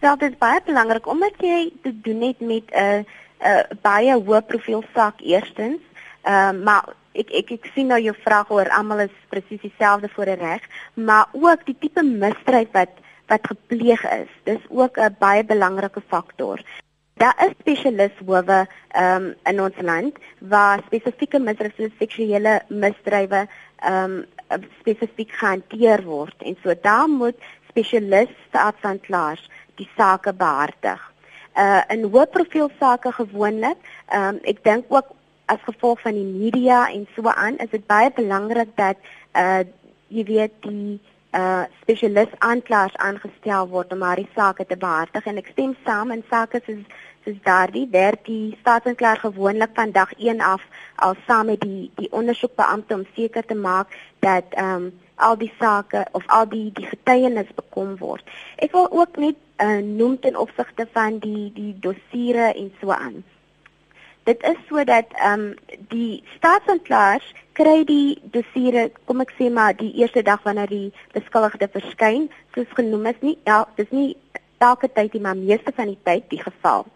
Wel 0.00 0.16
dit 0.16 0.32
is 0.32 0.38
baie 0.38 0.60
belangrik 0.64 1.06
omdat 1.06 1.40
jy 1.40 1.70
te 1.82 1.92
doen 2.02 2.22
het 2.22 2.40
met 2.40 2.66
'n 2.70 2.76
uh, 2.76 3.04
'n 3.44 3.46
uh, 3.48 3.62
baie 3.82 4.14
hoë 4.16 4.42
profiel 4.46 4.84
saak 4.94 5.20
eerstens. 5.20 5.80
Ehm 6.22 6.56
uh, 6.56 6.64
maar 6.64 6.84
ek 7.12 7.30
ek 7.30 7.50
ek 7.50 7.70
sien 7.74 7.86
nou 7.86 8.00
jou 8.00 8.14
vraag 8.24 8.50
oor 8.50 8.68
almal 8.68 9.04
is 9.06 9.16
presies 9.28 9.60
dieselfde 9.60 10.08
voor 10.08 10.24
die 10.24 10.40
reg, 10.40 10.62
maar 10.94 11.26
ook 11.32 11.66
die 11.66 11.76
tipe 11.78 12.02
misdrijf 12.02 12.70
wat 12.72 12.90
wat 13.26 13.46
gepleeg 13.46 14.02
is. 14.04 14.30
Dis 14.44 14.64
ook 14.68 14.98
'n 14.98 15.16
baie 15.18 15.44
belangrike 15.44 16.02
faktor. 16.08 16.60
Daar 17.16 17.34
is 17.46 17.52
spesialishowe 17.60 18.66
um, 18.98 19.34
in 19.44 19.60
ons 19.62 19.80
land 19.80 20.16
waar 20.38 20.82
spesifieke 20.86 21.38
misdrywe 21.38 21.90
seksuele 21.98 22.54
misdrywe 22.68 23.46
um, 23.86 24.24
spesifiek 24.80 25.30
gehanteer 25.38 26.02
word 26.02 26.42
en 26.42 26.58
so 26.62 26.74
daar 26.82 27.08
moet 27.08 27.38
spesialiste 27.68 28.58
aanklaers 28.58 29.46
die 29.78 29.88
sake 29.96 30.32
behartig. 30.32 31.00
Uh 31.54 31.82
in 31.94 32.02
hoë 32.10 32.26
profiel 32.34 32.70
sake 32.78 33.12
gewoonlik, 33.14 33.78
um, 34.10 34.42
ek 34.42 34.64
dink 34.66 34.90
ook 34.90 35.14
as 35.46 35.62
gevolg 35.66 36.00
van 36.02 36.18
die 36.18 36.26
media 36.26 36.84
en 36.90 37.06
so 37.14 37.30
aan, 37.30 37.58
is 37.62 37.70
dit 37.70 37.86
baie 37.86 38.10
belangrik 38.14 38.74
dat 38.78 38.98
uh 39.38 39.62
jy 40.08 40.24
weet 40.26 40.54
die 40.66 40.98
uh 41.34 41.64
spesialis 41.80 42.34
aanklaers 42.38 42.94
aangestel 42.96 43.70
word 43.70 43.92
om 43.94 44.02
hierdie 44.06 44.30
sake 44.34 44.66
te 44.70 44.78
behartig 44.78 45.26
en 45.26 45.40
ek 45.42 45.50
stem 45.54 45.74
saam 45.86 46.14
in 46.14 46.22
sake 46.30 46.62
soos 46.66 47.02
soos 47.24 47.40
daardie 47.42 47.86
werk 47.90 48.24
die 48.28 48.56
staatsanklaer 48.60 49.22
gewoonlik 49.22 49.70
van 49.74 49.92
dag 49.92 50.12
1 50.18 50.40
af 50.40 50.62
al 51.06 51.14
saam 51.26 51.46
met 51.46 51.60
die 51.60 51.90
die 52.00 52.10
ondersoekbeampte 52.12 52.94
om 52.94 53.06
seker 53.14 53.46
te 53.46 53.54
maak 53.54 53.96
dat 54.18 54.44
ehm 54.50 54.74
um, 54.74 54.92
al 55.14 55.36
die 55.38 55.52
sake 55.58 56.06
of 56.12 56.24
al 56.26 56.48
die 56.48 56.72
die 56.74 56.86
getuienis 56.86 57.50
bekom 57.54 57.96
word. 57.96 58.24
Ek 58.56 58.72
wil 58.72 58.90
ook 58.90 59.16
net 59.16 59.36
uh, 59.62 59.78
noem 59.78 60.18
ten 60.20 60.36
opsigte 60.36 60.88
van 60.92 61.18
die 61.18 61.52
die 61.54 61.74
dossiere 61.80 62.50
en 62.54 62.72
so 62.80 62.90
aan 62.90 63.22
dit 64.24 64.42
is 64.42 64.60
sodat 64.68 65.12
ehm 65.12 65.40
um, 65.40 65.54
die 65.88 66.22
staatsanklaers 66.36 67.26
kry 67.52 67.84
die 67.86 68.18
dossiere, 68.36 68.88
kom 69.04 69.20
ek 69.22 69.34
sê 69.38 69.50
maar 69.52 69.76
die 69.76 69.92
eerste 70.00 70.22
dag 70.26 70.42
wanneer 70.42 70.70
die 70.70 70.92
beskuldigde 71.12 71.68
verskyn, 71.76 72.28
soos 72.54 72.70
genoem 72.78 73.10
is 73.12 73.20
nie 73.20 73.36
ja, 73.44 73.62
dis 73.76 73.90
nie 73.90 74.16
elke 74.64 74.88
tyd 74.88 75.12
nie, 75.12 75.22
maar 75.26 75.36
meeste 75.36 75.72
van 75.76 75.92
die 75.92 76.00
tyd 76.08 76.24
die 76.32 76.40
geval. 76.40 76.86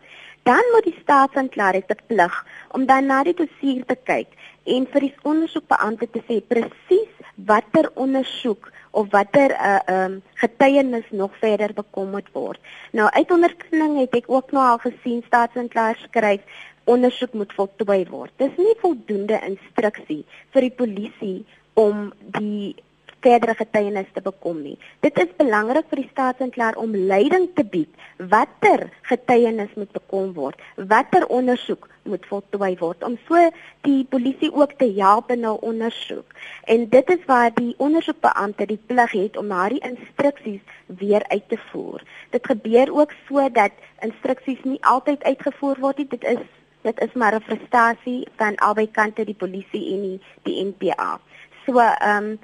Dan 0.43 0.65
moet 0.73 0.85
die 0.85 0.99
staatsanklaer 1.01 1.81
dit 1.87 2.07
plig 2.07 2.47
om 2.77 2.87
dan 2.87 3.07
na 3.07 3.23
die 3.23 3.35
dossier 3.35 3.85
te 3.87 3.97
kyk 4.05 4.29
en 4.65 4.87
vir 4.93 5.01
die 5.01 5.15
ondersoekbeampte 5.23 6.09
te 6.13 6.23
sê 6.29 6.41
presies 6.45 7.15
watter 7.49 7.91
ondersoek 7.95 8.71
of 8.91 9.11
watter 9.11 9.51
'n 9.51 9.61
uh, 9.71 9.81
ehm 9.87 10.13
um, 10.13 10.23
getuienis 10.35 11.09
nog 11.11 11.33
verder 11.41 11.73
bekom 11.75 12.11
moet 12.11 12.29
word. 12.33 12.61
Nou 12.93 13.09
uit 13.11 13.31
onderkenning 13.31 13.99
het 13.99 14.15
ek 14.15 14.27
ook 14.27 14.51
nou 14.53 14.65
al 14.65 14.79
gesien 14.79 15.23
staatsanklaers 15.27 16.03
skryf 16.03 16.41
ondersoek 16.85 17.33
moet 17.33 17.53
voltooi 17.53 18.07
word. 18.11 18.33
Dis 18.37 18.57
nie 18.57 18.75
voldoende 18.81 19.41
instruksie 19.47 20.25
vir 20.53 20.61
die 20.61 20.77
polisie 20.81 21.47
om 21.75 22.13
die 22.41 22.75
verdere 23.21 23.55
getuienis 23.55 24.11
te 24.15 24.23
bekom 24.23 24.63
nie. 24.63 24.79
Dit 25.01 25.19
is 25.19 25.31
belangrik 25.37 25.87
vir 25.91 26.03
die 26.03 26.11
staatsanklaer 26.11 26.77
om 26.79 26.95
leiding 26.95 27.49
te 27.55 27.65
bied 27.65 27.91
watter 28.19 28.89
getuienis 29.07 29.75
moet 29.79 29.93
bekom 29.95 30.33
word, 30.35 30.59
watter 30.91 31.27
ondersoek 31.27 31.89
moet 32.09 32.25
voltooi 32.27 32.73
word 32.81 33.05
om 33.07 33.17
so 33.29 33.39
die 33.87 34.05
polisie 34.11 34.51
ook 34.53 34.75
te 34.81 34.89
help 34.97 35.31
in 35.31 35.45
hul 35.47 35.61
ondersoek. 35.63 36.35
En 36.67 36.89
dit 36.89 37.11
is 37.15 37.25
waar 37.27 37.53
die 37.55 37.75
ondersoekbeampte 37.79 38.67
die 38.67 38.81
plig 38.91 39.13
het 39.13 39.37
om 39.37 39.53
daardie 39.53 39.83
instruksies 39.87 40.63
weer 40.87 41.25
uit 41.29 41.49
te 41.49 41.59
voer. 41.71 42.03
Dit 42.31 42.47
gebeur 42.47 42.93
ook 42.95 43.13
so 43.29 43.49
dat 43.53 43.73
instruksies 44.03 44.63
nie 44.65 44.81
altyd 44.81 45.23
uitgevoer 45.23 45.81
word 45.81 45.99
nie. 45.99 46.09
Dit 46.09 46.25
is 46.25 46.45
dit 46.83 47.01
is 47.01 47.13
maar 47.13 47.35
'n 47.35 47.43
frustrasie 47.43 48.29
van 48.37 48.57
albei 48.57 48.91
kante 48.91 49.25
die 49.25 49.35
polisie 49.35 49.95
en 49.95 50.01
die, 50.03 50.21
die 50.43 50.65
NPA. 50.65 51.21
So 51.67 51.79
ehm 51.79 52.25
um, 52.25 52.39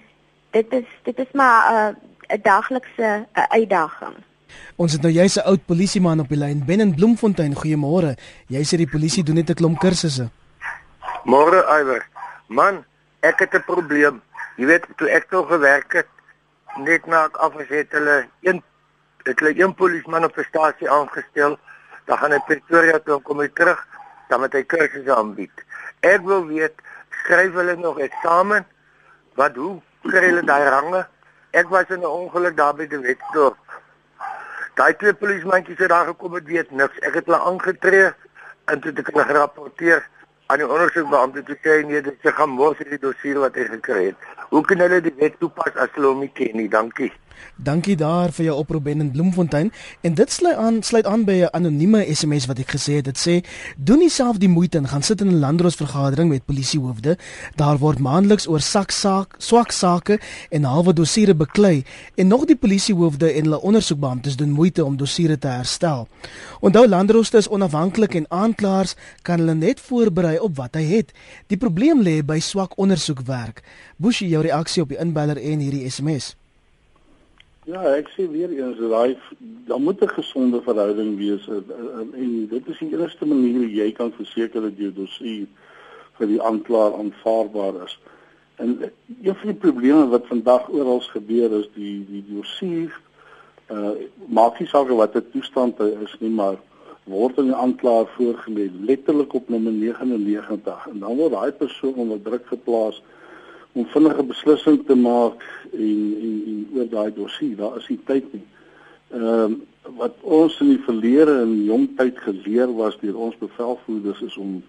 dit 0.54 0.72
is 0.78 0.88
dit 1.02 1.18
is 1.18 1.32
maar 1.32 1.60
'n 1.72 1.96
uh, 2.30 2.36
'n 2.36 2.42
daglikse 2.42 3.26
uh, 3.32 3.42
uitdaging. 3.58 4.14
Ons 4.76 4.92
het 4.92 5.02
nou 5.02 5.12
jy's 5.12 5.36
'n 5.36 5.46
oud 5.50 5.66
polisieman 5.66 6.20
op 6.20 6.28
die 6.28 6.38
lyn 6.38 6.64
Ben 6.66 6.80
in 6.80 6.94
Bloemfontein. 6.94 7.54
Goeiemôre. 7.54 8.14
Jy 8.46 8.62
sê 8.64 8.76
die 8.76 8.94
polisie 8.94 9.24
doen 9.24 9.34
net 9.34 9.50
'n 9.50 9.60
klomp 9.60 9.78
kursusse. 9.78 10.30
Môre 11.24 11.60
Iwer. 11.80 12.06
Man, 12.46 12.84
ek 13.20 13.38
het 13.38 13.54
'n 13.54 13.64
probleem. 13.66 14.22
Jy 14.56 14.66
weet 14.66 14.86
toe 14.96 15.08
ek 15.08 15.28
toe 15.30 15.46
gewerk 15.46 15.92
het 15.92 16.10
net 16.76 17.06
na 17.06 17.24
ek 17.24 17.36
afgeset 17.36 17.92
hulle 17.92 18.26
een 18.42 18.62
het 19.24 19.40
hulle 19.40 19.62
een 19.62 19.74
polisieman 19.74 20.24
op 20.24 20.34
die 20.34 20.44
stasie 20.44 20.90
aangestel. 20.90 21.58
Dan 22.04 22.18
gaan 22.18 22.32
hy 22.32 22.40
Pretoria 22.46 22.98
toe 22.98 23.20
kom 23.22 23.38
hy 23.40 23.48
terug 23.48 23.86
dan 24.28 24.40
moet 24.40 24.52
hy 24.52 24.64
kursusse 24.64 25.14
aanbied. 25.14 25.64
Ek 26.00 26.22
wil 26.26 26.46
weet, 26.46 26.74
skryf 27.22 27.52
hulle 27.52 27.76
nog 27.76 27.98
eksamen? 27.98 28.66
Wat 29.38 29.56
hoe 29.56 29.80
kry 30.08 30.28
hulle 30.28 30.44
daai 30.46 30.68
range? 30.68 31.04
Ek 31.52 31.68
was 31.68 31.90
in 31.90 32.00
'n 32.00 32.10
ongeluk 32.20 32.56
daar 32.56 32.74
by 32.74 32.86
die 32.86 32.98
Wetdorp. 32.98 33.56
Daai 34.74 34.96
twee 34.96 35.14
polisiementjies 35.14 35.78
het 35.78 35.88
daar 35.88 36.06
gekom 36.06 36.36
en 36.36 36.44
weet 36.44 36.70
niks. 36.70 36.98
Ek 36.98 37.14
het 37.14 37.26
hulle 37.26 37.38
aangetree 37.38 38.12
en 38.64 38.80
toe 38.80 38.90
het 38.90 38.98
ek 38.98 39.10
hulle 39.12 39.24
gerapporteer 39.24 40.02
aan 40.46 40.58
die 40.58 40.68
ondersoekbeampte 40.68 41.42
toe 41.42 41.56
sê 41.62 41.84
nee, 41.86 42.00
dit 42.02 42.16
se 42.22 42.32
gaan 42.32 42.50
mos 42.50 42.76
die 42.78 42.98
dossier 42.98 43.38
wat 43.38 43.54
hy 43.54 43.64
gekry 43.64 44.04
het. 44.06 44.16
Hoe 44.50 44.64
kan 44.64 44.78
hulle 44.78 45.00
die 45.00 45.14
wet 45.16 45.38
toepas 45.38 45.76
as 45.76 45.94
hulle 45.94 46.10
hom 46.12 46.20
nie 46.20 46.32
ken 46.32 46.56
nie? 46.56 46.68
Dankie. 46.68 47.12
Dankie 47.56 47.96
daar 47.96 48.32
vir 48.32 48.44
jou 48.44 48.56
oproep 48.58 48.86
in 48.90 49.10
Bloemfontein 49.10 49.72
en 50.02 50.14
dit 50.14 50.32
sluit 50.32 50.56
aan 50.56 50.82
sluit 50.82 51.06
aan 51.06 51.24
by 51.24 51.32
'n 51.32 51.48
anonieme 51.52 52.04
SMS 52.14 52.46
wat 52.46 52.58
ek 52.58 52.70
gesê 52.74 52.92
het. 52.98 53.04
Dit 53.04 53.18
sê: 53.18 53.44
"Doen 53.76 53.98
jouself 53.98 54.38
die 54.38 54.48
moeite 54.48 54.78
en 54.78 54.88
gaan 54.88 55.02
sit 55.02 55.20
in 55.20 55.28
'n 55.28 55.38
landroosvergadering 55.38 56.28
met 56.28 56.44
polisiehoofde. 56.44 57.18
Daar 57.54 57.78
word 57.78 57.98
maandeliks 57.98 58.48
oor 58.48 58.60
saksaak, 58.60 59.34
swak 59.38 59.70
sake 59.70 60.20
en 60.50 60.64
halwe 60.64 60.92
dossiere 60.92 61.34
beklei 61.34 61.84
en 62.14 62.26
nog 62.26 62.44
die 62.44 62.56
polisiehoofde 62.56 63.32
en 63.32 63.42
hulle 63.42 63.60
ondersoekbeamptes 63.60 64.36
doen 64.36 64.50
moeite 64.50 64.84
om 64.84 64.96
dossiere 64.96 65.38
te 65.38 65.48
herstel. 65.48 66.08
Onthou 66.60 66.88
landrooste 66.88 67.36
is 67.36 67.48
onafhanklik 67.48 68.14
en 68.14 68.30
aanklaers 68.30 68.94
kan 69.22 69.38
hulle 69.38 69.54
net 69.54 69.80
voorberei 69.80 70.38
op 70.38 70.56
wat 70.56 70.74
hy 70.74 70.82
het. 70.82 71.12
Die 71.46 71.58
probleem 71.58 72.02
lê 72.02 72.24
by 72.24 72.38
swak 72.38 72.78
ondersoekwerk." 72.78 73.62
Bushi, 73.96 74.28
jou 74.28 74.42
reaksie 74.42 74.82
op 74.82 74.88
die 74.88 74.98
inbeller 74.98 75.36
en 75.36 75.58
hierdie 75.58 75.90
SMS. 75.90 76.34
Ja, 77.64 77.80
ek 77.96 78.10
sê 78.12 78.26
weer 78.28 78.50
eens 78.52 78.76
daai 78.76 79.16
daar 79.68 79.80
moet 79.80 80.02
'n 80.04 80.08
gesonde 80.08 80.60
verhouding 80.62 81.16
wees 81.16 81.48
en, 81.48 81.64
en, 82.00 82.08
en 82.14 82.32
dit 82.48 82.66
is 82.68 82.78
die 82.78 82.92
enigste 82.92 83.26
manier 83.26 83.56
hoe 83.56 83.70
jy 83.72 83.92
kan 83.92 84.12
verseker 84.12 84.60
dat 84.60 84.76
jou 84.76 84.90
dossier 84.92 85.46
vir 86.18 86.26
die 86.26 86.42
aanklaer 86.42 86.92
aanvaarbaar 86.98 87.78
is. 87.84 87.94
En 88.56 88.92
een 89.22 89.34
van 89.34 89.48
die 89.48 89.62
probleme 89.64 90.06
wat 90.12 90.26
vandag 90.26 90.68
oral 90.68 91.00
gebeur 91.00 91.56
is 91.60 91.70
die 91.74 92.04
die 92.10 92.24
dossier 92.28 92.92
uh 93.72 93.96
maak 94.28 94.60
nie 94.60 94.68
saak 94.68 94.88
wat 94.88 95.16
die 95.16 95.24
toestand 95.32 95.80
is 95.80 96.16
nie, 96.20 96.30
maar 96.30 96.60
word 97.04 97.38
aan 97.38 97.48
die 97.48 97.60
aanklaer 97.64 98.06
voorgelê 98.16 98.68
letterlik 98.80 99.32
op 99.32 99.48
nommer 99.48 99.72
99 99.72 100.86
en 100.92 100.98
dan 100.98 101.16
word 101.16 101.32
daai 101.32 101.52
persoon 101.52 101.94
onder 101.94 102.22
druk 102.22 102.46
geplaas 102.46 103.00
om 103.74 103.86
vinnige 103.90 104.22
beslissing 104.22 104.82
te 104.86 104.94
maak 104.94 105.42
en 105.72 106.04
en, 106.26 106.34
en 106.50 106.66
oor 106.78 106.90
daai 106.90 107.14
dossier 107.14 107.56
daar 107.58 107.78
is 107.80 107.88
nie 107.90 108.00
tyd 108.10 108.32
nie. 108.32 108.46
Ehm 109.12 109.44
um, 109.44 109.62
wat 109.98 110.14
ons 110.22 110.54
in 110.64 110.70
die 110.72 110.84
verlede 110.86 111.34
in 111.42 111.64
jong 111.68 111.90
tyd 111.98 112.18
geleer 112.24 112.70
was 112.76 112.94
deur 113.02 113.18
ons 113.26 113.36
bevelvoerders 113.36 114.22
is 114.24 114.36
om 114.40 114.62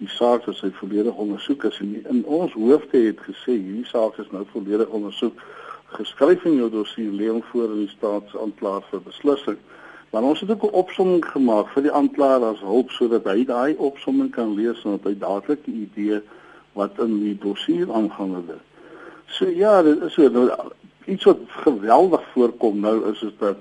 die 0.00 0.08
saak 0.16 0.48
as 0.52 0.60
hy 0.60 0.68
volledig 0.76 1.16
ondersoek 1.24 1.64
is 1.68 1.78
en 1.80 1.94
in 2.12 2.20
ons 2.24 2.52
hoofde 2.52 3.00
het 3.06 3.22
gesê 3.24 3.56
hierdie 3.56 3.88
saak 3.88 4.18
is 4.20 4.28
nou 4.34 4.44
volledig 4.52 4.92
ondersoek 4.98 5.40
geskryf 5.96 6.44
in 6.44 6.58
jou 6.60 6.68
dossier 6.72 7.12
lê 7.12 7.30
hom 7.30 7.42
voor 7.50 7.72
in 7.72 7.86
die 7.86 7.94
staatsanklaer 7.94 8.84
vir 8.90 9.02
beslissing. 9.06 9.58
Maar 10.10 10.26
ons 10.26 10.40
het 10.40 10.50
ook 10.50 10.64
'n 10.68 10.78
opsomming 10.82 11.24
gemaak 11.24 11.72
vir 11.74 11.82
die 11.82 11.96
aanklaer 12.00 12.44
as 12.44 12.60
hulp 12.60 12.90
sodat 12.90 13.24
hy 13.24 13.44
daai 13.44 13.74
opsomming 13.76 14.30
kan 14.30 14.54
lees 14.54 14.84
en 14.84 14.90
dat 14.90 15.04
hy 15.04 15.14
dadelik 15.18 15.66
'n 15.66 15.88
idee 15.88 16.20
wat 16.72 16.98
in 16.98 17.18
die 17.20 17.38
dossier 17.38 17.92
aangaan 17.92 18.34
het. 18.34 18.60
So 19.26 19.46
ja, 19.46 19.82
dit 19.82 20.02
is 20.02 20.14
so 20.14 20.28
nou, 20.28 20.50
iets 21.04 21.24
wat 21.24 21.38
geweldig 21.64 22.22
voorkom 22.32 22.80
nou 22.80 23.10
is 23.10 23.22
is 23.22 23.34
dat 23.38 23.56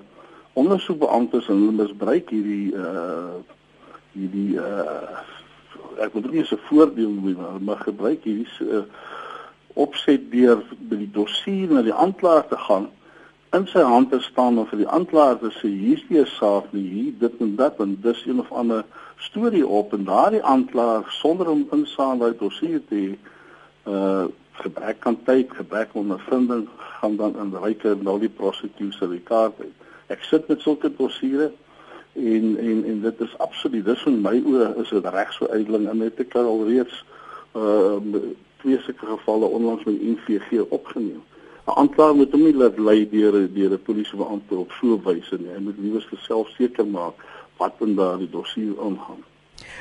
ondersoekbeamptes 0.53 1.47
en 1.47 1.61
hulle 1.61 1.77
misbruik 1.83 2.29
hierdie 2.29 2.73
uh 2.75 3.39
hierdie 4.11 4.55
uh 4.57 5.21
ek 5.99 6.13
moet 6.13 6.31
nie 6.31 6.45
se 6.47 6.57
voordeel 6.69 7.09
noem 7.09 7.35
maar, 7.37 7.61
maar 7.61 7.81
gebruik 7.83 8.23
hierdie 8.23 8.47
uh, 8.63 8.83
opset 9.73 10.29
deur 10.31 10.61
by 10.89 10.99
die 11.01 11.11
dossier 11.15 11.71
na 11.71 11.83
die 11.85 11.93
aanklaer 11.93 12.47
te 12.47 12.57
gaan 12.67 12.87
in 13.51 13.65
sy 13.67 13.81
hand 13.81 14.11
te 14.11 14.19
staan 14.21 14.59
om 14.61 14.67
vir 14.69 14.83
die 14.83 14.91
aanklaer 14.93 15.39
te 15.41 15.49
sê 15.57 15.69
hier's 15.73 16.03
die 16.09 16.21
saak 16.35 16.67
nie 16.75 16.85
hier 16.89 17.13
dit 17.23 17.39
en 17.41 17.55
dat 17.57 17.79
en 17.81 17.95
dis 18.03 18.19
een 18.27 18.41
of 18.43 18.51
ander 18.53 18.83
storie 19.25 19.65
op 19.65 19.93
en 19.97 20.05
daardie 20.05 20.43
aanklaer 20.45 21.07
sonder 21.17 21.49
om 21.49 21.65
insaam 21.73 22.21
by 22.21 22.29
dossier 22.41 22.83
te 22.91 23.01
uh 23.89 24.27
gebrek 24.59 25.05
aan 25.07 25.15
tyd, 25.23 25.53
gebrek 25.55 25.93
aan 25.93 26.01
ondervinding 26.01 26.65
gaan 26.99 27.15
dan 27.15 27.37
in 27.39 27.53
ryke 27.63 27.93
nou 28.03 28.17
die 28.19 28.29
prosecutor 28.29 29.07
die 29.07 29.21
kaart 29.23 29.61
uit. 29.63 29.85
Ek 30.11 30.25
sit 30.27 30.49
met 30.51 30.59
sulke 30.61 30.91
dossiere 30.97 31.47
en 32.19 32.49
en 32.59 32.83
en 32.91 32.99
dit 33.05 33.21
is 33.23 33.37
absoluut 33.37 33.85
dis 33.85 34.03
in 34.11 34.19
my 34.25 34.35
oë 34.35 34.67
is 34.83 34.91
dit 34.91 35.07
reg 35.15 35.31
so 35.33 35.47
uitling 35.47 35.87
en 35.87 36.03
net 36.03 36.19
ek 36.19 36.35
al 36.41 36.65
reeds 36.67 37.01
uh 37.55 38.03
twee 38.59 38.81
sulke 38.83 39.07
gevalle 39.15 39.47
onlangs 39.47 39.87
met 39.87 40.01
NVG 40.03 40.67
opgeneem. 40.67 41.23
'n 41.69 41.77
Aanklaer 41.81 42.15
moet 42.15 42.31
hom 42.31 42.43
nie 42.43 42.53
laat 42.61 42.77
lei 42.77 43.01
deur 43.09 43.35
deur 43.57 43.71
'n 43.73 43.85
polisiebeampte 43.87 44.55
op 44.55 44.71
so 44.77 44.87
'n 44.95 45.03
wyse 45.05 45.35
nie. 45.37 45.51
Hy 45.55 45.61
moet 45.65 45.77
liewer 45.77 46.03
self 46.27 46.47
seker 46.57 46.87
maak 46.87 47.15
wat 47.57 47.75
in 47.85 47.95
daardie 47.95 48.29
dossier 48.29 48.73
aangaan. 48.85 49.21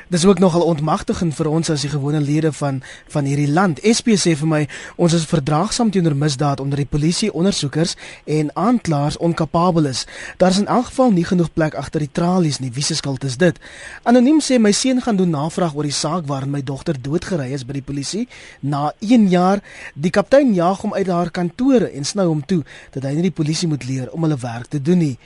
Dis 0.07 0.25
ook 0.25 0.39
nogal 0.39 0.61
ontmagtigend 0.61 1.35
vir 1.35 1.47
ons 1.47 1.69
as 1.69 1.81
die 1.81 1.91
gewone 1.91 2.21
lede 2.21 2.51
van 2.53 2.81
van 3.07 3.25
hierdie 3.25 3.49
land. 3.51 3.79
SP 3.83 4.15
sê 4.15 4.35
vir 4.39 4.47
my 4.47 4.61
ons 4.95 5.13
is 5.13 5.25
verdraagsaam 5.29 5.91
teenoor 5.91 6.15
misdaad 6.15 6.59
onder 6.59 6.79
die 6.79 6.87
polisie, 6.89 7.33
ondersoekers 7.33 7.95
en 8.25 8.51
aanklaers 8.55 9.17
onkapabel 9.17 9.89
is. 9.91 10.05
Daar 10.37 10.49
is 10.49 10.61
in 10.63 10.67
elk 10.67 10.85
geval 10.85 11.11
nie 11.11 11.25
genoeg 11.25 11.53
plek 11.53 11.75
agter 11.75 11.99
die 11.99 12.11
tralies 12.11 12.59
nie. 12.59 12.71
Wie 12.73 12.83
se 12.83 12.95
skuld 12.95 13.23
is 13.23 13.37
dit? 13.37 13.59
Anoniem 14.03 14.39
sê 14.41 14.59
my 14.59 14.71
seun 14.71 15.01
gaan 15.01 15.19
doen 15.19 15.29
navraag 15.29 15.75
oor 15.75 15.87
die 15.87 15.95
saak 15.95 16.25
waarin 16.25 16.53
my 16.53 16.63
dogter 16.63 17.01
doodgery 17.01 17.51
is 17.53 17.65
by 17.65 17.77
die 17.79 17.85
polisie 17.85 18.27
na 18.61 18.91
1 18.99 19.27
jaar. 19.29 19.63
Die 19.95 20.13
kaptein 20.13 20.53
jaag 20.53 20.81
hom 20.81 20.93
uit 20.93 21.07
haar 21.07 21.31
kantore 21.31 21.91
en 21.91 22.05
snou 22.05 22.27
hom 22.27 22.45
toe 22.45 22.63
dat 22.93 23.03
hy 23.03 23.15
nie 23.17 23.29
die 23.29 23.35
polisie 23.35 23.67
moet 23.67 23.85
leer 23.85 24.11
om 24.11 24.23
hulle 24.25 24.37
werk 24.39 24.69
te 24.69 24.81
doen 24.81 24.97
nie. 24.97 25.17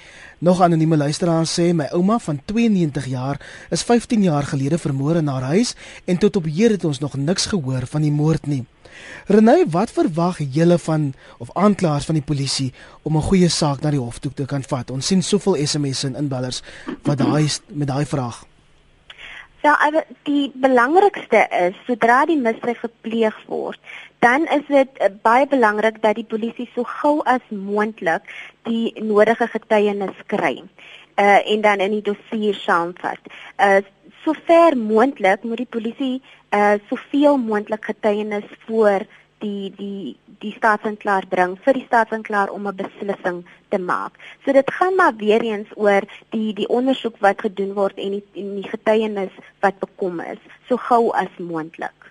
Nog 0.44 0.62
anonieme 0.62 0.98
luisteraar 0.98 1.46
sê 1.48 1.70
my 1.72 1.86
ouma 1.96 2.18
van 2.20 2.42
92 2.46 3.06
jaar 3.08 3.38
is 3.72 3.84
15 3.88 4.26
jaar 4.28 4.44
gelede 4.44 4.78
vermoor 4.78 5.16
in 5.16 5.28
haar 5.32 5.46
huis 5.54 5.72
en 6.06 6.18
tot 6.20 6.36
op 6.36 6.44
hier 6.44 6.70
het 6.76 6.84
ons 6.84 7.00
nog 7.00 7.16
niks 7.16 7.46
gehoor 7.46 7.88
van 7.88 8.04
die 8.04 8.12
moord 8.12 8.48
nie. 8.52 8.66
Renay, 9.32 9.64
wat 9.72 9.96
verwag 9.96 10.42
julle 10.52 10.78
van 10.78 11.14
of 11.40 11.56
aanklaers 11.56 12.12
van 12.12 12.20
die 12.20 12.28
polisie 12.28 12.74
om 13.02 13.16
'n 13.18 13.28
goeie 13.30 13.50
saak 13.50 13.82
na 13.82 13.90
die 13.90 14.04
hof 14.04 14.20
toe 14.20 14.34
te 14.34 14.46
kan 14.46 14.64
vat? 14.64 14.92
Ons 14.92 15.08
sien 15.08 15.24
soveel 15.24 15.66
SMS'e 15.66 16.08
en 16.08 16.16
inbellers 16.16 16.62
wat 17.04 17.18
daai 17.18 17.48
met 17.68 17.88
daai 17.88 18.06
vraag. 18.06 18.44
Ja, 19.64 19.78
aber 19.80 20.04
die 20.28 20.52
belangrikste 20.54 21.46
is 21.56 21.76
sodra 21.88 22.26
die 22.28 22.36
misdrijf 22.36 22.82
gepleeg 22.84 23.36
word, 23.48 23.80
dan 24.20 24.44
is 24.52 24.66
dit 24.68 24.98
uh, 25.00 25.08
baie 25.24 25.48
belangrik 25.48 26.02
dat 26.04 26.18
die 26.20 26.28
polisie 26.28 26.66
so 26.74 26.84
gou 26.84 27.22
as 27.24 27.46
moontlik 27.48 28.28
die 28.68 28.92
nodige 29.00 29.48
getuienis 29.54 30.20
kry. 30.28 30.58
Uh 31.16 31.40
en 31.54 31.64
dan 31.64 31.80
in 31.86 31.96
die 31.96 32.04
dossier 32.04 32.60
saamvat. 32.60 33.32
Uh 33.56 33.80
sover 34.26 34.76
moontlik 34.78 35.48
moet 35.48 35.64
die 35.64 35.72
polisie 35.78 36.18
uh 36.52 36.76
soveel 36.90 37.40
moontlik 37.40 37.88
getuienis 37.88 38.52
voor 38.68 39.08
die 39.44 39.74
die 39.78 40.16
die 40.44 40.54
staatsanklaer 40.58 41.28
bring 41.32 41.56
vir 41.66 41.78
die 41.80 41.86
staatsanklaer 41.86 42.52
om 42.52 42.68
'n 42.68 42.76
beslissing 42.84 43.44
te 43.70 43.80
maak. 43.80 44.14
So 44.46 44.52
dit 44.52 44.72
gaan 44.78 44.96
maar 44.96 45.16
weer 45.16 45.42
eens 45.42 45.70
oor 45.76 46.04
die 46.30 46.54
die 46.54 46.68
ondersoek 46.68 47.18
wat 47.20 47.42
gedoen 47.42 47.74
word 47.74 47.98
en 47.98 48.18
die, 48.18 48.26
en 48.34 48.56
die 48.62 48.70
getuienis 48.70 49.36
wat 49.60 49.80
bekom 49.80 50.20
is, 50.20 50.42
so 50.68 50.78
gou 50.78 51.12
as 51.12 51.38
moontlik. 51.38 52.03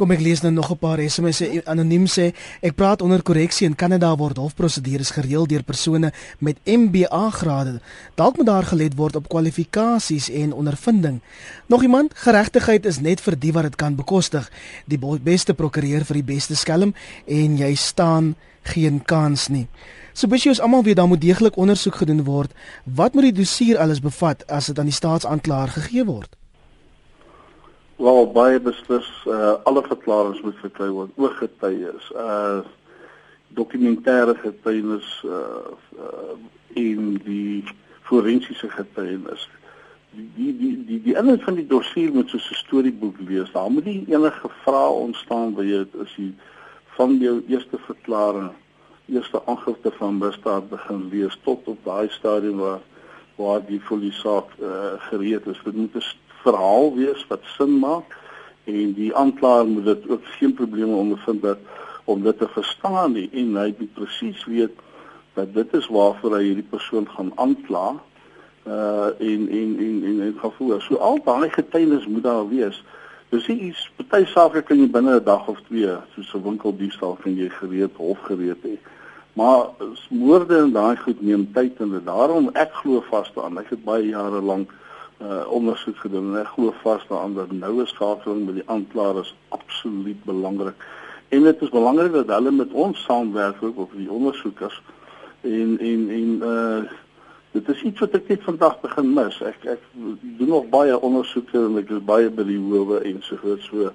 Kom 0.00 0.14
ek 0.14 0.22
lees 0.24 0.40
nou 0.40 0.50
nog 0.52 0.70
'n 0.72 0.78
paar 0.80 0.98
SMS'e 0.98 1.60
anoniem 1.66 2.06
sê 2.06 2.32
ek 2.62 2.74
praat 2.74 3.02
onder 3.02 3.22
korreksie 3.22 3.66
in 3.66 3.76
Kanada 3.76 4.16
word 4.16 4.36
hofprosedures 4.36 5.10
gereël 5.10 5.46
deur 5.46 5.62
persone 5.62 6.12
met 6.38 6.56
MBA 6.64 7.30
grade. 7.30 7.80
Dalk 8.14 8.36
moet 8.36 8.46
daar 8.46 8.64
gelet 8.64 8.96
word 8.96 9.16
op 9.16 9.28
kwalifikasies 9.28 10.30
en 10.30 10.52
ondervinding. 10.52 11.20
Nog 11.66 11.82
iemand, 11.82 12.12
geregtigheid 12.14 12.86
is 12.86 13.00
net 13.00 13.20
vir 13.20 13.38
die 13.38 13.52
wat 13.52 13.62
dit 13.62 13.76
kan 13.76 13.94
bekostig. 13.94 14.50
Die 14.86 14.98
beste 15.22 15.54
prokureur 15.54 16.04
vir 16.04 16.14
die 16.14 16.34
beste 16.34 16.56
skelm 16.56 16.94
en 17.26 17.56
jy 17.56 17.74
staan 17.74 18.36
geen 18.62 19.04
kans 19.04 19.48
nie. 19.48 19.68
So 20.14 20.28
besig 20.28 20.52
is 20.52 20.60
almal 20.60 20.82
weet 20.82 20.96
daar 20.96 21.08
moet 21.08 21.20
deeglik 21.20 21.56
ondersoek 21.56 21.94
gedoen 21.94 22.24
word. 22.24 22.52
Wat 22.84 23.12
moet 23.12 23.22
die 23.22 23.44
dossier 23.44 23.78
alles 23.78 24.00
bevat 24.00 24.46
as 24.48 24.66
dit 24.66 24.78
aan 24.78 24.88
die 24.88 24.94
staatsanklaer 24.94 25.68
gegee 25.68 26.04
word? 26.04 26.39
Wel 28.00 28.30
baie 28.32 28.60
beslis 28.60 29.08
uh, 29.28 29.54
alle 29.68 29.82
verklaringe 29.84 30.40
moet 30.42 30.60
verkry 30.62 30.88
word, 30.88 31.10
ook 31.20 31.34
getuies. 31.42 32.12
Uh 32.16 32.60
dokumentêre 33.58 34.36
getuienis 34.38 35.08
uh, 35.26 35.72
uh 35.98 36.36
en 36.78 37.16
die 37.24 37.64
forensiese 38.06 38.70
getuienis. 38.70 39.48
Die 40.14 40.54
die 40.56 40.70
die 40.86 41.00
die 41.02 41.16
inhoud 41.18 41.42
van 41.44 41.58
die 41.58 41.66
dossier 41.66 42.14
moet 42.14 42.30
soos 42.30 42.46
'n 42.50 42.60
storieboek 42.62 43.18
wees. 43.28 43.52
Daar 43.52 43.70
moet 43.70 43.84
nie 43.84 44.04
enige 44.08 44.48
vrae 44.62 44.94
ontstaan 45.02 45.52
by 45.58 45.66
jou 45.66 45.84
as 46.02 46.14
jy 46.16 46.30
van 46.96 47.18
jou 47.18 47.36
eerste 47.48 47.78
verklaring, 47.90 48.50
eerste 49.12 49.42
aangifte 49.46 49.92
van 49.98 50.18
misdaad 50.18 50.70
begin 50.70 51.08
lees 51.12 51.36
tot 51.44 51.68
op 51.68 51.84
daai 51.84 52.08
stadium 52.08 52.64
waar 52.64 52.80
waar 53.36 53.60
die 53.66 53.80
volle 53.80 54.12
saak 54.12 54.48
uh, 54.60 54.96
gereed 55.10 55.46
is. 55.46 55.60
Dit 55.64 55.74
moet 55.74 55.94
'n 55.96 56.06
verhaal 56.42 56.94
wees 56.94 57.26
wat 57.28 57.40
sin 57.56 57.78
maak 57.78 58.16
en 58.64 58.92
die 58.94 59.10
aanklaer 59.16 59.66
moet 59.66 59.84
dit 59.84 60.08
ook 60.08 60.24
geen 60.38 60.54
probleme 60.54 60.94
ondervind 60.94 61.42
dat 61.42 61.58
om 62.04 62.22
dit 62.22 62.38
te 62.38 62.48
verstaan 62.48 63.12
nie. 63.12 63.28
En 63.32 63.56
hy 63.56 63.74
moet 63.78 63.92
presies 63.94 64.44
weet 64.44 64.78
dat 65.34 65.54
dit 65.54 65.74
is 65.78 65.88
waarvoor 65.88 66.36
hy 66.36 66.44
hierdie 66.50 66.70
persoon 66.70 67.08
gaan 67.16 67.32
aankla 67.36 67.88
uh 68.68 69.08
en 69.18 69.46
en 69.48 69.70
en 69.80 70.02
en 70.04 70.20
en 70.20 70.34
gevoel 70.38 70.80
so 70.84 70.96
al 70.96 71.20
daai 71.24 71.48
getuienis 71.50 72.06
moet 72.06 72.22
daar 72.22 72.48
wees. 72.48 72.82
Dis 73.30 73.46
iets 73.48 73.90
party 73.96 74.26
sake 74.26 74.62
kan 74.62 74.78
jy 74.78 74.88
binne 74.90 75.16
'n 75.16 75.24
dag 75.24 75.48
of 75.48 75.60
twee 75.68 75.94
soos 76.14 76.34
'n 76.34 76.42
winkeldiefstal 76.42 77.16
kan 77.22 77.36
jy 77.36 77.48
gereed 77.48 77.96
hof 77.96 78.20
gereed 78.28 78.62
hê. 78.62 78.76
Maar 79.32 79.70
moorde 80.10 80.58
en 80.58 80.72
daai 80.72 80.96
goed 80.96 81.22
neem 81.22 81.48
tyd 81.52 81.80
en 81.80 82.02
daarom 82.04 82.50
ek 82.52 82.72
glo 82.82 83.00
vas 83.10 83.32
daaraan 83.34 83.58
ek 83.58 83.70
het 83.70 83.84
baie 83.84 84.06
jare 84.08 84.40
lank 84.40 84.74
ondersoek 85.28 85.96
gedoen 85.96 86.32
en 86.32 86.40
ek 86.40 86.54
glo 86.54 86.72
vas 86.82 87.02
daaraan 87.08 87.34
dat 87.34 87.52
noue 87.52 87.86
skakeling 87.86 88.46
met 88.46 88.54
die 88.54 88.68
aanklaer 88.72 89.20
is 89.20 89.34
absoluut 89.48 90.24
belangrik. 90.24 90.86
En 91.28 91.42
dit 91.42 91.62
is 91.62 91.68
belangrik 91.68 92.12
dat 92.12 92.32
hulle 92.32 92.50
met 92.50 92.72
ons 92.72 93.02
saamwerk 93.04 93.62
ook 93.62 93.78
op 93.78 93.92
die 93.96 94.10
ondersoekers 94.10 94.80
en 95.40 95.78
en 95.78 96.08
en 96.10 96.42
uh 96.42 96.82
dit 97.50 97.68
is 97.68 97.82
iets 97.82 97.98
wat 97.98 98.12
ek 98.14 98.28
net 98.30 98.42
vandag 98.46 98.76
begin 98.80 99.08
mis. 99.14 99.40
Ek 99.42 99.64
ek 99.74 99.86
doen 100.38 100.48
nog 100.48 100.68
baie 100.70 101.00
ondersoeke 101.00 101.58
en 101.58 101.80
ek 101.82 101.88
is 101.90 102.04
baie 102.06 102.30
by 102.30 102.44
die 102.46 102.60
howe 102.62 103.00
en 103.04 103.18
so 103.26 103.36
voort 103.42 103.64
so. 103.66 103.90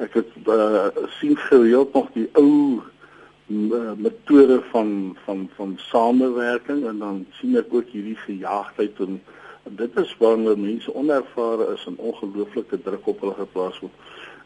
Ek 0.00 0.16
het 0.16 0.30
uh 0.48 0.88
sien 1.20 1.36
gereeld 1.36 1.92
nog 1.94 2.08
die 2.16 2.28
ou 2.40 2.80
uh, 2.80 3.92
metode 3.96 4.62
van 4.70 5.16
van 5.26 5.48
van 5.56 5.76
samewerking 5.90 6.86
en 6.88 7.04
dan 7.04 7.26
sien 7.38 7.58
ek 7.60 7.68
ook 7.70 7.92
hierdie 7.92 8.18
gejaagdheid 8.24 8.98
en 9.06 9.20
En 9.20 9.39
dit 9.64 9.96
is 9.96 10.16
wanneer 10.18 10.58
mense 10.58 10.94
onervare 10.94 11.72
is 11.72 11.86
en 11.86 11.96
ongelooflike 11.96 12.82
druk 12.82 13.06
op 13.06 13.20
hulle 13.20 13.34
geplaas 13.34 13.78
word. 13.80 13.92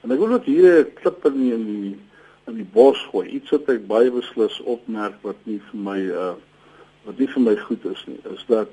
En 0.02 0.10
ek 0.10 0.18
wil 0.18 0.32
ook 0.32 0.44
hier 0.44 0.84
'n 0.84 0.92
klip 0.94 1.24
in 1.24 1.38
die, 1.40 1.52
in 1.52 1.64
die 1.66 1.98
in 2.46 2.54
die 2.54 2.70
bos 2.72 2.98
gooi. 3.10 3.28
Iets 3.28 3.50
wat 3.50 3.68
ek 3.72 3.86
baie 3.86 4.10
beslis 4.10 4.60
opmerk 4.60 5.14
wat 5.22 5.36
nie 5.44 5.60
vir 5.70 5.80
my 5.80 6.00
uh 6.12 6.34
wat 7.04 7.18
nie 7.18 7.28
vir 7.28 7.42
my 7.42 7.56
goed 7.56 7.84
is 7.84 8.04
nie, 8.06 8.20
is 8.32 8.44
dat 8.48 8.68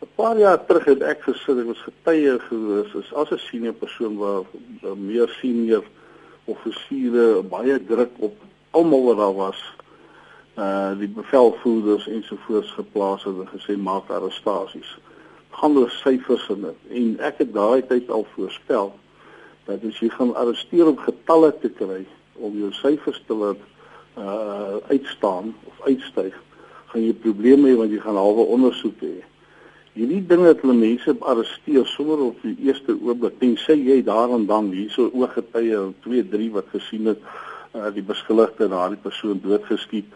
'n 0.00 0.08
paar 0.16 0.38
jaar 0.38 0.66
terug 0.66 0.84
het 0.84 1.02
ek 1.02 1.22
gesit, 1.22 1.58
ek 1.58 1.66
was 1.66 1.82
getuie 1.84 2.38
gewees 2.48 2.94
is 2.94 3.12
as 3.12 3.30
'n 3.30 3.38
senior 3.38 3.72
persoon 3.72 4.16
waar 4.16 4.44
meer 4.96 5.28
senior 5.40 5.84
offisiere 6.44 7.42
baie 7.42 7.84
druk 7.84 8.10
op 8.18 8.34
almal 8.70 9.04
wat 9.04 9.16
daar 9.16 9.34
was 9.34 9.60
uh 10.56 10.98
die 10.98 11.08
bevelvoerders 11.08 12.08
ensovoorts 12.08 12.70
geplaas 12.70 13.24
het 13.24 13.36
en 13.44 13.48
gesê 13.52 13.76
maak 13.76 14.10
arrestasies 14.10 14.98
gaan 15.60 15.76
oor 15.78 15.90
syfers 16.00 16.48
en 16.54 16.70
en 16.72 17.08
ek 17.30 17.42
het 17.44 17.52
daai 17.54 17.82
tyd 17.88 18.10
al 18.10 18.26
voorspel 18.34 18.92
dat 19.66 19.84
as 19.88 19.98
jy 20.02 20.08
gaan 20.14 20.34
arresteer 20.40 20.88
om 20.88 20.98
getalle 20.98 21.52
te 21.62 21.70
kry 21.80 22.04
om 22.40 22.56
jou 22.58 22.72
syfers 22.82 23.20
te 23.26 23.36
laat 23.42 23.66
uh 24.18 24.78
uitstaan 24.90 25.52
of 25.68 25.82
uitstyg 25.86 26.36
gaan 26.90 27.04
jy 27.04 27.12
probleme 27.24 27.70
hê 27.70 27.76
want 27.78 27.92
jy 27.94 28.00
gaan 28.02 28.18
halwe 28.18 28.46
ondersoek 28.56 29.04
hê. 29.04 29.18
Hierdie 29.94 30.22
dinge 30.26 30.48
het 30.50 30.62
hulle 30.64 30.74
mense 30.78 31.14
arresteer 31.32 31.86
sonder 31.86 32.24
op 32.30 32.42
die 32.42 32.56
eerste 32.66 32.96
oomblik 32.96 33.38
tensy 33.42 33.76
jy 33.78 34.00
daar 34.06 34.32
en 34.34 34.46
dan 34.50 34.72
hierso 34.74 35.10
ooggetuie 35.14 35.78
2 36.06 36.26
3 36.34 36.50
wat 36.56 36.74
gesien 36.74 37.12
het 37.12 37.22
uh 37.78 37.90
die 37.94 38.02
beskuldigde 38.02 38.66
en 38.66 38.74
daardie 38.74 39.02
persoon 39.02 39.40
doodgeskiet. 39.44 40.06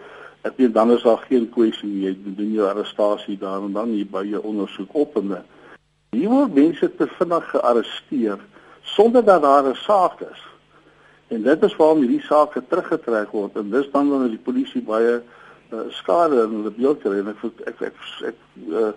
Ek 0.44 0.56
weet 0.56 0.74
dan 0.74 0.92
is 0.92 1.02
daar 1.02 1.22
geen 1.28 1.46
kwessie 1.50 1.90
jy 2.04 2.12
doen 2.24 2.52
jou 2.52 2.66
arrestasie 2.68 3.38
daar 3.40 3.62
en 3.64 3.72
dan 3.72 3.94
hier 3.96 4.08
by 4.10 4.24
jou 4.28 4.42
ondersoek 4.44 4.92
op 4.92 5.16
en 5.16 5.38
hier 6.12 6.28
word 6.28 6.54
mense 6.54 6.88
te 6.98 7.06
vinnig 7.18 7.46
gearresteer 7.50 8.42
sonder 8.94 9.24
dat 9.24 9.42
daar 9.42 9.64
'n 9.70 9.74
saak 9.74 10.20
is. 10.20 10.42
En 11.28 11.42
dit 11.42 11.62
is 11.62 11.76
waarom 11.76 11.98
hierdie 11.98 12.20
saak 12.20 12.60
teruggetrek 12.68 13.30
word 13.30 13.56
en 13.56 13.70
dis 13.70 13.90
dan 13.90 14.10
wanneer 14.10 14.36
die 14.36 14.46
polisie 14.50 14.82
baie 14.82 15.22
uh, 15.72 15.80
skade 15.88 16.42
in 16.42 16.54
hulle 16.58 16.70
beeld 16.70 17.00
kry 17.00 17.18
en 17.18 17.28
ek 17.32 17.44
ek 17.44 17.66
ek, 17.66 17.80
ek, 17.80 17.96
ek 18.30 18.38
uh, 18.68 18.92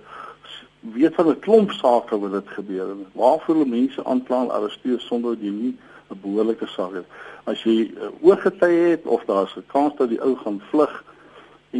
weet 0.94 1.16
van 1.16 1.30
'n 1.30 1.40
klomp 1.40 1.72
sake 1.72 2.20
wat 2.20 2.32
dit 2.32 2.50
gebeur 2.60 2.92
en 2.92 3.06
waarvoor 3.14 3.68
mense 3.68 4.04
aankla 4.04 4.42
en 4.42 4.52
arresteer 4.52 5.00
sonder 5.00 5.36
dat 5.36 5.44
jy 5.44 5.52
nie 5.52 5.76
'n 6.12 6.20
behoorlike 6.22 6.68
saak 6.68 6.94
het. 6.94 7.06
As 7.44 7.64
jy 7.64 7.92
uh, 7.96 8.12
ooggetuie 8.22 8.90
het 8.92 9.06
of 9.06 9.24
daar's 9.26 9.56
'n 9.56 9.64
kans 9.68 9.96
dat 9.98 10.10
die 10.10 10.22
ou 10.22 10.36
gaan 10.36 10.62
vlug 10.70 11.04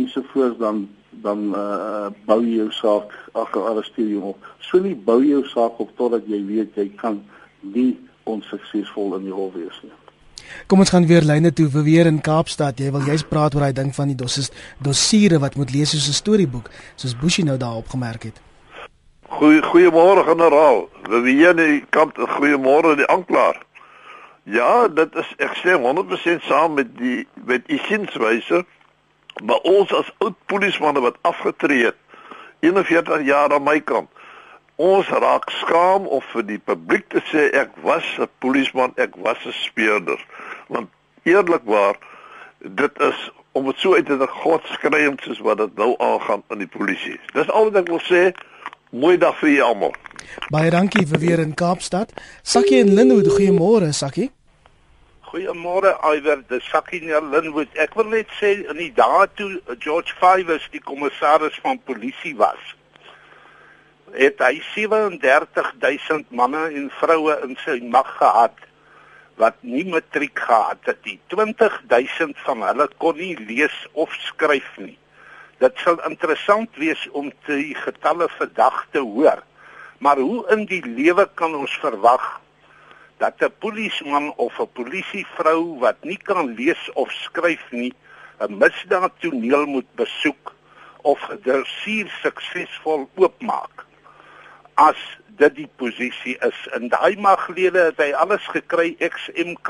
ensovoorts 0.02 0.60
dan 0.62 0.88
dan 1.22 1.40
uh, 1.58 2.10
bou 2.30 2.42
jy 2.44 2.60
jou 2.60 2.72
saak 2.78 3.14
ag 3.34 3.56
arresteer 3.58 4.10
jou 4.12 4.34
op. 4.34 4.50
So 4.62 4.78
nie 4.84 4.96
bou 4.96 5.22
jou 5.26 5.42
saak 5.50 5.80
op 5.82 5.94
totdat 5.98 6.28
jy 6.30 6.44
weet 6.46 6.78
jy 6.78 6.92
kan 7.00 7.24
nie 7.62 7.96
onsuksesvol 8.30 9.16
in 9.18 9.30
die 9.30 9.34
hof 9.34 9.56
wees 9.58 9.80
nie. 9.84 9.96
Kom 10.68 10.80
ons 10.84 10.92
gaan 10.94 11.08
weer 11.08 11.26
lyne 11.28 11.52
toe 11.56 11.68
vir 11.72 11.84
weer 11.84 12.10
in 12.10 12.22
Kaapstad. 12.24 12.80
Jy 12.80 12.92
wil 12.96 13.06
jy's 13.08 13.26
praat 13.28 13.56
oor 13.56 13.66
daai 13.68 13.76
ding 13.76 13.94
van 13.96 14.12
die 14.12 14.18
dossiere 14.84 15.40
wat 15.44 15.58
moet 15.60 15.74
lees 15.76 15.92
soos 15.92 16.08
'n 16.08 16.20
storieboek, 16.22 16.70
soos 16.96 17.16
Bushi 17.16 17.44
nou 17.44 17.58
daar 17.58 17.82
opgemerk 17.82 18.24
het. 18.24 18.42
Goeie 19.28 19.62
goeiemôre 19.62 20.24
generaal. 20.24 20.90
Die 21.24 21.84
kamp 21.90 22.18
goeiemôre 22.18 22.96
die 22.96 23.08
aanklaer. 23.08 23.62
Ja, 24.44 24.88
dit 24.88 25.16
is 25.16 25.28
ek 25.44 25.58
sê 25.60 25.76
100% 25.76 26.44
saam 26.48 26.74
met 26.74 26.98
die 26.98 27.28
met 27.46 27.68
u 27.68 27.78
sinswyse. 27.78 28.66
Maar 29.44 29.58
ons 29.58 29.94
as 29.94 30.12
oud 30.18 30.36
polismanne 30.46 31.02
wat 31.02 31.18
afgetree 31.22 31.86
het 31.86 31.96
41 32.60 33.26
jaar 33.26 33.54
aan 33.54 33.64
my 33.64 33.80
kant. 33.80 34.10
Ons 34.76 35.10
raak 35.10 35.50
skaam 35.50 36.06
of 36.06 36.26
vir 36.34 36.46
die 36.46 36.60
publiek 36.60 37.08
te 37.10 37.22
sê 37.32 37.50
ek 37.54 37.74
was 37.82 38.06
'n 38.20 38.30
polisman, 38.40 38.94
ek 38.96 39.16
was 39.16 39.38
'n 39.46 39.52
speurder. 39.52 40.26
Want 40.68 40.90
eerlikwaar 41.24 41.96
dit 42.60 43.00
is 43.00 43.32
om 43.52 43.66
dit 43.66 43.80
so 43.80 43.96
uit 43.96 44.06
te 44.06 44.18
druk 44.18 44.30
godskreiend 44.30 45.22
soos 45.22 45.40
wat 45.40 45.58
dit 45.58 45.76
nou 45.76 45.96
aangaan 45.98 46.44
in 46.50 46.58
die 46.58 46.68
polisie. 46.68 47.20
Dis 47.34 47.50
al 47.50 47.72
wat 47.72 47.82
ek 47.82 47.88
wil 47.88 48.02
sê. 48.06 48.32
Mooi 48.90 49.18
dag 49.18 49.38
vir 49.40 49.50
julle 49.50 49.68
almal. 49.68 49.94
Baie 50.54 50.70
dankie 50.70 51.08
vir 51.08 51.20
weer 51.20 51.40
in 51.40 51.54
Kaapstad. 51.54 52.14
Sakkie 52.44 52.80
en 52.80 52.94
Linwood, 52.94 53.28
goeiemôre 53.28 53.92
Sakkie. 53.92 54.32
Goeiemôre 55.28 55.92
Iwer, 56.08 56.40
dis 56.48 56.64
Sakkie 56.72 57.12
en 57.12 57.26
Linwood. 57.34 57.74
Ek 57.84 57.98
wil 58.00 58.08
net 58.14 58.30
sê 58.40 58.54
in 58.62 58.78
die 58.80 58.94
dae 58.96 59.26
toe 59.36 59.58
George 59.84 60.16
Fivers 60.16 60.70
die 60.72 60.80
kommissaris 60.80 61.58
van 61.66 61.82
polisie 61.90 62.32
was, 62.40 62.70
het 64.16 64.40
hy 64.40 64.62
37000 64.70 66.32
manne 66.32 66.64
en 66.80 66.88
vroue 67.02 67.36
in 67.44 67.58
sy 67.66 67.76
mag 67.84 68.08
gehad 68.22 68.64
wat 69.44 69.60
nie 69.68 69.84
matriek 69.92 70.40
gehad 70.48 70.88
het 70.88 71.04
nie. 71.04 71.20
20000 71.36 72.40
van 72.48 72.64
hulle 72.70 72.88
kon 73.04 73.20
nie 73.20 73.36
lees 73.52 73.76
of 74.00 74.16
skryf 74.30 74.72
nie. 74.80 74.96
Dit 75.60 75.76
sal 75.84 76.00
interessant 76.08 76.72
wees 76.80 77.04
om 77.12 77.34
die 77.52 77.76
getalle 77.76 78.32
vandag 78.40 78.86
te 78.96 79.04
hoor. 79.04 79.44
Maar 80.00 80.24
hoe 80.24 80.46
in 80.56 80.64
die 80.72 80.86
lewe 80.88 81.28
kan 81.36 81.52
ons 81.58 81.76
verwag 81.84 82.38
dat 83.18 83.34
'n 83.42 83.54
polisieman 83.60 84.34
of 84.36 84.60
'n 84.60 84.70
polisievrou 84.74 85.80
wat 85.80 85.98
nie 86.04 86.18
kan 86.18 86.54
lees 86.54 86.92
of 86.94 87.12
skryf 87.12 87.64
nie 87.72 87.94
'n 88.40 88.58
misdaad 88.58 89.12
toneel 89.20 89.66
moet 89.66 89.96
besoek 89.96 90.54
of 91.02 91.20
gedresseer 91.20 92.08
suksesvol 92.22 93.10
oopmaak. 93.16 93.86
As 94.74 95.00
dit 95.38 95.56
die 95.56 95.70
posisie 95.76 96.38
is. 96.46 96.60
In 96.78 96.90
daai 96.90 97.16
maglede 97.22 97.90
het 97.90 98.02
hy 98.02 98.12
alles 98.14 98.46
gekry 98.54 98.96
XMK 98.98 99.70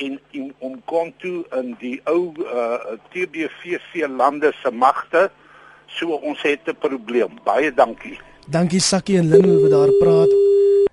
en 0.00 0.20
in 0.30 0.54
om 0.58 0.80
kon 0.84 1.12
toe 1.20 1.44
in 1.60 1.74
die 1.80 2.00
ou 2.04 2.32
uh, 2.40 2.96
TBVC 3.12 4.06
lande 4.08 4.52
se 4.62 4.70
magte 4.70 5.28
so 5.86 6.16
ons 6.16 6.42
het 6.42 6.68
'n 6.68 6.76
probleem. 6.78 7.38
Baie 7.44 7.74
dankie. 7.74 8.18
Dankie 8.46 8.80
Sakkie 8.80 9.18
en 9.18 9.28
Lynn 9.28 9.60
wat 9.60 9.70
daar 9.70 9.92
praat 10.00 10.32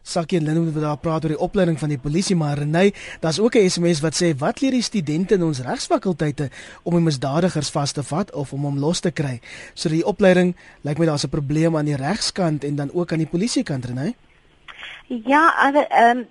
Sakkie 0.08 0.40
en 0.40 0.46
Lynn 0.48 0.70
wat 0.72 0.84
daar 0.84 1.00
praat 1.04 1.26
oor 1.26 1.34
die 1.34 1.44
opleiding 1.44 1.76
van 1.80 1.92
die 1.92 2.00
polisie 2.00 2.36
maar 2.40 2.62
nee 2.66 2.94
daar's 3.20 3.40
ook 3.44 3.56
'n 3.56 3.70
SMS 3.70 4.00
wat 4.00 4.16
sê 4.16 4.32
wat 4.38 4.62
leer 4.62 4.72
die 4.72 4.82
studente 4.82 5.36
in 5.36 5.44
ons 5.44 5.60
regsfakulteite 5.60 6.50
om 6.84 6.94
die 6.94 7.04
misdadigers 7.04 7.70
vas 7.70 7.92
te 7.92 8.04
vat 8.04 8.32
of 8.32 8.54
om 8.54 8.64
hom 8.64 8.80
los 8.80 9.00
te 9.00 9.12
kry? 9.12 9.42
So 9.74 9.90
die 9.90 10.06
opleiding 10.06 10.56
lyk 10.82 10.98
my 10.98 11.06
daar's 11.06 11.26
'n 11.26 11.30
probleem 11.30 11.76
aan 11.76 11.86
die 11.86 11.96
regskant 11.96 12.64
en 12.64 12.76
dan 12.76 12.90
ook 12.94 13.12
aan 13.12 13.18
die 13.18 13.28
polisiekant 13.28 13.86
Renay. 13.86 14.16
Ja, 15.08 15.54
ehm 15.74 16.18
um, 16.18 16.28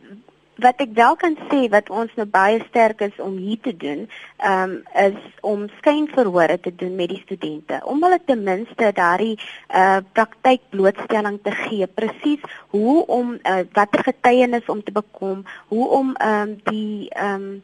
wat 0.57 0.81
ek 0.81 0.93
wel 0.97 1.17
kan 1.21 1.37
sê 1.51 1.67
wat 1.73 1.91
ons 1.93 2.13
nou 2.17 2.27
baie 2.27 2.61
sterk 2.69 3.03
is 3.05 3.17
om 3.21 3.37
hier 3.37 3.61
te 3.63 3.75
doen, 3.77 4.07
ehm 4.37 4.63
um, 4.63 4.75
is 5.05 5.19
om 5.41 5.67
skynverhore 5.79 6.59
te 6.61 6.75
doen 6.75 6.95
met 6.95 7.09
die 7.13 7.21
studente 7.25 7.81
om 7.85 8.03
hulle 8.03 8.21
ten 8.25 8.43
minste 8.43 8.91
daardie 8.97 9.37
uh 9.71 10.01
praktyk 10.13 10.61
blootstelling 10.71 11.39
te 11.43 11.51
gee. 11.51 11.87
Presies 11.87 12.43
hoe 12.75 13.07
om 13.07 13.37
uh, 13.43 13.63
watter 13.73 14.03
getuienis 14.03 14.67
om 14.67 14.83
te 14.83 14.93
bekom, 14.93 15.45
hoe 15.69 15.89
om 15.89 16.15
ehm 16.15 16.41
um, 16.49 16.61
die 16.71 17.09
ehm 17.11 17.35
um, 17.35 17.63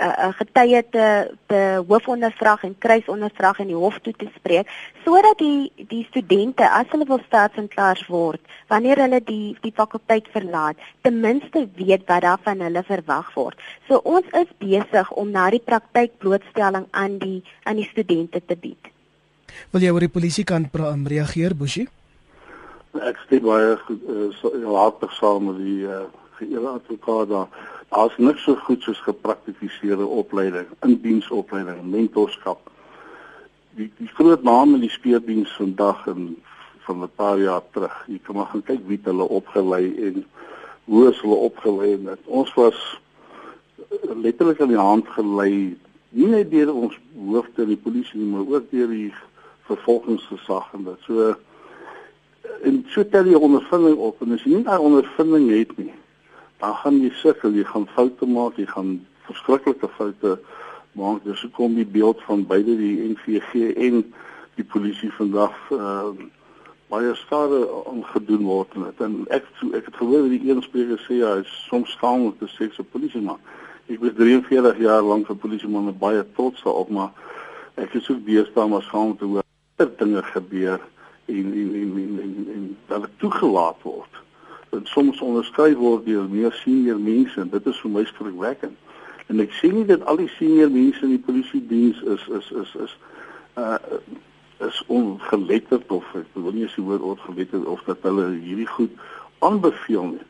uh, 0.00 0.06
uh, 0.06 0.32
getuie 0.38 0.82
te 0.90 1.06
te 1.46 1.60
hoofondervrag 1.88 2.64
en 2.68 2.74
kruisondervrag 2.78 3.60
in 3.64 3.72
die 3.72 3.78
hof 3.78 3.98
toe 4.02 4.14
te 4.16 4.28
spreek 4.36 4.70
sodat 5.04 5.38
die 5.38 5.86
die 5.90 6.04
studente 6.10 6.68
as 6.68 6.88
hulle 6.92 7.08
wil 7.08 7.20
staatsinklaars 7.26 8.06
word 8.12 8.40
wanneer 8.72 9.02
hulle 9.04 9.20
die 9.24 9.56
die 9.62 9.74
fakulteit 9.76 10.28
verlaat 10.32 10.80
ten 11.02 11.20
minste 11.20 11.66
weet 11.76 12.06
wat 12.08 12.22
daar 12.22 12.40
van 12.42 12.60
hulle 12.60 12.82
verwag 12.86 13.32
word. 13.34 13.58
So 13.88 14.00
ons 14.04 14.26
is 14.38 14.50
besig 14.58 15.10
om 15.10 15.30
na 15.30 15.48
die 15.50 15.62
praktyk 15.64 16.18
blootstelling 16.22 16.86
aan 16.90 17.18
die 17.18 17.42
aan 17.64 17.80
die 17.80 17.88
studente 17.90 18.40
te 18.40 18.56
bied. 18.56 18.92
Wil 19.72 19.84
jy 19.84 19.92
oor 19.92 20.06
die 20.06 20.12
polisie 20.12 20.44
kan 20.48 20.68
um, 20.72 21.06
reageer 21.06 21.54
Boshi? 21.54 21.86
Ek 22.92 23.20
stem 23.24 23.44
baie 23.44 23.76
goed 23.86 24.08
uh, 24.08 24.28
so, 24.40 24.52
hartig 24.76 25.12
saam 25.16 25.48
met 25.50 25.60
die 25.64 25.84
uh, 25.88 26.04
geëerde 26.40 26.74
advokaat 26.78 27.28
daar 27.28 27.48
Daar's 27.92 28.16
niks 28.16 28.46
so 28.46 28.56
goed 28.56 28.82
soos 28.82 29.00
gepraktiseerde 29.04 30.06
opleiding, 30.06 30.66
indiensopleiding, 30.80 31.82
mentorskap. 31.92 32.70
Die 33.76 33.90
die 33.98 34.08
groot 34.16 34.42
name 34.42 34.78
in 34.78 34.86
die 34.86 34.92
speurdiens 34.92 35.52
vandag 35.60 36.06
en 36.08 36.30
van 36.86 37.02
'n 37.02 37.10
paar 37.16 37.38
jaar 37.38 37.62
terug. 37.70 38.04
Jy 38.08 38.18
kan 38.22 38.36
maar 38.36 38.46
gaan 38.46 38.62
kyk 38.62 38.80
wie 38.86 39.00
hulle 39.02 39.28
opgelei 39.28 39.84
en 40.06 40.24
hoe 40.84 41.08
is 41.10 41.20
hulle 41.20 41.34
opgelei 41.34 41.98
het. 42.04 42.20
Ons 42.24 42.54
was 42.54 43.00
letterlik 44.22 44.60
aan 44.60 44.72
die 44.72 44.86
hand 44.88 45.08
gelei 45.08 45.76
nie 46.12 46.28
net 46.28 46.50
deur 46.50 46.74
ons 46.74 46.98
hoofde 47.16 47.62
in 47.62 47.72
die 47.72 47.80
polisie 47.80 48.20
nie, 48.20 48.28
maar 48.28 48.46
ook 48.46 48.70
deur 48.70 48.88
die 48.88 49.12
vervolgingsgesag 49.68 50.72
en 50.76 50.84
dit. 50.84 51.08
So 51.08 51.34
en 52.62 52.84
so 52.92 53.04
tel 53.08 53.30
jy 53.30 53.38
ondervinding 53.38 53.96
op 53.96 54.20
en 54.22 54.34
as 54.36 54.44
jy 54.44 54.58
nie 54.58 54.66
daai 54.66 54.82
ondervinding 54.82 55.48
het 55.50 55.76
nie, 55.78 55.92
dan 56.62 56.74
gaan 56.78 57.00
jy 57.02 57.10
sukkel, 57.18 57.56
jy 57.58 57.64
gaan 57.66 57.88
foute 57.90 58.26
maak, 58.30 58.58
jy 58.60 58.68
gaan 58.70 59.00
verskriklike 59.26 59.88
foute 59.96 60.36
maak. 60.98 61.24
Dis 61.26 61.42
hoekom 61.42 61.74
die 61.74 61.88
beeld 61.88 62.22
van 62.28 62.44
beide 62.46 62.76
die 62.78 63.08
NVG 63.08 63.72
en 63.88 64.04
die 64.60 64.66
polisie 64.74 65.10
vandag 65.18 65.58
uh 65.74 66.14
baie 66.92 67.14
skade 67.16 67.62
aangedoen 67.88 68.42
word 68.44 68.74
en, 68.76 68.90
en 69.00 69.12
ek 69.32 69.46
ek 69.78 69.86
het 69.88 69.94
gehoor 69.96 70.26
die 70.28 70.42
een 70.44 70.58
spreker 70.60 71.00
sê 71.06 71.22
hy 71.22 71.38
is 71.40 71.52
soms 71.70 71.94
skaam 71.96 72.26
om 72.26 72.34
te 72.36 72.48
sê 72.52 72.68
so 72.74 72.84
polisie 72.84 73.22
maar 73.24 73.40
ek 73.88 74.02
was 74.02 74.12
43 74.18 74.82
jaar 74.84 75.00
lank 75.06 75.30
vir 75.30 75.38
polisie 75.40 75.70
maar 75.72 75.88
baie 76.02 76.20
trots 76.36 76.60
daarop 76.66 76.90
maar 76.92 77.14
ek 77.80 77.96
is 77.96 78.10
ook 78.12 78.20
beestaan 78.26 78.74
maar 78.74 78.84
skaam 78.84 79.14
te 79.16 79.30
hoor 79.30 79.46
dat 79.80 79.96
dinge 80.02 80.20
gebeur 80.34 80.84
en 81.32 81.48
en 81.62 81.72
en 81.80 81.96
en, 82.02 82.20
en, 82.26 82.52
en 82.58 82.68
dat 82.92 83.08
dit 83.08 83.16
toegelaat 83.24 83.88
word 83.88 84.20
en 84.72 84.86
soms 84.88 85.20
onderskei 85.20 85.74
word 85.76 86.06
deur 86.08 86.28
meer 86.28 86.52
senior 86.62 87.00
mense 87.00 87.40
en 87.40 87.50
dit 87.52 87.66
is 87.68 87.80
vir 87.84 87.90
my 87.92 88.04
skrikwekkend. 88.08 88.76
En 89.28 89.40
ek 89.44 89.52
sê 89.58 89.68
nie 89.72 89.84
dat 89.88 90.04
al 90.08 90.20
die 90.22 90.30
senior 90.38 90.70
mense 90.72 91.04
in 91.04 91.12
die 91.12 91.24
polisie 91.26 91.60
diens 91.68 92.00
is 92.14 92.24
is 92.40 92.48
is 92.62 92.76
is 92.86 92.94
uh 93.60 93.78
is 94.62 94.78
ongeletterd 94.86 95.90
of 95.92 96.06
ek 96.16 96.38
wil 96.38 96.54
nie 96.56 96.68
sê 96.72 96.84
woord 96.86 97.04
ongeletterd 97.14 97.66
of 97.68 97.82
dat 97.88 98.06
hulle 98.08 98.30
hierdie 98.38 98.68
goed 98.70 98.94
aanbeveel 99.44 100.06
nie. 100.14 100.28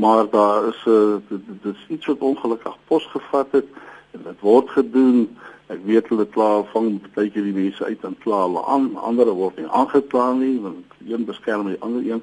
Maar 0.00 0.30
daar 0.30 0.68
is 0.70 0.80
'n 0.86 0.96
uh, 0.96 1.36
dit 1.36 1.74
is 1.74 1.84
iets 1.88 2.06
wat 2.06 2.24
ongelukkig 2.30 2.78
posgevat 2.88 3.52
het 3.58 3.68
en 4.16 4.22
dit 4.24 4.40
word 4.40 4.70
gedoen. 4.70 5.36
Ek 5.66 5.84
weet 5.84 6.08
hulle 6.08 6.26
klaar 6.26 6.64
vang 6.72 7.00
baie 7.14 7.30
keer 7.30 7.42
die 7.42 7.60
mense 7.60 7.84
uit 7.84 8.04
en 8.04 8.16
klaar 8.24 8.46
hulle 8.48 8.64
aan, 8.64 8.96
ander 8.96 9.28
word 9.28 9.56
nie 9.56 9.68
aangekla 9.68 10.32
nie 10.32 10.60
want 10.60 10.84
een 11.04 11.24
beskerm 11.24 11.68
die 11.68 11.80
ander 11.80 12.12
een 12.12 12.22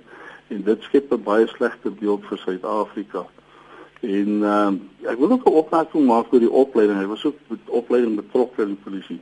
en 0.53 0.63
dit 0.63 0.81
skep 0.81 1.11
'n 1.11 1.23
baie 1.23 1.47
slegte 1.47 1.89
beeld 1.89 2.25
vir 2.29 2.37
Suid-Afrika. 2.37 3.25
En 4.01 4.29
uh, 4.41 4.71
ek 5.11 5.17
wil 5.17 5.31
ook 5.31 5.45
'n 5.47 5.59
opmerking 5.63 6.05
maak 6.05 6.33
oor 6.33 6.39
die 6.39 6.51
opleiding. 6.51 6.99
Hy 6.99 7.05
was 7.05 7.25
ook 7.25 7.37
met 7.47 7.59
opleiding 7.67 8.15
betrokke 8.15 8.61
in 8.61 8.75
die 8.75 8.83
polisie. 8.83 9.21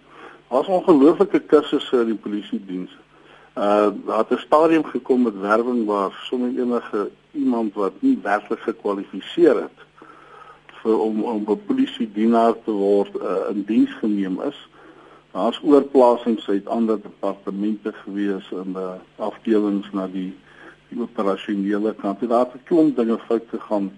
Daar's 0.49 0.67
ongelooflike 0.67 1.39
kursusse 1.39 1.99
in 1.99 2.05
die 2.05 2.23
polisie 2.23 2.61
diens. 2.65 2.91
Uh 3.55 3.89
daar 4.05 4.17
het 4.17 4.31
'n 4.31 4.37
stadium 4.47 4.83
gekom 4.83 5.21
met 5.21 5.39
werwing 5.39 5.85
waar 5.85 6.11
sommer 6.23 6.49
enige 6.49 7.09
iemand 7.31 7.73
wat 7.73 7.93
nie 7.99 8.19
werklik 8.23 8.59
gekwalifiseer 8.59 9.61
het 9.61 9.79
vir 10.81 10.99
om 10.99 11.23
om 11.23 11.45
'n 11.47 11.65
polisiedienaar 11.65 12.55
te 12.63 12.71
word 12.71 13.15
uh, 13.15 13.49
in 13.49 13.63
diens 13.63 13.93
geneem 13.93 14.41
is. 14.41 14.67
Daar's 15.31 15.61
oorplasings 15.63 16.49
uit 16.49 16.67
ander 16.67 17.01
departemente 17.01 17.93
gewees 17.93 18.51
in 18.51 18.73
die 18.73 18.99
afdelings 19.15 19.91
na 19.91 20.07
die 20.07 20.33
die 20.91 21.01
operasionele 21.01 21.93
kant. 21.99 22.23
Daar 22.29 22.45
het 22.45 22.55
'n 22.55 22.67
klomp 22.69 22.95
dinge 22.95 23.17
fout 23.27 23.47
gegaan 23.49 23.91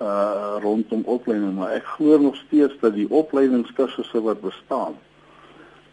uh 0.00 0.56
rondom 0.60 1.02
opleiding, 1.04 1.54
maar 1.54 1.72
ek 1.76 1.84
glo 1.84 2.18
nog 2.18 2.36
steeds 2.36 2.74
dat 2.80 2.94
die 2.94 3.10
opleidingskursusse 3.10 4.22
wat 4.22 4.40
bestaan 4.40 4.94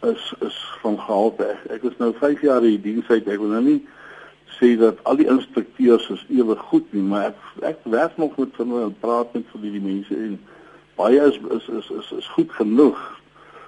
is 0.02 0.34
is 0.40 0.58
van 0.82 1.00
gehalte. 1.00 1.44
Ek, 1.44 1.66
ek 1.72 1.84
is 1.92 1.98
nou 1.98 2.14
5 2.16 2.42
jaar 2.42 2.64
in 2.64 2.78
die 2.78 2.82
diens 2.82 3.08
uit. 3.08 3.28
Ek 3.28 3.40
wil 3.40 3.52
nou 3.52 3.64
nie 3.64 3.82
sê 4.58 4.78
dat 4.80 5.02
al 5.04 5.20
die 5.20 5.28
instrukteurs 5.28 6.08
is 6.10 6.24
ewe 6.30 6.56
goed 6.70 6.88
nie, 6.96 7.04
maar 7.04 7.34
ek 7.34 7.68
ek 7.74 7.84
werk 7.84 8.18
nog 8.18 8.38
met 8.38 8.56
hulle 8.62 8.86
en 8.86 8.96
praat 9.00 9.34
met 9.34 9.52
vir 9.52 9.66
die 9.66 9.84
mense 9.84 10.16
en 10.16 10.40
baie 10.96 11.20
is 11.28 11.40
is 11.58 11.68
is 11.68 11.90
is, 12.00 12.12
is 12.22 12.32
goed 12.38 12.52
genoeg. 12.52 13.02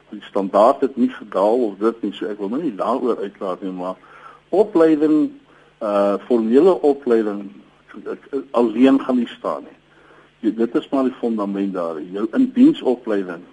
Die 0.10 0.24
standaard 0.26 0.82
het 0.82 0.96
nie 0.98 1.12
gedaal 1.14 1.66
of 1.68 1.78
dit 1.84 2.02
nie, 2.02 2.14
so 2.14 2.32
ek 2.32 2.40
wil 2.40 2.50
nou 2.50 2.62
nie 2.64 2.76
daaroor 2.76 3.20
uitlaat 3.22 3.62
nie, 3.62 3.76
maar 3.76 4.00
opleiding 4.50 5.36
Uh 5.80 6.18
formele 6.28 6.82
opleiding 6.82 7.52
alleen 8.52 9.00
gaan 9.02 9.16
nie 9.16 9.28
staan 9.28 9.64
nie. 9.64 9.78
Jy, 10.40 10.54
dit 10.56 10.76
is 10.76 10.90
maar 10.90 11.04
die 11.04 11.16
fondament 11.20 11.74
daar. 11.74 12.02
Jou 12.02 12.28
indiensopleiding. 12.32 13.44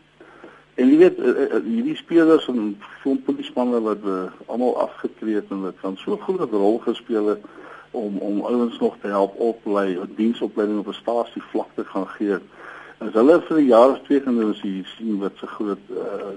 En 0.77 0.91
jy 0.91 0.97
weet 1.01 1.19
uh, 1.19 1.33
uh, 1.47 1.61
hierdie 1.65 1.97
spelers 1.97 2.49
en 2.53 2.75
so 3.03 3.17
polismanne 3.25 3.81
wat 3.81 4.03
uh, 4.05 4.27
almal 4.47 4.75
afgetree 4.83 5.39
het 5.39 5.51
en 5.55 5.63
dit 5.65 5.79
kan 5.81 5.97
so 6.03 6.19
groot 6.21 6.53
rol 6.53 6.79
gespeel 6.85 7.33
het 7.33 7.47
om 7.97 8.19
om 8.19 8.43
ouens 8.45 8.79
nog 8.79 8.99
te 9.01 9.09
help 9.09 9.39
oplei, 9.41 9.97
diensopleiding 10.17 10.79
op 10.79 10.93
'n 10.93 11.01
stasie 11.01 11.43
vlak 11.51 11.71
te 11.75 11.85
gaan 11.85 12.09
gee. 12.19 12.39
As 12.99 13.13
hulle 13.13 13.41
vir 13.49 13.59
'n 13.59 13.67
jaar 13.67 13.91
of 13.91 14.03
twee 14.05 14.21
gaan 14.21 14.37
doen, 14.37 14.55
sien 14.55 15.19
wat 15.19 15.33
se 15.37 15.47
groot 15.47 15.85
uh 15.91 16.37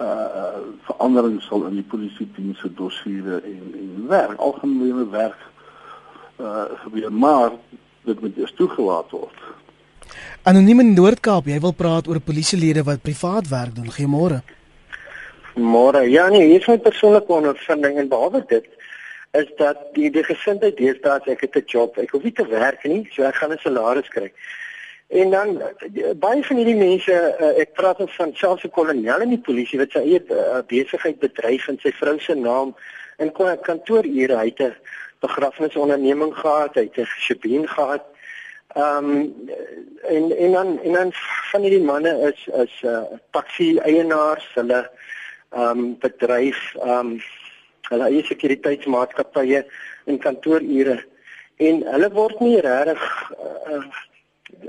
uh 0.00 0.60
verandering 0.88 1.40
sal 1.42 1.66
in 1.66 1.74
die 1.80 1.88
polisie 1.88 2.28
dienste 2.36 2.68
dossiere 2.74 3.40
en 3.40 3.74
en 3.82 4.08
werk, 4.08 4.38
algemene 4.38 5.08
werk 5.10 5.38
uh 6.40 6.64
gebeur, 6.82 7.12
maar 7.12 7.50
dit 8.04 8.20
moet 8.20 8.36
eers 8.36 8.54
toegelaat 8.54 9.10
word. 9.10 9.38
Anoniem 10.42 10.80
in 10.80 10.92
Noord-Kaap, 10.94 11.48
jy 11.50 11.58
wil 11.60 11.72
praat 11.74 12.06
oor 12.08 12.20
polisielede 12.20 12.84
wat 12.86 13.02
privaat 13.02 13.48
werk 13.48 13.74
doen. 13.74 13.90
Goeiemôre. 13.90 14.42
Môre. 15.56 16.04
Ja 16.10 16.28
nee, 16.28 16.44
hier 16.46 16.60
is 16.60 16.68
my 16.68 16.78
persoonlike 16.78 17.32
ondervinding 17.32 17.98
en 17.98 18.08
behalwe 18.08 18.44
dit 18.48 18.66
is 19.36 19.48
dat 19.56 19.80
die 19.96 20.10
die 20.12 20.24
gesindheid 20.24 20.76
deesdae 20.76 21.32
ek 21.32 21.40
het 21.40 21.56
'n 21.56 21.64
job. 21.66 21.98
Ek 21.98 22.10
hoef 22.10 22.22
nie 22.22 22.32
te 22.32 22.46
werk 22.46 22.84
nie, 22.84 23.08
so 23.12 23.22
ek 23.22 23.34
gaan 23.34 23.52
'n 23.52 23.58
salaris 23.58 24.08
kry. 24.08 24.32
En 25.06 25.30
dan 25.30 25.62
baie 26.18 26.44
van 26.44 26.56
hierdie 26.56 26.76
mense, 26.76 27.14
uh, 27.14 27.52
ek 27.62 27.76
praat 27.78 28.00
van 28.16 28.32
selfs 28.34 28.64
'n 28.66 28.74
kolonel 28.74 29.22
in 29.22 29.36
die 29.36 29.44
polisie 29.48 29.78
wat 29.78 29.94
sy 29.94 30.02
eie 30.02 30.22
uh, 30.34 30.62
besigheid 30.66 31.18
bedryf 31.22 31.68
en 31.68 31.78
sy 31.78 31.92
vrou 31.94 32.18
se 32.18 32.34
naam 32.34 32.74
in 33.18 33.32
kantoorure. 33.62 34.36
Hy 34.36 34.50
het 34.50 34.62
'n 34.62 34.74
begrafnisonderneming 35.20 36.34
gehad, 36.34 36.74
hy 36.74 36.90
het 36.90 36.98
'n 36.98 37.06
shebeen 37.06 37.68
gehad. 37.68 38.04
Ehm 38.74 39.10
um, 39.10 39.34
en 40.02 40.36
en 40.36 40.52
dan 40.52 40.80
en 40.82 40.92
dan 40.92 41.12
van 41.50 41.62
hierdie 41.62 41.84
manne 41.84 42.12
is 42.32 42.48
is 42.54 42.82
uh, 42.82 43.02
taxi 43.30 43.78
eienaars, 43.78 44.48
hulle 44.54 44.90
ehm 45.50 45.78
um, 45.78 45.98
bedryf 45.98 46.74
ehm 46.74 46.90
um, 46.90 47.20
hulle 47.88 48.04
eie 48.04 48.24
sekuriteitsmaatskappye 48.24 49.66
in 50.04 50.18
kantoorure. 50.18 50.98
En 51.56 51.82
hulle 51.92 52.10
word 52.10 52.40
nie 52.40 52.60
regtig 52.60 53.32
uh, 53.70 53.84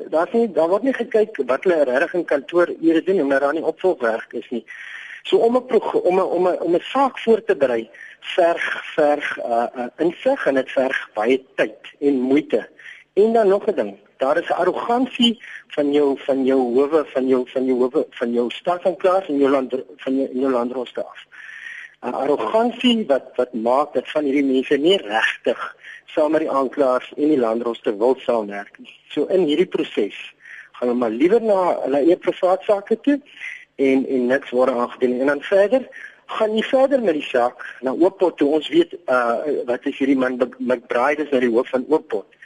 daar 0.10 0.28
sien 0.32 0.54
daar 0.54 0.70
word 0.70 0.84
nie 0.84 0.94
gekyk 0.94 1.38
wat 1.46 1.64
hulle 1.64 1.84
regtig 1.84 2.14
in 2.14 2.26
kantoorure 2.26 3.04
doen 3.04 3.22
omdat 3.22 3.42
daar 3.42 3.54
nie 3.54 3.66
opvolgwerk 3.66 4.34
is 4.34 4.50
nie. 4.50 4.66
So 5.24 5.38
om 5.38 5.56
'n 5.56 5.82
om 5.94 6.20
'n 6.20 6.22
om 6.22 6.48
'n 6.48 6.60
om 6.60 6.76
'n 6.76 6.82
saak 6.82 7.20
voor 7.20 7.44
te 7.44 7.56
berei 7.56 7.90
verg 8.20 8.94
verg 8.96 9.38
uh, 9.38 9.68
uh, 9.76 9.88
insig 9.98 10.46
en 10.46 10.56
dit 10.56 10.72
verg 10.72 11.10
baie 11.14 11.44
tyd 11.56 11.80
en 12.00 12.20
moeite. 12.20 12.70
En 13.14 13.34
dan 13.34 13.48
nog 13.48 13.66
'n 13.68 13.76
ding, 13.76 13.98
daar 14.18 14.38
is 14.38 14.50
'n 14.50 14.60
arrogansie 14.62 15.44
van 15.68 15.92
jou 15.92 16.20
van 16.20 16.46
jou 16.46 16.60
howe 16.60 17.06
van 17.06 17.28
jou 17.28 17.50
van 17.50 17.66
jou 17.66 17.78
howe 17.78 18.06
van 18.10 18.32
jou 18.32 18.52
stad 18.52 18.84
en 18.84 18.98
klaar 18.98 19.26
en 19.28 19.38
jou 19.38 19.50
land 19.50 19.76
van 19.98 20.16
jou, 20.16 20.30
jou 20.34 20.52
landroste 20.52 21.04
af. 21.04 21.26
'n 22.02 22.14
arrogansie 22.14 23.06
wat 23.08 23.26
wat 23.36 23.54
maak 23.54 23.94
dat 23.94 24.10
van 24.10 24.24
hierdie 24.24 24.46
mense 24.46 24.78
nie 24.78 24.98
regtig 24.98 25.76
saam 26.14 26.32
met 26.36 26.46
die 26.46 26.52
aanklaers 26.52 27.12
en 27.16 27.32
die 27.34 27.40
landroste 27.40 27.94
wil 27.98 28.16
saamwerk. 28.24 28.80
So 29.14 29.26
in 29.34 29.48
hierdie 29.50 29.70
proses 29.70 30.18
gaan 30.78 30.88
hulle 30.88 31.00
maar 31.00 31.16
liewer 31.16 31.42
na 31.44 31.62
hulle 31.86 32.04
eie 32.06 32.18
privaat 32.18 32.64
sake 32.68 33.00
toe 33.02 33.18
en 33.76 34.06
en 34.06 34.30
niks 34.34 34.54
word 34.56 34.74
aangedoen 34.74 35.20
en 35.20 35.34
dan 35.34 35.42
verder 35.42 35.88
gaan 36.38 36.54
nie 36.54 36.64
verder 36.64 37.02
met 37.02 37.16
die 37.18 37.28
saak 37.28 37.64
na 37.82 37.94
Ooppot 37.96 38.38
toe 38.38 38.50
ons 38.60 38.70
weet 38.70 38.96
uh 39.08 39.62
wat 39.70 39.86
is 39.90 40.00
hierdie 40.00 40.20
man 40.20 40.40
McBride 40.58 41.24
is 41.24 41.32
nou 41.32 41.42
die 41.44 41.54
hoof 41.54 41.72
van 41.76 41.86
Ooppot 41.88 42.38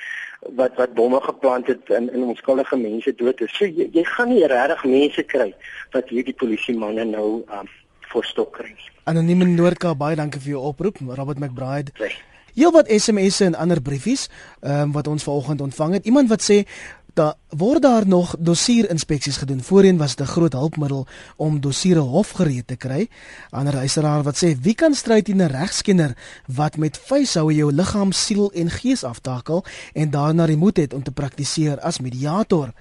wat 0.61 0.77
wat 0.77 0.93
bomme 0.97 1.21
geplant 1.21 1.67
het 1.67 1.89
in 1.89 2.09
in 2.13 2.23
onskuldige 2.23 2.77
mense 2.77 3.13
dood 3.15 3.41
is. 3.41 3.53
So 3.57 3.65
jy, 3.65 3.89
jy 3.93 4.03
gaan 4.13 4.29
nie 4.33 4.45
regtig 4.45 4.83
mense 4.83 5.23
kry 5.33 5.51
wat 5.93 6.09
hierdie 6.09 6.37
polisie 6.37 6.77
manne 6.77 7.05
nou 7.05 7.43
um 7.59 7.69
voorstok 8.13 8.51
kry. 8.57 8.73
Anoniem 9.09 9.45
in 9.45 9.55
Noordkaap, 9.55 9.97
baie 9.97 10.17
dankie 10.19 10.41
vir 10.41 10.55
jou 10.55 10.65
oproep, 10.71 10.99
Robert 11.17 11.39
McBride. 11.39 11.93
Nee. 11.99 12.17
Heel 12.53 12.71
wat 12.71 12.91
SMS'e 12.91 13.45
en 13.45 13.55
ander 13.55 13.81
briefies 13.81 14.29
um, 14.61 14.91
wat 14.91 15.07
ons 15.07 15.23
vanoggend 15.23 15.61
ontvang 15.61 15.93
het. 15.93 16.05
Iemand 16.05 16.29
wat 16.29 16.43
sê 16.43 16.63
daar 17.13 17.35
word 17.49 17.81
daar 17.81 18.07
nog 18.07 18.35
dossierinspeksies 18.39 19.37
gedoen. 19.37 19.63
Voorheen 19.63 19.97
was 19.97 20.15
dit 20.15 20.27
'n 20.27 20.29
groot 20.29 20.53
hulpmiddel 20.53 21.07
om 21.35 21.59
dossiere 21.59 21.99
hofgereed 21.99 22.67
te 22.67 22.75
kry. 22.75 23.09
Ander 23.49 23.75
huiseraar 23.75 24.23
wat 24.23 24.43
sê 24.43 24.61
wie 24.61 24.75
kan 24.75 24.93
stry 24.93 25.21
teen 25.21 25.41
'n 25.41 25.51
regskenner 25.51 26.17
wat 26.45 26.77
met 26.77 26.97
vuishoue 26.97 27.55
jou 27.55 27.73
liggaam, 27.73 28.11
siel 28.11 28.51
en 28.51 28.69
gees 28.69 29.03
aftakel 29.03 29.65
en 29.93 30.09
daarna 30.09 30.45
die 30.45 30.57
moed 30.57 30.77
het 30.77 30.93
om 30.93 31.03
te 31.03 31.11
praktiseer 31.11 31.79
as 31.79 31.99
mediator. 31.99 32.73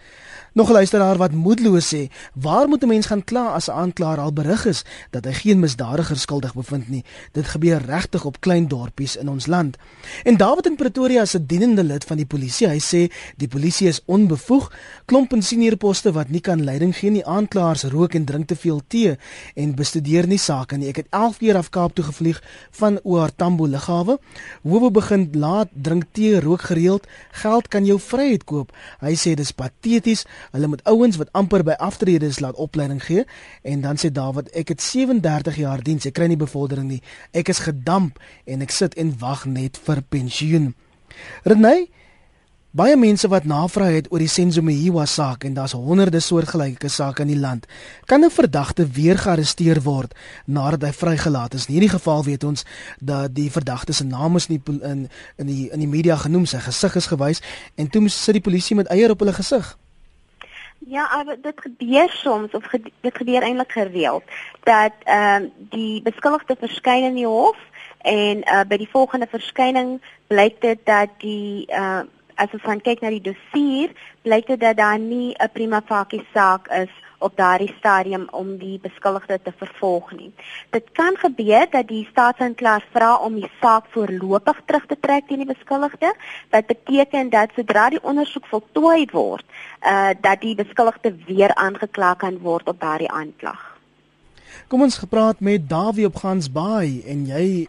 Nog 0.52 0.68
'n 0.68 0.72
luisteraar 0.72 1.16
wat 1.16 1.32
moedeloos 1.32 1.94
sê, 1.94 2.10
"Waar 2.34 2.68
moet 2.68 2.82
'n 2.82 2.86
mens 2.86 3.06
gaan 3.06 3.24
kla 3.24 3.46
as 3.46 3.68
'n 3.68 3.72
aanklaer 3.72 4.18
al 4.18 4.32
berig 4.32 4.66
is 4.66 4.84
dat 5.10 5.24
hy 5.24 5.32
geen 5.32 5.58
misdadiger 5.58 6.18
skuldig 6.18 6.54
bevind 6.54 6.88
nie? 6.88 7.04
Dit 7.32 7.46
gebeur 7.46 7.82
regtig 7.86 8.24
op 8.24 8.40
klein 8.40 8.68
dorpies 8.68 9.16
in 9.16 9.28
ons 9.28 9.46
land." 9.46 9.76
En 10.22 10.36
David 10.36 10.66
in 10.66 10.76
Pretoria 10.76 11.22
is 11.22 11.34
'n 11.34 11.44
dienende 11.46 11.84
lid 11.84 12.04
van 12.04 12.16
die 12.16 12.26
polisie. 12.26 12.68
Hy 12.68 12.78
sê 12.78 13.12
die 13.36 13.48
polisie 13.48 13.88
is 13.88 14.04
onbevoeg, 14.20 14.68
klomp 15.10 15.34
in 15.36 15.42
seniorposte 15.42 16.12
wat 16.16 16.30
nie 16.30 16.42
kan 16.44 16.64
leiding 16.64 16.92
gee 16.96 17.10
nie. 17.10 17.24
Aanklaers 17.24 17.86
rook 17.92 18.14
en 18.18 18.26
drink 18.28 18.50
te 18.50 18.56
veel 18.56 18.80
tee 18.92 19.16
en 19.56 19.74
bestudeer 19.78 20.28
nie 20.30 20.38
sake 20.38 20.78
nie. 20.78 20.90
Ek 20.92 21.02
het 21.02 21.10
11 21.16 21.40
keer 21.42 21.60
af 21.60 21.70
Kaap 21.74 21.96
toe 21.96 22.04
gevlieg 22.06 22.42
van 22.80 23.00
OR 23.02 23.32
Tambo 23.34 23.68
lughawe. 23.70 24.18
Hoewe 24.62 24.90
begin 24.90 25.28
laat 25.34 25.72
drink 25.74 26.10
tee, 26.12 26.40
rook 26.40 26.68
gereeld. 26.70 27.08
Geld 27.42 27.68
kan 27.68 27.86
jou 27.88 27.98
vryheid 28.00 28.44
koop. 28.44 28.74
Hy 29.00 29.14
sê 29.18 29.34
dis 29.38 29.52
pateties 29.56 30.26
Hulle 30.50 30.66
moet 30.66 30.82
ouens 30.88 31.18
wat 31.20 31.30
amper 31.36 31.64
by 31.66 31.76
aftredes 31.78 32.40
laat 32.40 32.58
opleiding 32.58 33.02
gee 33.04 33.24
en 33.62 33.84
dan 33.84 34.00
sê 34.00 34.10
Dawid, 34.14 34.50
ek 34.56 34.74
het 34.74 34.82
37 34.82 35.60
jaar 35.62 35.82
diens, 35.84 36.06
ek 36.06 36.16
kry 36.18 36.26
nie 36.30 36.40
bevordering 36.40 36.88
nie. 36.90 37.00
Ek 37.36 37.52
is 37.52 37.62
gedamp 37.66 38.18
en 38.46 38.64
ek 38.64 38.74
sit 38.74 38.96
en 39.00 39.14
wag 39.20 39.46
net 39.46 39.78
vir 39.86 40.02
pensioen. 40.10 40.72
Renay 41.44 41.88
Baie 42.70 42.94
mense 42.94 43.26
wat 43.26 43.48
navraag 43.50 43.96
het 43.96 44.08
oor 44.14 44.22
die 44.22 44.30
Senzomehiwa 44.30 45.02
saak 45.10 45.42
en 45.42 45.56
daar's 45.56 45.72
honderde 45.74 46.20
soortgelyke 46.22 46.86
sake 46.88 47.24
in 47.24 47.32
die 47.32 47.38
land. 47.38 47.64
Kan 48.06 48.22
'n 48.24 48.30
verdagte 48.30 48.86
weer 48.86 49.18
gearresteer 49.18 49.82
word 49.82 50.14
nadat 50.46 50.82
hy 50.82 50.92
vrygelaat 50.92 51.54
is? 51.54 51.66
In 51.66 51.72
hierdie 51.72 51.98
geval 51.98 52.22
weet 52.24 52.44
ons 52.44 52.64
dat 53.00 53.34
die 53.34 53.50
verdagte 53.50 53.92
se 53.92 54.04
naam 54.04 54.36
is 54.36 54.46
nie 54.48 54.62
in 54.66 55.08
in 55.36 55.46
die 55.46 55.70
in 55.72 55.78
die 55.78 55.88
media 55.88 56.16
genoem, 56.16 56.46
sy 56.46 56.58
gesig 56.58 56.94
is 56.94 57.06
gewys 57.06 57.42
en 57.74 57.90
toe 57.90 58.08
sit 58.08 58.34
die 58.34 58.42
polisie 58.42 58.76
met 58.76 58.86
eier 58.86 59.10
op 59.10 59.18
hulle 59.18 59.32
gesig. 59.32 59.76
Ja, 60.78 61.24
dit 61.42 61.60
gebeur 61.60 62.10
soms 62.10 62.54
of 62.54 62.70
dit 63.00 63.16
gebeur 63.16 63.42
eintlik 63.42 63.72
gereeld 63.72 64.22
dat 64.62 64.92
ehm 65.04 65.42
uh, 65.42 65.50
die 65.70 66.02
beskuldigde 66.02 66.56
verskyn 66.60 67.04
in 67.04 67.14
die 67.14 67.26
hof 67.26 67.58
en 67.98 68.36
uh, 68.46 68.62
by 68.62 68.76
die 68.76 68.90
volgende 68.92 69.26
verskyning 69.26 70.00
blyk 70.26 70.60
dit 70.60 70.78
dat 70.84 71.08
die 71.18 71.66
uh, 71.66 72.02
as 72.40 72.56
ons 72.56 72.64
gaan 72.64 72.80
kyk 72.80 73.02
na 73.04 73.12
die 73.12 73.22
dossier, 73.28 73.92
blyk 74.24 74.48
dit 74.48 74.60
dat 74.60 74.76
daar 74.76 74.98
nie 74.98 75.34
'n 75.36 75.52
prima 75.52 75.80
facie 75.86 76.24
saak 76.32 76.68
is 76.72 76.92
op 77.20 77.36
daardie 77.36 77.72
stadium 77.78 78.26
om 78.30 78.56
die 78.58 78.78
beskuldigde 78.82 79.38
te 79.42 79.52
vervolg 79.56 80.12
nie. 80.16 80.30
Dit 80.70 80.88
kan 80.92 81.16
gebeur 81.20 81.66
dat 81.70 81.88
die 81.88 82.06
staatsanklaer 82.10 82.84
vra 82.92 83.16
om 83.16 83.34
die 83.34 83.50
saak 83.60 83.90
voorlopig 83.94 84.62
terug 84.64 84.86
te 84.86 84.96
trek 85.00 85.28
teen 85.28 85.44
die 85.44 85.52
beskuldigde, 85.54 86.14
wat 86.50 86.66
beteken 86.66 87.30
dat 87.30 87.52
sodra 87.56 87.88
die 87.90 88.02
ondersoek 88.02 88.46
voltooi 88.46 89.06
word, 89.12 89.44
uh 89.84 90.12
dat 90.20 90.40
die 90.40 90.54
beskuldigde 90.54 91.14
weer 91.26 91.54
aangekla 91.54 92.14
kan 92.14 92.38
word 92.38 92.68
op 92.68 92.80
daardie 92.80 93.10
aanklag. 93.10 93.60
Kom 94.68 94.82
ons 94.82 94.98
gepraat 94.98 95.40
met 95.40 95.68
Dawie 95.68 96.06
op 96.06 96.16
Gansbaai 96.16 97.02
en 97.06 97.26
jy 97.26 97.68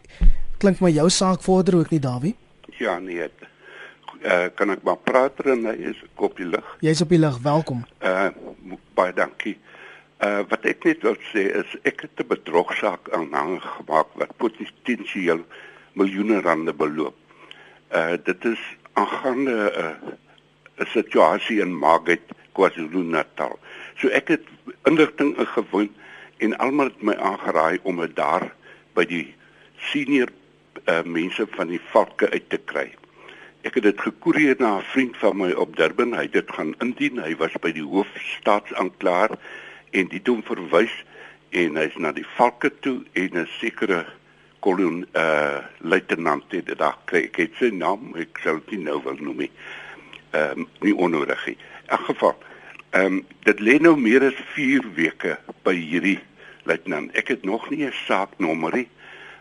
klink 0.58 0.80
my 0.80 0.90
jou 0.90 1.08
saak 1.10 1.42
vorder 1.42 1.76
ook 1.76 1.90
nie 1.90 2.00
Dawie? 2.00 2.36
Ja 2.78 2.98
nee. 2.98 3.28
Uh, 4.22 4.46
kan 4.54 4.70
ek 4.70 4.84
maar 4.86 5.00
praat 5.02 5.40
en 5.50 5.64
hy 5.66 5.74
is 5.90 5.98
op 6.14 6.36
die 6.38 6.46
lig. 6.46 6.66
Jy's 6.84 7.00
op 7.02 7.10
die 7.10 7.18
lig, 7.18 7.38
welkom. 7.42 7.80
Uh 8.06 8.28
baie 8.94 9.10
dankie. 9.16 9.56
Uh 10.22 10.44
wat 10.50 10.66
ek 10.70 10.84
net 10.86 11.02
wil 11.02 11.16
sê 11.32 11.48
is 11.58 11.72
ek 11.82 12.04
het 12.06 12.22
'n 12.22 12.28
bedrogsaak 12.30 13.10
aanhang 13.18 13.58
gemaak 13.64 14.14
wat 14.20 14.36
potensieel 14.38 15.42
miljoene 15.98 16.38
rande 16.46 16.72
beloop. 16.72 17.18
Uh 17.90 18.14
dit 18.24 18.44
is 18.44 18.62
aangaande 18.94 19.56
'n 19.58 19.82
uh, 19.82 20.84
'n 20.86 20.86
situasie 20.94 21.60
in 21.60 21.74
Margate, 21.74 22.30
KwaZulu-Natal. 22.54 23.58
So 23.98 24.08
ek 24.08 24.28
het 24.28 24.46
inligting 24.86 25.34
ingewoon 25.38 25.90
en 26.38 26.58
almal 26.58 26.94
het 26.94 27.02
my 27.02 27.14
aangeraai 27.14 27.78
om 27.82 28.00
dit 28.00 28.16
daar 28.16 28.52
by 28.94 29.04
die 29.04 29.34
senior 29.90 30.28
uh, 30.86 31.02
mense 31.02 31.46
van 31.56 31.66
die 31.68 31.80
valke 31.90 32.30
uit 32.30 32.48
te 32.48 32.58
kry. 32.58 32.92
Ek 33.62 33.76
het 33.78 33.84
dit 33.86 34.00
gekoerier 34.00 34.56
na 34.58 34.78
'n 34.78 34.82
vriend 34.90 35.16
van 35.16 35.36
my 35.36 35.52
op 35.52 35.76
Durban. 35.76 36.14
Hy 36.14 36.22
het 36.22 36.32
dit 36.32 36.50
gaan 36.50 36.74
indien. 36.78 37.18
Hy 37.22 37.36
was 37.36 37.52
by 37.60 37.70
die 37.72 37.86
hoofstaatsanklaer 37.86 39.38
en 39.90 40.08
dit 40.08 40.26
hom 40.26 40.42
verwys 40.42 41.04
en 41.50 41.76
hy's 41.76 41.94
na 41.96 42.12
die 42.12 42.26
valke 42.26 42.72
toe 42.80 43.04
en 43.12 43.38
'n 43.38 43.46
sekere 43.60 44.06
kolon 44.58 45.06
uh 45.14 45.58
luitenant 45.78 46.44
het 46.48 46.66
dit 46.66 46.78
daar 46.78 46.98
kry. 47.04 47.22
Ek 47.22 47.36
het 47.36 47.54
sy 47.54 47.70
naam, 47.70 48.16
ek 48.16 48.38
sou 48.42 48.60
dit 48.66 48.82
nou 48.82 49.02
wil 49.04 49.16
noem 49.20 49.36
nie. 49.36 49.50
Ehm 50.30 50.58
um, 50.58 50.68
nie 50.80 50.94
onnodig 50.94 51.46
nie. 51.46 51.56
In 51.90 51.98
geval 51.98 52.36
ehm 52.90 53.06
um, 53.06 53.26
dit 53.44 53.60
lê 53.60 53.78
nou 53.78 53.96
meer 53.96 54.22
as 54.22 54.42
4 54.54 54.82
weke 54.94 55.38
by 55.62 55.74
hierdie 55.74 56.18
luitenant. 56.62 57.14
Ek 57.14 57.28
het 57.28 57.44
nog 57.44 57.70
nie 57.70 57.86
'n 57.86 57.92
saaknommer 58.06 58.74
nie. 58.74 58.88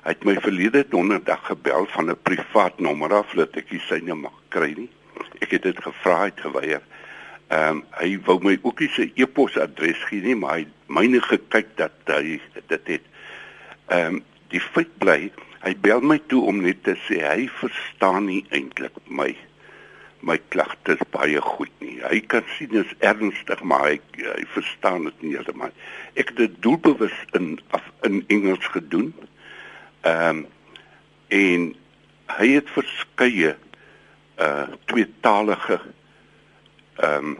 Hy 0.02 0.16
het 0.16 0.24
my 0.26 0.34
verlede 0.42 0.82
donderdag 0.90 1.44
gebel 1.46 1.86
van 1.94 2.10
'n 2.10 2.22
privaat 2.22 2.80
nommer 2.80 3.14
af 3.14 3.34
dat 3.38 3.56
ek 3.56 3.70
nie 3.72 3.82
syne 3.86 4.16
mag 4.16 4.34
kry 4.50 4.74
nie. 4.78 4.90
Ek 5.46 5.52
het 5.52 5.62
dit 5.62 5.78
gevra 5.78 6.24
het 6.24 6.40
geweier. 6.42 6.82
Ehm 7.48 7.70
um, 7.70 7.84
hy 8.00 8.18
wou 8.26 8.40
my 8.42 8.58
ook 8.62 8.80
nie 8.80 8.90
sy 8.90 9.12
e-posadres 9.16 10.02
gee 10.10 10.22
nie, 10.22 10.36
maar 10.36 10.58
hy 10.58 10.66
myne 10.88 11.22
gekyk 11.22 11.78
dat 11.78 11.94
hy 12.06 12.42
dit 12.68 12.88
het. 12.88 13.06
Ehm 13.88 14.16
um, 14.16 14.24
die 14.50 14.60
feit 14.60 14.98
bly, 14.98 15.32
hy 15.62 15.76
bel 15.76 16.02
my 16.02 16.18
toe 16.28 16.46
om 16.50 16.62
net 16.62 16.84
te 16.84 16.98
sê 17.08 17.22
hy 17.22 17.48
verstaan 17.62 18.26
nie 18.26 18.46
eintlik 18.50 18.98
my 19.06 19.36
my 20.22 20.38
klagtes 20.54 21.02
baie 21.14 21.42
goed 21.42 21.74
nie. 21.80 22.00
Hy 22.02 22.20
kan 22.30 22.46
sien 22.58 22.70
dit 22.74 22.86
is 22.86 22.96
ernstig, 23.00 23.62
maar 23.64 23.86
hy 23.90 24.00
hy 24.18 24.46
verstaan 24.54 25.06
dit 25.10 25.22
nie 25.22 25.36
heeltemal. 25.36 25.74
Ek 26.14 26.34
het 26.34 26.38
dit 26.38 26.58
doelbewus 26.66 27.18
in 27.38 27.60
af, 27.70 27.86
in 28.08 28.24
Engels 28.34 28.66
gedoen. 28.74 29.14
Ehm 30.02 30.38
um, 30.38 30.46
en 31.32 31.68
hy 32.38 32.48
het 32.58 32.70
verskeie 32.76 33.56
uh 34.42 34.68
tweetalige 34.86 35.80
ehm 36.98 37.34
um, 37.34 37.38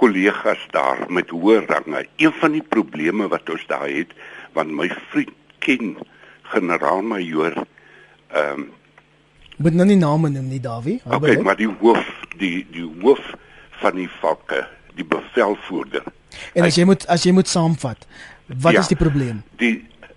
kollegas 0.00 0.62
daar 0.72 1.04
met 1.12 1.28
hoë 1.28 1.66
range. 1.68 2.06
Een 2.16 2.32
van 2.32 2.52
die 2.56 2.64
probleme 2.64 3.28
wat 3.28 3.50
ons 3.50 3.66
daar 3.68 3.88
het, 3.88 4.12
want 4.56 4.72
my 4.72 4.88
vriend 5.10 5.36
ken 5.58 5.96
generaal-majoor 6.52 7.64
ehm 8.30 8.60
um, 8.60 8.70
moet 9.60 9.76
nou 9.76 9.86
nie 9.86 9.98
name 10.00 10.30
noem 10.32 10.48
nie 10.48 10.60
Dawie. 10.60 11.00
Okay, 11.04 11.36
maar 11.44 11.58
die 11.58 11.68
hoof 11.68 12.06
die 12.40 12.64
die 12.72 12.86
hoof 13.02 13.20
van 13.82 13.96
die 13.98 14.08
vakke, 14.20 14.64
die 14.96 15.04
bevelvoerder. 15.04 16.06
En 16.56 16.64
as 16.64 16.74
hy, 16.74 16.80
jy 16.80 16.86
moet 16.88 17.04
as 17.12 17.26
jy 17.28 17.34
moet 17.36 17.48
saamvat, 17.48 18.06
wat 18.46 18.78
ja, 18.78 18.80
is 18.80 18.88
die 18.92 18.98
probleem? 19.00 19.42
Die 19.60 19.74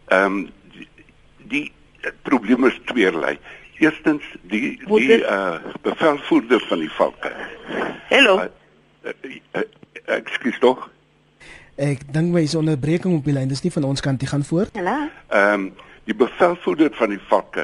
ehm 0.08 0.40
um, 0.40 0.44
die, 1.50 1.72
probleem 2.22 2.66
is 2.66 2.80
tweerlei. 2.86 3.38
Eerstens 3.82 4.24
die 4.42 4.80
die 4.86 5.20
uh 5.22 5.60
bevelvoerder 5.82 6.62
van 6.70 6.80
die 6.80 6.92
vakke. 6.92 7.32
Hallo. 8.10 8.38
Uh, 8.40 8.50
uh, 9.12 9.38
uh, 9.56 9.64
Ekskuus 10.06 10.60
tog. 10.60 10.90
Ek 11.82 12.04
dink 12.14 12.30
my 12.36 12.44
is 12.46 12.56
onderbreking 12.56 13.18
op 13.18 13.26
die 13.26 13.34
lyn. 13.34 13.50
Dis 13.50 13.64
nie 13.66 13.74
van 13.74 13.88
ons 13.90 14.04
kant 14.04 14.22
nie 14.22 14.30
gaan 14.30 14.46
voort. 14.46 14.76
Hallo. 14.78 15.10
Ehm 15.30 15.54
um, 15.54 15.72
die 16.04 16.16
bevelvoerder 16.20 16.92
van 17.00 17.14
die 17.16 17.22
vakke 17.30 17.64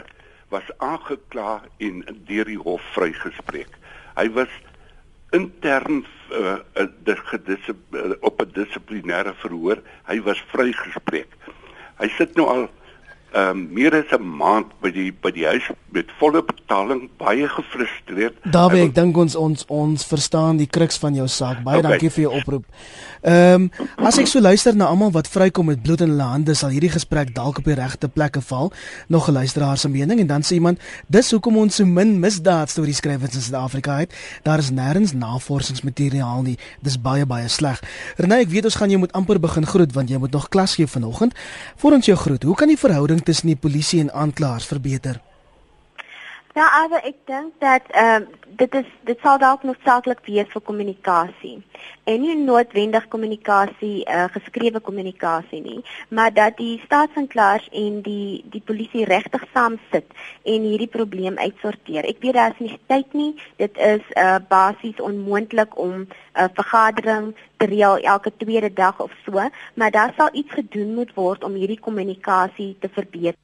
was 0.49 0.63
aangekla 0.77 1.59
en 1.83 1.97
deur 2.25 2.47
die 2.47 2.57
hof 2.57 2.83
vrygespreek. 2.95 3.73
Hy 4.15 4.29
was 4.31 4.53
intern 5.35 6.05
uh, 6.31 6.55
uh, 6.79 8.11
op 8.23 8.41
'n 8.41 8.51
dissiplinêre 8.55 9.35
verhoor. 9.43 9.83
Hy 10.07 10.21
was 10.23 10.43
vrygespreek. 10.55 11.35
Hy 11.99 12.07
sit 12.15 12.35
nou 12.35 12.47
al 12.47 12.69
ehm 13.31 13.49
um, 13.49 13.67
meer 13.73 13.93
as 13.93 14.11
'n 14.17 14.23
maand 14.37 14.65
by 14.81 14.91
die 14.91 15.11
by 15.13 15.31
die 15.31 15.45
huis 15.45 15.69
met 15.91 16.05
volle 16.19 16.43
betaling 16.43 17.09
baie 17.17 17.47
gefrustreerd. 17.47 18.35
Daarbey 18.43 18.87
ek 18.87 18.95
dink 18.95 19.17
ons 19.17 19.35
ons 19.35 19.65
ons 19.67 20.05
verstaan 20.05 20.57
die 20.57 20.67
kruks 20.67 20.97
van 20.97 21.15
jou 21.15 21.27
saak. 21.27 21.63
Baie 21.63 21.79
okay. 21.79 21.89
dankie 21.89 22.09
vir 22.09 22.23
jou 22.23 22.33
oproep. 22.39 22.65
Ehm 23.21 23.69
um, 23.79 23.87
as 23.97 24.17
ek 24.17 24.27
so 24.27 24.39
luister 24.39 24.75
na 24.75 24.85
almal 24.85 25.11
wat 25.11 25.27
vrykom 25.27 25.65
met 25.65 25.81
bloed 25.83 26.01
in 26.01 26.09
hulle 26.09 26.23
hande, 26.23 26.53
sal 26.55 26.69
hierdie 26.69 26.89
gesprek 26.89 27.35
dalk 27.35 27.57
op 27.57 27.65
die 27.65 27.75
regte 27.75 28.07
plekke 28.07 28.41
val. 28.41 28.71
Nog 29.07 29.29
'n 29.29 29.33
luisteraar 29.33 29.77
se 29.77 29.89
mening 29.89 30.19
en 30.19 30.27
dan 30.27 30.41
sê 30.41 30.53
iemand, 30.53 30.79
dis 31.07 31.31
hoekom 31.31 31.57
ons 31.57 31.75
so 31.75 31.85
min 31.85 32.19
misdaadstories 32.19 32.97
skryf 32.97 33.21
in 33.21 33.41
Suid-Afrika 33.41 33.97
het. 33.97 34.13
Daar 34.43 34.57
is 34.57 34.71
nêrens 34.71 35.13
navorsingsmateriaal 35.13 36.41
nie. 36.41 36.57
Dis 36.81 37.01
baie 37.01 37.25
baie 37.25 37.47
sleg. 37.47 37.81
Renée, 38.17 38.41
ek 38.41 38.49
weet 38.49 38.65
ons 38.65 38.75
gaan 38.75 38.89
jou 38.89 38.99
moet 38.99 39.11
amper 39.11 39.39
begin 39.39 39.65
groet 39.65 39.93
want 39.93 40.09
jy 40.09 40.17
moet 40.17 40.31
nog 40.31 40.49
klas 40.49 40.75
gee 40.75 40.87
vanoggend. 40.87 41.33
Voor 41.75 41.91
ons 41.91 42.05
jou 42.05 42.17
groet, 42.17 42.43
hoe 42.43 42.55
kan 42.55 42.67
die 42.67 42.77
verhouding 42.77 43.18
verhouding 43.19 43.25
tussen 43.25 43.47
die 43.47 43.55
polisie 43.55 43.99
en 44.01 44.11
aanklaers 44.11 44.65
verbeter? 44.65 45.21
Ja, 46.59 46.65
aber 46.83 46.99
ek 47.07 47.19
dink 47.29 47.53
dat 47.63 47.85
ehm 47.95 48.23
uh, 48.23 48.47
dit 48.59 48.73
is 48.75 48.87
dit 49.07 49.21
sal 49.23 49.37
dalk 49.39 49.61
noodsaaklik 49.63 50.25
wees 50.25 50.49
vir 50.51 50.63
kommunikasie. 50.69 51.53
En 52.11 52.19
nie 52.19 52.35
noodwendig 52.35 53.07
kommunikasie, 53.13 54.01
uh, 54.03 54.25
geskrewe 54.33 54.81
kommunikasie 54.83 55.61
nie, 55.63 55.77
maar 56.09 56.33
dat 56.33 56.57
die 56.57 56.81
staatsanklaers 56.83 57.69
en 57.83 58.01
die 58.09 58.43
die 58.55 58.63
polisie 58.71 59.07
regtig 59.07 59.47
saam 59.53 59.79
sit 59.93 60.11
en 60.43 60.67
hierdie 60.67 60.91
probleem 60.97 61.39
uitsorteer. 61.39 62.03
Ek 62.11 62.19
weet 62.25 62.39
daar 62.41 62.51
is 62.57 62.63
nie 62.65 62.79
tyd 62.91 63.19
nie. 63.21 63.31
Dit 63.63 63.79
is 63.79 64.03
uh, 64.19 64.37
basies 64.51 64.99
onmoontlik 65.11 65.77
om 65.79 65.93
'n 66.01 66.07
uh, 66.35 66.51
vergadering 66.59 67.35
te 67.57 67.71
reël 67.71 68.03
elke 68.15 68.35
tweede 68.35 68.73
dag 68.73 68.99
of 68.99 69.15
so, 69.23 69.49
maar 69.75 69.91
daar 69.91 70.13
sal 70.17 70.29
iets 70.33 70.59
gedoen 70.59 70.95
moet 70.99 71.13
word 71.15 71.43
om 71.43 71.55
hierdie 71.55 71.85
kommunikasie 71.87 72.75
te 72.79 72.89
verbeter. 72.91 73.39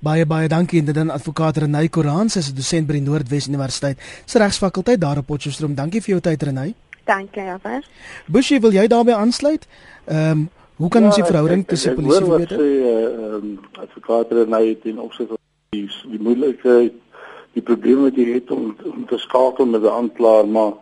Baie 0.00 0.26
baie 0.26 0.48
dankie 0.48 0.80
en 0.80 0.92
dan 0.92 1.10
advokaat 1.10 1.56
Renay 1.56 1.88
Korans 1.88 2.36
is 2.36 2.50
'n 2.50 2.54
dosent 2.54 2.86
by 2.86 2.92
die 2.92 3.02
Noordwes 3.02 3.48
Universiteit 3.48 3.98
se 4.24 4.38
regsfakulteit 4.38 5.00
daar 5.00 5.18
op 5.18 5.26
Potchefstroom. 5.26 5.74
Dankie 5.74 6.00
vir 6.00 6.10
jou 6.10 6.20
tyd 6.20 6.42
Renay. 6.42 6.74
Dankie, 7.04 7.42
Javier. 7.42 7.84
Bushie, 8.26 8.60
wil 8.60 8.72
jy 8.72 8.86
daarbey 8.86 9.14
aansluit? 9.14 9.66
Ehm 10.06 10.30
um, 10.30 10.48
hoe 10.76 10.88
kan 10.88 11.02
ja, 11.02 11.06
ons 11.06 11.16
die 11.16 11.24
verhouding 11.24 11.66
tussen 11.66 11.94
polisie 11.94 12.24
en 12.24 12.36
beter? 12.36 12.60
Ehm 12.60 13.34
um, 13.34 13.58
advokaat 13.72 14.32
Renay 14.32 14.68
het 14.68 14.84
in 14.84 15.00
opsig 15.00 15.28
die 15.70 15.88
die 16.10 16.20
moeilikheid 16.20 16.92
die 17.52 17.62
probleme 17.62 18.08
wat 18.08 18.16
jy 18.16 18.34
het 18.34 18.50
om 18.50 18.76
om 18.84 19.06
te 19.06 19.18
skakel 19.18 19.66
met 19.66 19.82
'n 19.82 19.96
aanklaer, 20.00 20.46
maar 20.48 20.72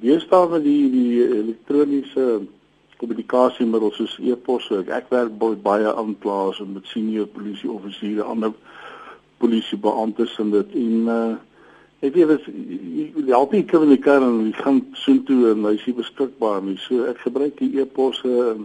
deesdae 0.00 0.48
met 0.48 0.64
die 0.64 0.90
die 0.90 1.28
elektroniese 1.38 2.42
kommunikasiemiddels 3.02 3.98
soos 3.98 4.18
e-pos. 4.22 4.70
Ek, 4.78 4.90
ek 5.02 5.10
werk 5.10 5.34
baie 5.64 5.90
aanklaers 5.90 6.62
en 6.62 6.76
met 6.76 6.86
senior 6.90 7.26
polisie 7.26 7.70
offisiere, 7.70 8.22
ander 8.22 8.54
polisiebeamptes 9.42 10.38
en 10.42 10.54
dit 10.58 10.78
en 10.86 11.16
uh 11.16 11.32
ek 12.02 12.16
weet 12.16 12.30
as 12.34 12.46
jy 12.50 13.28
help 13.28 13.52
nie 13.54 13.62
kommunikeer 13.70 14.24
en 14.26 14.38
jy 14.48 14.52
gaan 14.56 14.80
soen 14.98 15.20
toe 15.26 15.52
en 15.52 15.68
hy 15.68 15.76
is 15.76 15.84
beskikbaar 15.94 16.64
nie. 16.66 16.74
So 16.82 17.04
ek 17.06 17.20
gebruik 17.22 17.60
die 17.60 17.76
e-posse 17.78 18.32
en 18.48 18.64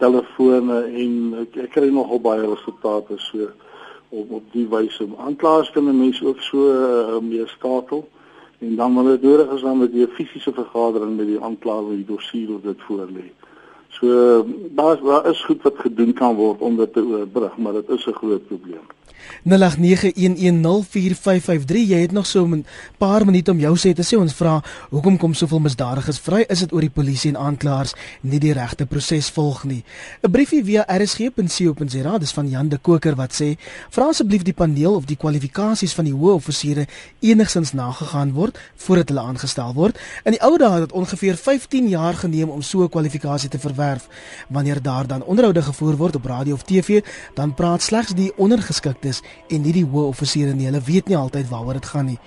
telefone 0.00 0.78
en 0.88 1.18
ek, 1.42 1.58
ek 1.66 1.74
kry 1.74 1.90
nogal 1.92 2.22
baie 2.24 2.46
resultate 2.46 3.18
so 3.26 3.50
op 4.16 4.32
op 4.38 4.46
die 4.54 4.64
wyse. 4.72 5.04
Aanklaers 5.20 5.68
kan 5.74 5.90
mense 5.90 6.24
ook 6.24 6.40
so 6.48 6.70
uh, 6.72 7.20
mee 7.20 7.44
skakel 7.52 8.06
en 8.64 8.76
dan 8.80 8.96
wanneer 8.96 9.20
dit 9.20 9.28
nodig 9.28 9.52
is 9.58 9.62
dan 9.68 9.78
met 9.78 9.92
'n 9.92 10.08
fisiese 10.16 10.52
vergadering 10.52 11.16
met 11.16 11.26
die 11.26 11.40
aanklaer 11.40 11.88
wie 11.88 12.00
die 12.00 12.14
dossier 12.14 12.54
of 12.54 12.64
dit 12.64 12.80
voorlê. 12.88 13.28
So 13.90 14.46
daar 14.70 15.00
daar 15.02 15.26
is 15.26 15.44
goed 15.44 15.62
wat 15.62 15.78
gedoen 15.78 16.12
kan 16.12 16.34
word 16.34 16.60
om 16.60 16.76
dit 16.76 16.92
te 16.92 17.04
oorbrug, 17.04 17.56
maar 17.56 17.72
dit 17.72 17.88
is 17.88 18.06
'n 18.06 18.12
groot 18.12 18.46
probleem. 18.46 18.86
0891104553. 19.44 19.52
Jy 21.86 22.00
het 22.00 22.12
nog 22.12 22.26
so 22.26 22.46
'n 22.46 22.66
paar 22.98 23.24
minute 23.24 23.50
om 23.50 23.58
jou 23.58 23.76
sê 23.76 23.92
te 23.92 24.02
sê 24.02 24.18
ons 24.18 24.34
vra 24.34 24.62
hoekom 24.90 25.16
kom 25.16 25.34
soveel 25.34 25.60
misdadigers 25.60 26.18
vry? 26.18 26.44
Is 26.48 26.58
dit 26.58 26.72
oor 26.72 26.80
die 26.80 26.90
polisie 26.90 27.30
en 27.30 27.36
aanklaers 27.36 27.94
nie 28.20 28.38
die 28.38 28.52
regte 28.52 28.86
proses 28.86 29.30
volg 29.30 29.64
nie? 29.64 29.84
'n 30.22 30.30
briefie 30.30 30.64
via 30.64 30.84
rsg.co.za 30.88 32.18
dis 32.18 32.32
van 32.32 32.48
Jan 32.48 32.68
de 32.68 32.78
Koker 32.78 33.14
wat 33.14 33.32
sê 33.32 33.56
vra 33.90 34.08
asseblief 34.08 34.42
die 34.42 34.52
paneel 34.52 34.94
of 34.94 35.04
die 35.04 35.16
kwalifikasies 35.16 35.92
van 35.92 36.04
die 36.04 36.14
hoë 36.14 36.34
offisiere 36.34 36.86
enigsins 37.20 37.72
nagegaan 37.72 38.32
word 38.32 38.58
voordat 38.76 39.08
hulle 39.08 39.20
aangestel 39.20 39.74
word. 39.74 39.98
In 40.24 40.30
die 40.32 40.42
ou 40.42 40.58
dae 40.58 40.70
het 40.70 40.80
dit 40.88 40.92
ongeveer 40.92 41.36
15 41.36 41.88
jaar 41.88 42.14
geneem 42.14 42.50
om 42.50 42.62
so 42.62 42.82
'n 42.82 42.88
kwalifikasie 42.88 43.48
te 43.48 43.58
verwerf. 43.58 44.08
Wanneer 44.48 44.82
daar 44.82 45.06
dan 45.06 45.22
onderhoude 45.22 45.62
gevoer 45.62 45.96
word 45.96 46.16
op 46.16 46.24
radio 46.24 46.54
of 46.54 46.62
TV 46.62 47.02
dan 47.34 47.54
praat 47.54 47.82
slegs 47.82 48.14
die 48.14 48.32
ondergeskiktes 49.10 49.22
en 49.48 49.62
nie 49.62 49.72
die 49.74 49.86
hoë 49.86 50.10
offisiere 50.10 50.54
nie. 50.54 50.68
Hulle 50.68 50.82
weet 50.84 51.08
nie 51.08 51.16
altyd 51.16 51.48
waaroor 51.50 51.78
dit 51.78 51.86
gaan 51.86 52.06
nie. 52.06 52.18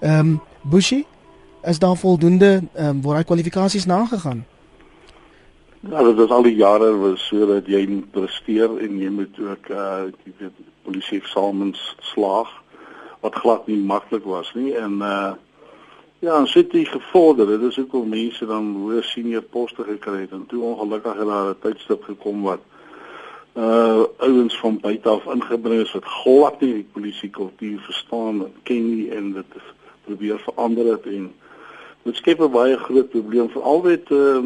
Ehm 0.00 0.18
um, 0.18 0.40
Bushi, 0.62 1.04
is 1.64 1.78
daar 1.78 1.96
voldoende 1.96 2.62
ehm 2.74 2.88
um, 2.88 3.02
waar 3.02 3.16
hy 3.16 3.24
kwalifikasies 3.24 3.86
nagegaan? 3.86 4.44
Ja, 5.80 6.02
dit 6.02 6.18
is 6.18 6.30
al 6.30 6.42
die 6.42 6.56
jare 6.56 6.96
was 6.96 7.26
so 7.26 7.46
dat 7.46 7.66
jy 7.66 7.86
presteer 8.10 8.78
en 8.78 8.98
jy 8.98 9.10
moet 9.10 9.38
ook 9.40 9.68
uh 9.70 10.10
jy 10.24 10.32
weet 10.38 10.60
polisie 10.82 11.18
eksamens 11.18 11.96
slaag 12.00 12.48
wat 13.20 13.34
glad 13.34 13.66
nie 13.66 13.78
maklik 13.78 14.24
was 14.24 14.52
nie 14.54 14.74
en 14.74 15.00
uh 15.00 15.32
ja, 16.22 16.36
en 16.38 16.46
sit 16.46 16.70
jy 16.70 16.84
gevorder. 16.86 17.46
Dit 17.46 17.62
is 17.66 17.76
hoekom 17.76 18.08
mense 18.08 18.46
dan 18.46 18.76
hoë 18.78 19.00
senior 19.02 19.42
poste 19.42 19.82
gekry 19.82 20.20
het 20.20 20.30
en 20.30 20.44
toe 20.46 20.62
ongelukkig 20.62 21.18
het 21.18 21.26
daar 21.26 21.50
'n 21.50 21.58
tydstip 21.62 22.04
gekom 22.04 22.42
wat 22.42 22.62
uh 23.56 24.04
ouens 24.18 24.56
van 24.58 24.78
buite 24.80 25.08
af 25.08 25.26
ingebring 25.34 25.80
is 25.80 25.92
wat 25.92 26.04
glad 26.04 26.60
nie 26.60 26.72
die 26.72 26.88
polisie 26.92 27.30
kultuur 27.30 27.80
verstaan 27.84 28.44
en 28.46 28.54
ken 28.62 28.86
nie 28.94 29.10
en 29.12 29.32
dit 29.32 29.56
is 29.56 29.68
probeer 30.04 30.38
verander 30.38 30.92
het 30.92 31.06
en 31.06 31.32
dit 32.02 32.16
skep 32.16 32.40
'n 32.40 32.50
baie 32.50 32.76
groot 32.76 33.10
probleem 33.10 33.50
vir 33.50 33.62
alwet 33.62 34.10
uh 34.10 34.44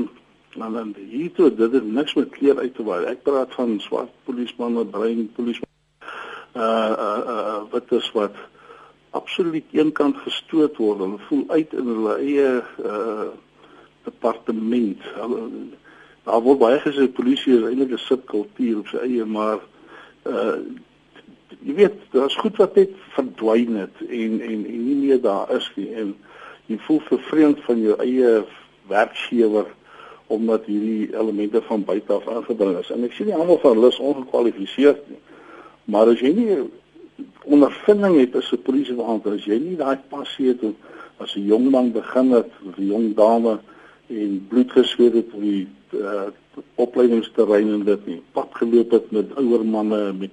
dan 0.57 0.73
dan 0.73 0.95
hier 1.11 1.33
toe 1.33 1.55
dit 1.55 1.73
het 1.73 1.87
niks 1.87 2.15
met 2.15 2.31
kleur 2.31 2.59
uit 2.59 2.75
te 2.75 2.83
waai 2.83 3.05
ek 3.05 3.23
praat 3.23 3.55
van 3.55 3.81
swart 3.81 4.13
polisman 4.25 4.73
met 4.73 4.91
bruin 4.91 5.31
polisman 5.37 5.75
uh 6.57 6.93
uh, 7.07 7.23
uh 7.27 7.63
wat 7.71 7.93
is 7.93 8.13
wat 8.13 8.35
absoluut 9.17 9.65
eenkant 9.73 10.17
gestoot 10.25 10.77
word. 10.81 11.03
Hulle 11.05 11.21
voel 11.29 11.45
uit 11.49 11.75
in 11.77 11.91
hulle 11.93 12.15
eie 12.21 12.51
uh 12.85 13.29
departement. 14.07 15.03
Daar 16.27 16.43
word 16.43 16.59
baie 16.59 16.79
gesê 16.83 17.07
polisie 17.07 17.55
is 17.55 17.65
eintlik 17.69 17.93
'n 17.95 18.03
subkultuur 18.03 18.79
op 18.79 18.89
sy 18.91 18.99
eie, 19.07 19.25
maar 19.25 19.61
uh 20.27 20.59
jy 21.67 21.75
weet, 21.75 21.99
daar's 22.11 22.37
goed 22.37 22.57
wat 22.63 22.75
net 22.75 22.91
verdwyn 23.15 23.77
het 23.77 23.97
en 24.09 24.41
en 24.41 24.61
en 24.67 24.83
nie 24.87 24.97
meer 25.03 25.21
daar 25.21 25.51
is 25.55 25.67
nie 25.75 25.89
en 25.95 26.15
jy 26.67 26.79
voel 26.87 27.01
vervreemd 27.01 27.63
van 27.67 27.81
jou 27.83 27.95
eie 28.03 28.43
werkgewer 28.91 29.67
omdat 30.27 30.67
hierdie 30.67 31.15
elemente 31.15 31.63
van 31.63 31.85
buite 31.85 32.13
af 32.13 32.29
aangebring 32.29 32.79
is. 32.79 32.91
En 32.91 33.05
ek 33.07 33.15
sien 33.15 33.31
nie 33.31 33.35
almal 33.35 33.61
van 33.63 33.79
hulle 33.79 33.93
is 33.95 34.03
ongekwalifiseerd 34.03 35.07
nie. 35.11 35.21
Maar 35.87 36.11
as 36.11 36.23
jy 36.23 36.33
nie 36.35 36.59
ondervinding 37.47 38.19
het 38.19 38.35
as 38.37 38.51
'n 38.53 38.63
polisiebeampte, 38.67 39.31
as 39.31 39.47
jy 39.47 39.59
nie 39.63 39.77
daai 39.77 39.99
passie 40.11 40.49
het 40.49 40.67
as 41.23 41.37
'n 41.37 41.47
jong 41.47 41.71
man 41.71 41.93
begin 41.93 42.31
het, 42.31 42.51
'n 42.79 42.87
jong 42.87 43.15
dame 43.15 43.59
en 44.07 44.47
bloed 44.49 44.73
gesweet 44.73 45.15
het 45.15 45.33
op 45.33 45.41
die 45.41 45.69
uh, 45.91 46.23
opleidingsterrein 46.75 47.73
en 47.73 47.85
dit 47.85 48.07
nie, 48.07 48.23
pad 48.33 48.49
geloop 48.61 48.91
het 48.91 49.11
met 49.11 49.35
ouer 49.35 49.65
manne 49.65 50.13
met 50.13 50.31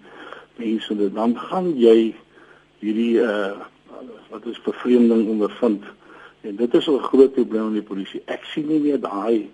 mense, 0.56 1.12
dan 1.14 1.38
gaan 1.50 1.78
jy 1.78 2.16
hierdie 2.80 3.18
uh, 3.24 3.52
wat 4.30 4.46
is 4.46 4.62
bevreemding 4.62 5.30
ondervind. 5.30 5.84
En 6.42 6.56
dit 6.56 6.74
is 6.74 6.88
'n 6.88 7.00
groot 7.00 7.34
probleem 7.34 7.68
in 7.68 7.74
die 7.74 7.90
polisie. 7.92 8.22
Ek 8.26 8.44
sien 8.44 8.68
nie 8.68 8.80
meer 8.80 9.00
daai 9.00 9.50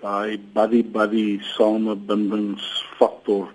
daai 0.00 0.40
buddy 0.52 0.82
buddy 0.82 1.38
samebindingsfaktor 1.54 3.52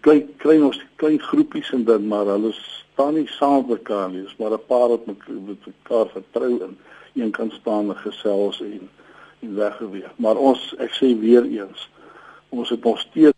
kry 0.00 0.22
kry 0.38 0.60
ons 0.62 0.78
klein 1.02 1.18
groepies 1.18 1.72
en 1.74 1.84
dan 1.84 2.06
maar 2.06 2.26
hulle 2.30 2.52
staan 2.54 3.14
nie 3.14 3.26
saam 3.26 3.66
met 3.66 3.68
mekaar 3.78 4.10
nie. 4.10 4.22
Dis 4.22 4.36
maar 4.38 4.52
'n 4.52 4.66
paar 4.66 4.88
wat 4.88 5.06
met 5.06 5.18
mekaar 5.66 6.08
vertrou 6.14 6.62
en 6.62 6.78
een 7.14 7.30
kan 7.30 7.50
staan 7.50 7.88
en 7.88 7.96
gesels 7.96 8.60
en 8.60 8.72
en 8.72 8.88
weggeweeg. 9.40 10.10
Maar 10.16 10.36
ons 10.36 10.74
ek 10.78 10.92
sê 10.96 11.10
weer 11.18 11.44
eens, 11.44 11.88
ons 12.48 12.68
het 12.68 12.84
nog 12.84 12.98
steeds 12.98 13.36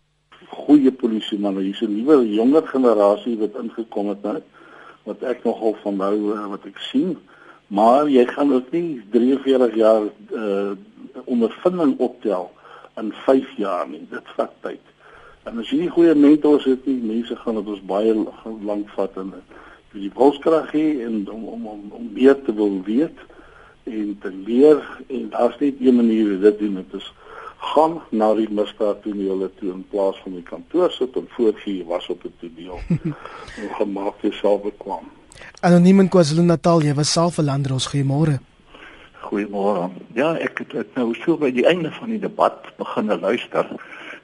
goeie 0.53 0.91
polisie 0.91 1.39
manne. 1.39 1.61
Hier's 1.61 1.81
'n 1.81 1.95
nuwe 1.95 2.29
jonger 2.29 2.67
generasie 2.67 3.37
wat 3.37 3.55
ingekom 3.61 4.09
het 4.09 4.21
nou 4.23 4.41
wat 5.03 5.23
ek 5.23 5.43
nogal 5.43 5.75
van 5.83 5.95
nou 5.95 6.15
wat 6.49 6.65
ek 6.65 6.77
sien. 6.77 7.17
Maar 7.67 8.09
jy 8.09 8.25
gaan 8.25 8.53
ook 8.53 8.71
nie 8.71 9.01
43 9.11 9.75
jaar 9.75 10.03
uh 10.31 10.71
ondervinding 11.25 11.99
optel 11.99 12.51
in 12.95 13.13
5 13.25 13.57
jaar 13.57 13.87
nie. 13.87 14.07
Dit 14.09 14.27
vat 14.35 14.51
tyd. 14.61 14.81
En 15.43 15.59
as 15.59 15.69
jy 15.69 15.77
nie 15.83 15.89
goeie 15.89 16.15
mentors 16.15 16.65
het 16.65 16.85
nie, 16.85 16.97
mense 17.03 17.35
gaan 17.35 17.55
dit 17.55 17.67
ons 17.67 17.81
baie 17.85 18.13
lank 18.65 18.89
vat 18.95 19.17
en 19.17 19.33
jy 19.93 20.07
die 20.07 20.11
wilskrag 20.15 20.71
hê 20.73 21.03
en 21.05 21.29
om 21.29 21.43
om 21.55 21.67
om 21.67 21.81
om 21.91 22.09
meer 22.13 22.37
te 22.45 22.53
wil 22.53 22.79
weet 22.87 23.19
en 23.83 24.17
te 24.21 24.31
leer 24.45 24.81
en 25.07 25.29
daar's 25.29 25.59
net 25.59 25.73
een 25.79 25.95
manier 25.95 26.29
hoe 26.29 26.39
dit 26.39 26.59
doen. 26.59 26.75
Dit 26.75 27.01
is 27.01 27.13
gaan 27.63 28.01
na 28.11 28.33
die 28.35 28.49
misdaad 28.49 29.01
toe 29.03 29.71
in 29.71 29.85
plaas 29.89 30.17
van 30.23 30.35
die 30.35 30.43
kantoor 30.43 30.91
sit 30.91 31.15
en 31.15 31.27
voorgee 31.35 31.85
was 31.87 32.07
op 32.09 32.23
'n 32.23 32.33
toneel 32.39 32.79
en 33.59 33.69
gemaak 33.79 34.21
jouself 34.21 34.61
bekwam. 34.61 35.05
Anoniem 35.61 35.99
in 35.99 36.09
KwaZulu-Natal, 36.09 36.81
jy 36.81 36.93
was 36.93 37.11
self 37.11 37.37
'n 37.37 37.45
landros 37.45 37.87
goeiemôre. 37.87 38.39
Goeiemôre. 39.21 39.89
Ja, 40.13 40.35
ek 40.37 40.57
het, 40.57 40.71
het 40.71 40.95
nou 40.95 41.13
so 41.15 41.37
by 41.37 41.51
die 41.51 41.65
einde 41.65 41.91
van 41.91 42.09
die 42.09 42.19
debat 42.19 42.67
begin 42.77 43.19
luister 43.19 43.67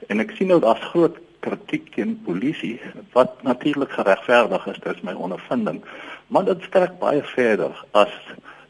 en 0.06 0.20
ek 0.20 0.30
sien 0.36 0.48
nou 0.48 0.60
daar's 0.60 0.84
groot 0.92 1.16
kritiek 1.40 1.94
teen 1.94 2.20
polisie 2.24 2.80
wat 3.12 3.42
natuurlik 3.42 3.90
geregverdig 3.90 4.66
is, 4.66 4.78
dit 4.84 4.94
is 4.94 5.02
my 5.02 5.12
ondervinding. 5.12 5.80
Maar 6.26 6.44
dit 6.44 6.62
strek 6.62 6.98
baie 6.98 7.22
verder 7.22 7.72
as 7.90 8.12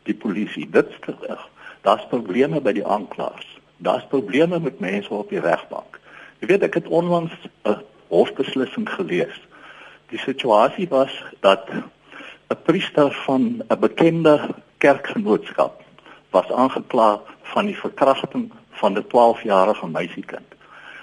die 0.03 0.15
polisie. 0.15 0.69
Dit 0.71 0.89
is 1.07 1.17
daar's 1.81 2.07
probleme 2.09 2.61
by 2.61 2.73
die 2.73 2.87
aanklaers. 2.87 3.59
Daar's 3.77 4.07
probleme 4.09 4.61
met 4.61 4.81
mense 4.81 5.15
op 5.15 5.29
die 5.29 5.41
regbank. 5.41 6.01
Jy 6.41 6.47
weet 6.47 6.63
ek 6.63 6.75
het 6.75 6.89
onlangs 6.89 7.33
'n 7.65 7.81
hofbeslissing 8.09 8.89
gelees. 8.89 9.41
Die 10.09 10.19
situasie 10.19 10.89
was 10.89 11.13
dat 11.41 11.69
'n 11.71 12.63
priester 12.63 13.13
van 13.25 13.63
'n 13.69 13.79
bekende 13.81 14.55
kerkgenootskap 14.79 15.83
was 16.31 16.51
aangekla 16.53 17.21
van 17.43 17.67
die 17.67 17.79
verkrachting 17.79 18.53
van 18.71 18.93
'n 18.99 19.07
12-jarige 19.07 19.87
meisiekind. 19.87 20.49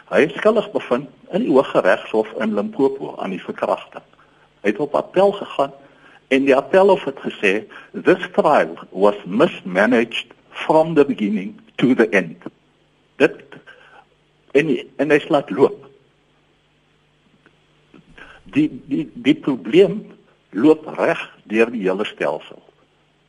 Hy 0.10 0.18
is 0.18 0.34
skuldig 0.34 0.72
bevind 0.72 1.10
in 1.32 1.42
die 1.42 1.52
Hooggeregshof 1.52 2.28
in 2.40 2.54
Limpopo 2.54 3.16
aan 3.18 3.30
die 3.30 3.44
verkrachting. 3.44 4.04
Hy 4.62 4.70
het 4.70 4.80
op 4.80 4.96
appel 4.96 5.32
gegaan 5.32 5.72
en 6.28 6.46
die 6.46 6.56
appelhof 6.56 7.04
het 7.08 7.20
gesê 7.24 7.54
this 7.92 8.24
trial 8.36 8.76
was 8.92 9.16
mismanaged 9.26 10.34
from 10.50 10.96
the 10.96 11.06
beginning 11.06 11.60
to 11.76 11.94
the 11.96 12.10
end. 12.10 12.38
Dit 13.16 13.42
en 14.52 14.72
en 14.98 15.12
hy 15.12 15.20
slaat 15.20 15.50
loop. 15.50 15.86
Die 18.44 18.70
die 18.88 19.06
die 19.14 19.36
probleem 19.36 20.04
loop 20.52 20.88
reg 20.98 21.22
deur 21.52 21.72
die 21.72 21.86
hele 21.86 22.06
stelsel. 22.06 22.64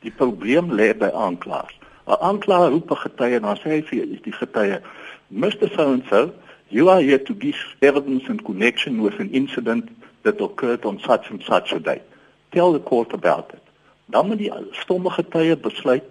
Die 0.03 0.15
probleem 0.15 0.73
lê 0.73 0.95
by 0.95 1.11
aanklaers. 1.15 1.75
'n 2.09 2.17
Aanklaer 2.25 2.71
roep 2.71 2.91
'n 2.91 3.03
getuie 3.05 3.37
en 3.37 3.43
dan 3.43 3.59
sê 3.61 3.69
hy 3.69 3.83
vir 3.83 4.07
die 4.25 4.33
getuie, 4.33 4.81
"Mr. 5.29 5.69
So 5.75 5.93
and 5.93 6.05
so, 6.09 6.33
You 6.71 6.91
are 6.91 7.01
here 7.01 7.19
to 7.19 7.35
give 7.35 7.57
evidence 7.81 8.25
in 8.29 8.41
connection 8.41 9.03
with 9.03 9.19
an 9.21 9.31
incident 9.31 9.89
that 10.23 10.41
occurred 10.41 10.85
on 10.85 11.01
such 11.01 11.31
and 11.31 11.43
such 11.43 11.73
a 11.73 11.81
day. 11.81 12.03
Tell 12.51 12.73
the 12.73 12.83
court 12.83 13.13
about 13.13 13.53
it. 13.53 13.65
Dan 14.07 14.27
moet 14.27 14.39
die 14.39 14.53
stomme 14.71 15.11
getuie 15.11 15.57
besluit 15.57 16.05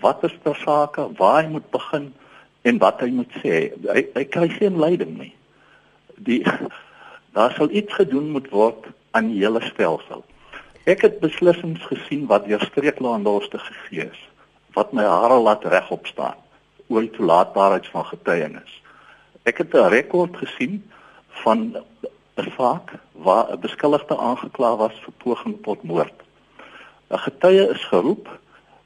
wat 0.00 0.24
is 0.24 0.34
ter 0.42 0.56
sake, 0.56 1.08
waar 1.18 1.42
hy 1.42 1.48
moet 1.48 1.70
begin 1.70 2.12
en 2.62 2.78
wat 2.78 3.00
hy 3.00 3.10
moet 3.14 3.30
sê. 3.42 3.68
Hy 3.86 4.04
hy 4.14 4.24
kry 4.30 4.48
geen 4.54 4.78
leiding 4.78 5.16
nie. 5.18 5.34
Die 6.16 6.42
daar 7.36 7.54
sal 7.54 7.70
iets 7.70 7.94
gedoen 7.94 8.30
moet 8.34 8.50
word 8.50 8.90
aan 9.10 9.30
die 9.32 9.42
hele 9.42 9.62
stelsel. 9.70 10.24
Ek 10.88 11.04
het 11.04 11.20
beslissings 11.20 11.84
gesien 11.90 12.26
wat 12.30 12.46
deur 12.48 12.62
streeklaandorste 12.64 13.60
gegee 13.60 14.08
is 14.08 14.24
wat 14.76 14.92
my 14.94 15.04
hare 15.08 15.38
laat 15.42 15.64
regop 15.66 16.06
staan 16.06 16.36
oor 16.88 17.02
die 17.02 17.14
toelaatbaarheid 17.16 17.88
van 17.92 18.04
getuienis. 18.08 18.74
Ek 19.44 19.58
het 19.58 19.74
'n 19.74 19.90
rekord 19.90 20.36
gesien 20.36 20.82
van 21.42 21.76
'n 22.38 22.52
saak 22.56 22.92
waar 23.12 23.52
'n 23.52 23.60
beskuldigde 23.60 24.16
aangekla 24.16 24.76
was 24.76 24.94
vir 25.04 25.14
poging 25.22 25.56
tot 25.62 25.82
moord. 25.82 26.18
'n 27.10 27.18
Getuie 27.18 27.68
is 27.74 27.84
geroep 27.84 28.28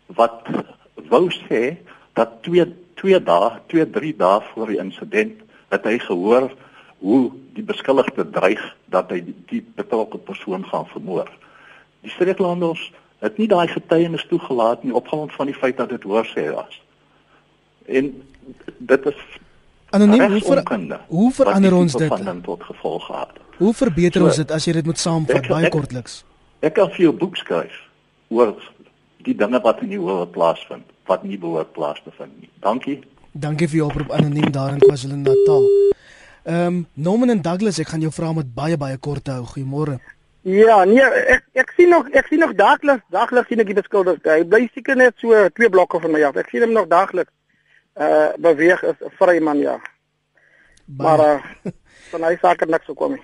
wat 0.07 0.49
wou 0.95 1.31
sê 1.31 1.77
dat 2.13 2.43
2 2.43 2.67
2 2.95 3.23
dae, 3.23 3.51
2 3.67 3.91
3 3.91 4.17
dae 4.17 4.41
voor 4.41 4.67
die 4.67 4.79
insident 4.79 5.41
het 5.69 5.85
hy 5.85 5.99
gehoor 5.99 6.51
hoe 6.99 7.33
die 7.57 7.65
beskuldigde 7.65 8.31
dreig 8.31 8.63
dat 8.85 9.11
hy 9.11 9.21
die, 9.25 9.37
die 9.47 9.63
betrokke 9.75 10.19
persoon 10.19 10.65
gaan 10.65 10.87
vermoor. 10.87 11.31
Die 12.01 12.11
streeklanders 12.11 12.93
het 13.19 13.39
nie 13.39 13.49
daai 13.49 13.69
getuienis 13.69 14.27
toegelaat 14.31 14.83
nie 14.83 14.95
op 14.95 15.09
grond 15.09 15.33
van 15.33 15.47
die 15.47 15.55
feit 15.55 15.77
dat 15.77 15.89
dit 15.89 16.03
hoorsê 16.03 16.49
was. 16.55 16.81
En 17.87 18.13
dit 18.79 19.07
is 19.07 19.21
Anoniem, 19.93 20.31
hoe 20.31 20.41
ver, 20.41 21.01
hoe 21.09 21.31
verander 21.33 21.75
ons 21.77 21.93
dit? 21.93 22.13
tot 22.43 22.63
gevolg 22.63 23.07
gehad. 23.07 23.33
Hoe 23.57 23.75
verbeter 23.75 24.21
so, 24.21 24.27
ons 24.27 24.37
dit 24.41 24.53
as 24.57 24.65
jy 24.65 24.73
dit 24.79 24.87
moet 24.89 24.99
saamvat 24.99 25.49
baie 25.51 25.69
kortliks? 25.69 26.23
Ek 26.65 26.79
kan 26.79 26.89
vir 26.95 27.03
jou 27.07 27.13
boek 27.13 27.37
skryf 27.37 27.75
oor 28.33 28.55
die 29.27 29.35
dinge 29.37 29.61
wat 29.61 29.83
in 29.85 29.93
die 29.93 30.01
hoë 30.01 30.31
plaasvind 30.33 30.87
wat 31.11 31.27
nie 31.29 31.37
behoort 31.43 31.75
plaas 31.77 32.01
te 32.05 32.13
vind 32.17 32.33
nie. 32.41 32.49
Dankie. 32.65 32.97
Dankie 33.33 33.69
vir 33.69 33.83
jou 33.83 33.91
oproep 33.91 34.15
anoniem 34.17 34.49
daar 34.55 34.73
in 34.79 34.81
KwaZulu-Natal. 34.81 35.69
Ehm 36.43 36.67
um, 36.67 36.81
Norman 36.95 37.37
en 37.37 37.45
Douglas, 37.45 37.83
ek 37.85 37.93
gaan 37.93 38.01
jou 38.01 38.15
vra 38.17 38.33
met 38.33 38.49
baie 38.55 38.81
baie 38.81 38.97
kort 38.97 39.29
hou. 39.29 39.43
Goeiemôre. 39.53 39.99
Ja, 40.49 40.81
nee, 40.89 41.05
ek 41.37 41.45
ek 41.53 41.77
sien 41.77 41.93
nog 41.93 42.09
ek 42.17 42.33
sien 42.33 42.41
nog 42.41 42.57
daagliks, 42.59 43.05
daagliks 43.13 43.53
sien 43.53 43.61
ek 43.61 43.69
die 43.75 43.79
beskuldigde. 43.83 44.41
Hy 44.41 44.49
bly 44.49 44.65
seker 44.73 44.97
net 44.97 45.21
so 45.21 45.37
twee 45.53 45.71
blokke 45.71 46.01
van 46.01 46.17
my 46.17 46.25
af. 46.27 46.41
Ek 46.41 46.49
sien 46.51 46.65
hom 46.65 46.73
nog 46.81 46.89
daagliks 46.91 47.31
uh 48.01 48.33
beweeg 48.39 48.83
is 48.83 48.99
'n 49.01 49.13
vry 49.19 49.39
man 49.39 49.59
ja. 49.59 49.81
Maar 50.87 51.19
uh 51.19 51.43
van 52.11 52.23
hy 52.23 52.37
saak 52.41 52.61
het 52.61 52.69
niks 52.69 52.85
gekom 52.85 53.13
nie. 53.13 53.23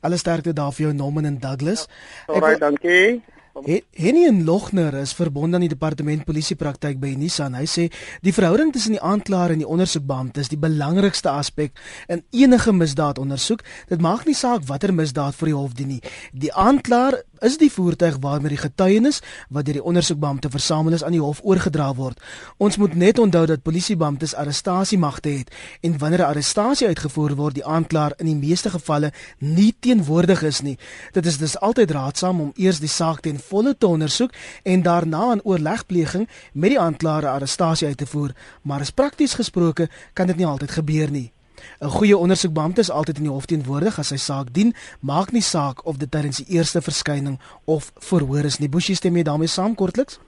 Alles 0.00 0.20
sterkte 0.20 0.52
daar 0.52 0.72
vir 0.72 0.86
jou 0.86 0.94
Norman 0.94 1.24
en 1.24 1.38
Douglas. 1.38 1.86
Ja, 2.26 2.34
Alright, 2.34 2.60
dankie. 2.60 3.22
Henny 3.64 4.26
en 4.26 4.44
Logner 4.44 4.94
is 4.94 5.12
verbonde 5.12 5.56
aan 5.56 5.64
die 5.64 5.72
departement 5.72 6.24
polisiepraktyk 6.24 7.00
by 7.02 7.14
Nissan. 7.18 7.56
Hy 7.58 7.66
sê 7.66 7.86
die 8.22 8.34
verhouding 8.34 8.70
tussen 8.74 8.94
die 8.94 9.02
aanklaer 9.02 9.54
en 9.54 9.62
die 9.62 9.68
ondersoekbeampte 9.68 10.44
is 10.44 10.52
die 10.52 10.60
belangrikste 10.60 11.32
aspek 11.32 11.74
in 12.06 12.22
enige 12.30 12.72
misdaadondersoek. 12.72 13.64
Dit 13.90 14.04
maak 14.04 14.26
nie 14.28 14.36
saak 14.38 14.66
watter 14.68 14.94
misdaad 14.94 15.34
voor 15.34 15.50
die 15.50 15.56
hof 15.58 15.74
dien 15.78 15.96
nie. 15.96 16.02
Die 16.32 16.52
aanklaer 16.54 17.22
is 17.40 17.58
die 17.58 17.70
voertuig 17.72 18.16
waarmee 18.20 18.48
die 18.48 18.60
getuienis 18.62 19.20
wat 19.48 19.64
deur 19.64 19.78
die 19.78 19.84
ondersoekbeampte 19.84 20.50
versamel 20.50 20.92
is 20.92 21.04
aan 21.04 21.16
die 21.16 21.22
hof 21.22 21.40
oorgedra 21.42 21.94
word. 21.94 22.20
Ons 22.56 22.76
moet 22.76 22.94
net 22.94 23.18
onthou 23.18 23.46
dat 23.46 23.62
polisiebeamptes 23.62 24.34
arrestasiemagte 24.34 25.28
het 25.28 25.54
en 25.80 25.98
wanneer 25.98 26.18
'n 26.18 26.30
arrestasie 26.30 26.86
uitgevoer 26.86 27.34
word, 27.34 27.54
die 27.54 27.64
aanklaer 27.64 28.12
in 28.18 28.26
die 28.26 28.48
meeste 28.48 28.70
gevalle 28.70 29.12
nie 29.38 29.74
teenwoordig 29.80 30.42
is 30.42 30.60
nie. 30.60 30.78
Dit 31.12 31.26
is 31.26 31.38
dus 31.38 31.58
altyd 31.60 31.90
raadsaam 31.90 32.40
om 32.40 32.52
eers 32.56 32.80
die 32.80 32.88
saak 32.88 33.20
ten 33.20 33.38
volle 33.38 33.76
te 33.78 33.86
ondersoek 33.86 34.32
en 34.62 34.82
daarna 34.82 35.34
'n 35.34 35.40
oorlegpleging 35.44 36.28
met 36.52 36.70
die 36.70 36.80
aanklaer 36.80 37.22
'n 37.22 37.34
arrestasie 37.36 37.88
uit 37.88 37.96
te 37.96 38.06
voer, 38.06 38.34
maar 38.62 38.80
as 38.80 38.90
prakties 38.90 39.34
gesproke 39.34 39.88
kan 40.12 40.26
dit 40.26 40.36
nie 40.36 40.46
altyd 40.46 40.70
gebeur 40.70 41.10
nie. 41.10 41.32
'n 41.80 41.88
Goeie 41.88 42.16
ondersoekbeampte 42.16 42.80
is 42.80 42.90
altyd 42.90 43.16
in 43.16 43.22
die 43.22 43.32
hof 43.32 43.46
teenwoordig 43.46 43.98
as 43.98 44.08
sy 44.08 44.16
saak 44.16 44.52
dien, 44.52 44.74
maak 45.00 45.32
nie 45.32 45.42
saak 45.42 45.86
of 45.86 45.96
dit 45.96 46.10
tydens 46.10 46.36
die 46.36 46.54
eerste 46.56 46.82
verskyning 46.82 47.38
of 47.64 47.92
verhoor 47.96 48.44
is 48.44 48.58
nie. 48.58 48.68
Boesie 48.68 48.94
stem 48.94 49.16
jy 49.16 49.22
daarmee 49.22 49.48
saam 49.48 49.74
kortliks? 49.74 50.20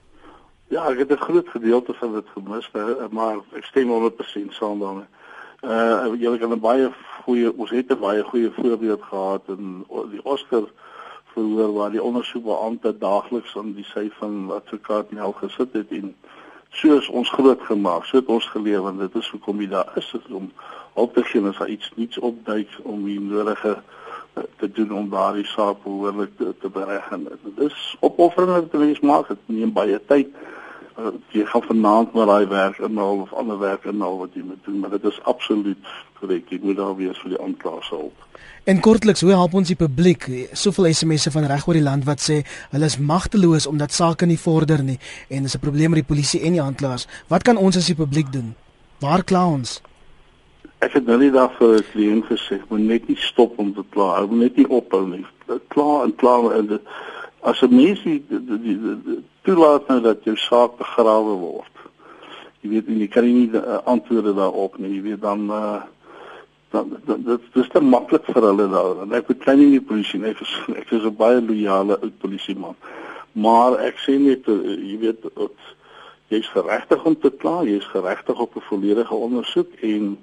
Ja, 0.67 0.89
ek 0.89 0.97
het 0.97 1.11
'n 1.11 1.17
groot 1.17 1.47
gedeelte 1.49 1.93
van 1.93 2.13
dit 2.13 2.25
gemis, 2.33 2.71
maar 3.11 3.37
ek 3.55 3.63
stem 3.63 3.89
100% 3.89 4.53
saam 4.53 4.79
daarmee. 4.79 5.09
Uh 5.61 6.15
jy 6.17 6.31
het 6.31 6.49
'n 6.49 6.59
baie 6.59 6.91
goeie 7.25 7.57
ons 7.57 7.69
het 7.69 7.91
'n 7.91 7.99
baie 7.99 8.23
goeie 8.23 8.51
voorbeeld 8.51 9.01
gehad 9.01 9.41
in 9.47 9.85
die 10.09 10.23
Oscar 10.23 10.65
verhoor 11.33 11.73
waar 11.73 11.91
die 11.91 12.03
ondersoekbeampte 12.03 12.97
daagliks 12.97 13.57
aan 13.57 13.73
die 13.73 13.85
sy 13.93 14.09
van 14.19 14.51
advokaat 14.51 15.11
Nel 15.11 15.31
gesit 15.31 15.73
het 15.73 15.91
en 15.91 16.15
soos 16.71 17.07
ons 17.09 17.29
groot 17.29 17.61
gemaak, 17.67 18.05
so 18.05 18.17
het 18.17 18.29
ons 18.31 18.47
geleef 18.53 18.85
en 18.87 19.01
dit 19.01 19.15
is 19.19 19.29
hoekom 19.33 19.59
jy 19.61 19.67
daar 19.71 19.91
is, 19.99 20.07
is 20.15 20.27
om 20.31 20.51
op 20.93 21.13
te 21.13 21.23
gee 21.23 21.43
as 21.47 21.57
daar 21.59 21.71
iets 21.71 21.91
niets 21.95 22.19
opduik 22.19 22.71
om 22.83 23.03
die 23.05 23.19
nodige 23.19 23.75
eh, 23.75 24.43
te 24.59 24.71
doen 24.71 24.91
om 24.95 25.09
daardie 25.11 25.45
saak 25.45 25.83
behoorlik 25.83 26.31
te, 26.37 26.53
te 26.59 26.69
bereg 26.69 27.11
en 27.11 27.27
dit 27.27 27.59
is 27.67 27.95
opoffering 27.99 28.51
wat 28.55 28.73
mense 28.73 29.05
maak, 29.05 29.27
dit 29.27 29.45
neem 29.45 29.73
baie 29.75 29.99
tyd. 30.07 30.31
Uh, 30.99 31.07
jy 31.31 31.45
gaan 31.47 31.63
vanaand 31.63 32.13
maar 32.13 32.25
daai 32.27 32.47
werk 32.47 32.79
inhaal 32.83 33.21
of 33.23 33.33
ander 33.33 33.59
werk 33.59 33.85
inhaal 33.87 34.17
wat 34.17 34.33
jy 34.35 34.41
moet 34.43 34.59
doen, 34.65 34.79
maar 34.79 34.89
dit 34.89 35.03
is 35.07 35.19
absoluut 35.23 35.91
korrek. 36.19 36.49
Jy 36.51 36.59
moet 36.61 36.77
daar 36.77 36.95
wees 36.95 37.19
vir 37.23 37.35
die 37.35 37.39
aanklaer 37.41 37.83
se 37.83 37.95
hulp. 37.95 38.25
En 38.63 38.79
kortliks, 38.79 39.23
hoe 39.23 39.31
help 39.31 39.55
ons 39.57 39.71
die 39.71 39.77
publiek? 39.79 40.27
Soveel 40.53 40.91
SMS'e 40.91 41.31
van 41.31 41.47
reg 41.49 41.63
oor 41.67 41.79
die 41.79 41.85
land 41.85 42.03
wat 42.05 42.21
sê 42.21 42.41
hulle 42.73 42.89
is 42.91 42.99
magteloos 42.99 43.69
omdat 43.71 43.95
sake 43.95 44.27
nie 44.27 44.37
vorder 44.37 44.83
nie 44.83 44.99
en 45.29 45.47
dis 45.47 45.55
'n 45.55 45.63
probleem 45.63 45.95
met 45.95 46.03
die 46.03 46.11
polisie 46.13 46.41
en 46.41 46.59
die 46.59 46.61
aanklaers. 46.61 47.07
Wat 47.27 47.43
kan 47.43 47.57
ons 47.57 47.77
as 47.77 47.87
die 47.87 47.95
publiek 47.95 48.31
doen? 48.31 48.53
Waar 48.99 49.23
kla 49.23 49.47
ons? 49.47 49.81
Ek 50.79 50.93
het 50.93 51.05
nou 51.05 51.17
net 51.17 51.33
daar 51.33 51.51
vir 51.57 51.77
'n 51.77 51.85
kliënt 51.93 52.25
gesê, 52.25 52.59
moet 52.69 52.79
net 52.79 53.07
nie 53.07 53.17
stop 53.17 53.57
om 53.57 53.73
te 53.73 53.83
kla, 53.89 54.25
moet 54.25 54.39
net 54.39 54.55
nie 54.55 54.69
ophou 54.69 55.07
nie. 55.07 55.25
Kla 55.67 56.03
en 56.03 56.15
kla 56.15 56.53
en 56.57 56.67
dit 56.67 56.81
as 57.41 57.61
'n 57.61 57.75
mens 57.75 58.03
die 58.03 58.23
toelaat 59.47 59.87
nou 59.87 59.99
dat 60.01 60.23
jou 60.23 60.35
saak 60.37 60.77
begrawe 60.77 61.35
word. 61.39 61.85
Jy 62.61 62.69
weet 62.75 62.91
jy 62.93 63.07
kan 63.09 63.25
nie 63.25 63.49
uh, 63.57 63.79
antwoorde 63.89 64.33
daarop 64.37 64.77
nie. 64.77 64.93
Jy 64.95 65.01
weet 65.09 65.21
dan 65.21 65.47
uh, 65.49 65.81
dan 66.71 66.93
dit 67.25 67.47
dis 67.53 67.69
te 67.73 67.81
maklik 67.83 68.27
vir 68.29 68.47
hulle 68.47 68.67
daar. 68.71 69.03
En 69.03 69.13
ek 69.17 69.27
beklei 69.27 69.57
nie 69.59 69.71
die 69.73 69.83
polisie 69.83 70.21
nie. 70.21 70.31
Ek 70.31 70.43
is 70.45 70.53
ek 70.81 70.93
is 70.93 71.05
'n 71.05 71.15
baie 71.17 71.41
loyale 71.41 71.97
ou 71.99 72.11
polisieman. 72.21 72.77
Maar 73.33 73.79
ek 73.87 74.01
sê 74.05 74.17
net 74.19 74.47
uh, 74.51 74.59
jy 74.77 74.97
weet 75.01 75.29
jy's 76.31 76.47
geregtig 76.53 77.03
om 77.03 77.15
te 77.19 77.31
kla, 77.41 77.61
jy's 77.67 77.87
geregtig 77.91 78.39
op 78.39 78.55
'n 78.55 78.67
volledige 78.69 79.15
ondersoek 79.15 79.73
en 79.81 80.17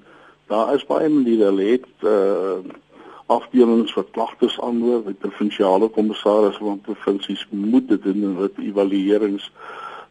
daar 0.49 0.75
is 0.75 0.87
baie 0.87 1.09
maniere 1.09 1.51
hulle 1.51 1.67
het 1.77 1.91
uh 2.03 2.87
afdelings 3.29 3.93
vir 3.93 4.07
klagtes 4.17 4.57
aanhoor 4.65 5.03
by 5.07 5.15
provinsiale 5.25 5.89
kommissarisse 5.97 6.65
van 6.65 6.81
provinsies 6.87 7.47
moet 7.51 7.89
dit 7.89 8.03
doen 8.03 8.25
en 8.31 8.37
wat 8.43 8.63
evaluerings 8.63 9.51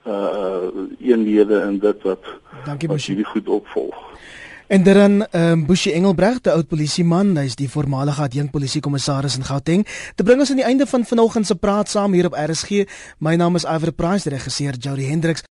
uh 0.08 0.70
eenhede 1.04 1.60
en 1.62 1.80
dit 1.84 2.04
wat 2.08 2.30
Dankie 2.66 2.88
Boshi. 2.88 3.14
Baie 3.14 3.26
goed 3.26 3.50
opvolg. 3.50 3.96
En 4.68 4.84
dan 4.84 5.26
ehm 5.26 5.52
um, 5.52 5.66
Boshi 5.66 5.92
Engelbreg, 5.92 6.42
die 6.42 6.52
oud 6.52 6.68
polisieman, 6.68 7.30
hy's 7.40 7.56
die 7.56 7.70
voormalige 7.72 8.22
adjunk 8.22 8.52
polisiekommissaris 8.52 9.38
in 9.38 9.46
Gauteng. 9.48 9.86
Te 10.16 10.24
bring 10.28 10.40
ons 10.44 10.50
aan 10.52 10.60
die 10.60 10.66
einde 10.68 10.86
van 10.86 11.06
vanoggend 11.06 11.48
se 11.48 11.56
praat 11.56 11.90
saam 11.90 12.12
hier 12.14 12.28
op 12.28 12.36
RSG. 12.36 12.84
My 13.24 13.36
naam 13.36 13.56
is 13.56 13.64
Iver 13.64 13.92
Price, 13.92 14.30
regisseur 14.30 14.76
Jody 14.76 15.08
Hendriks. 15.08 15.44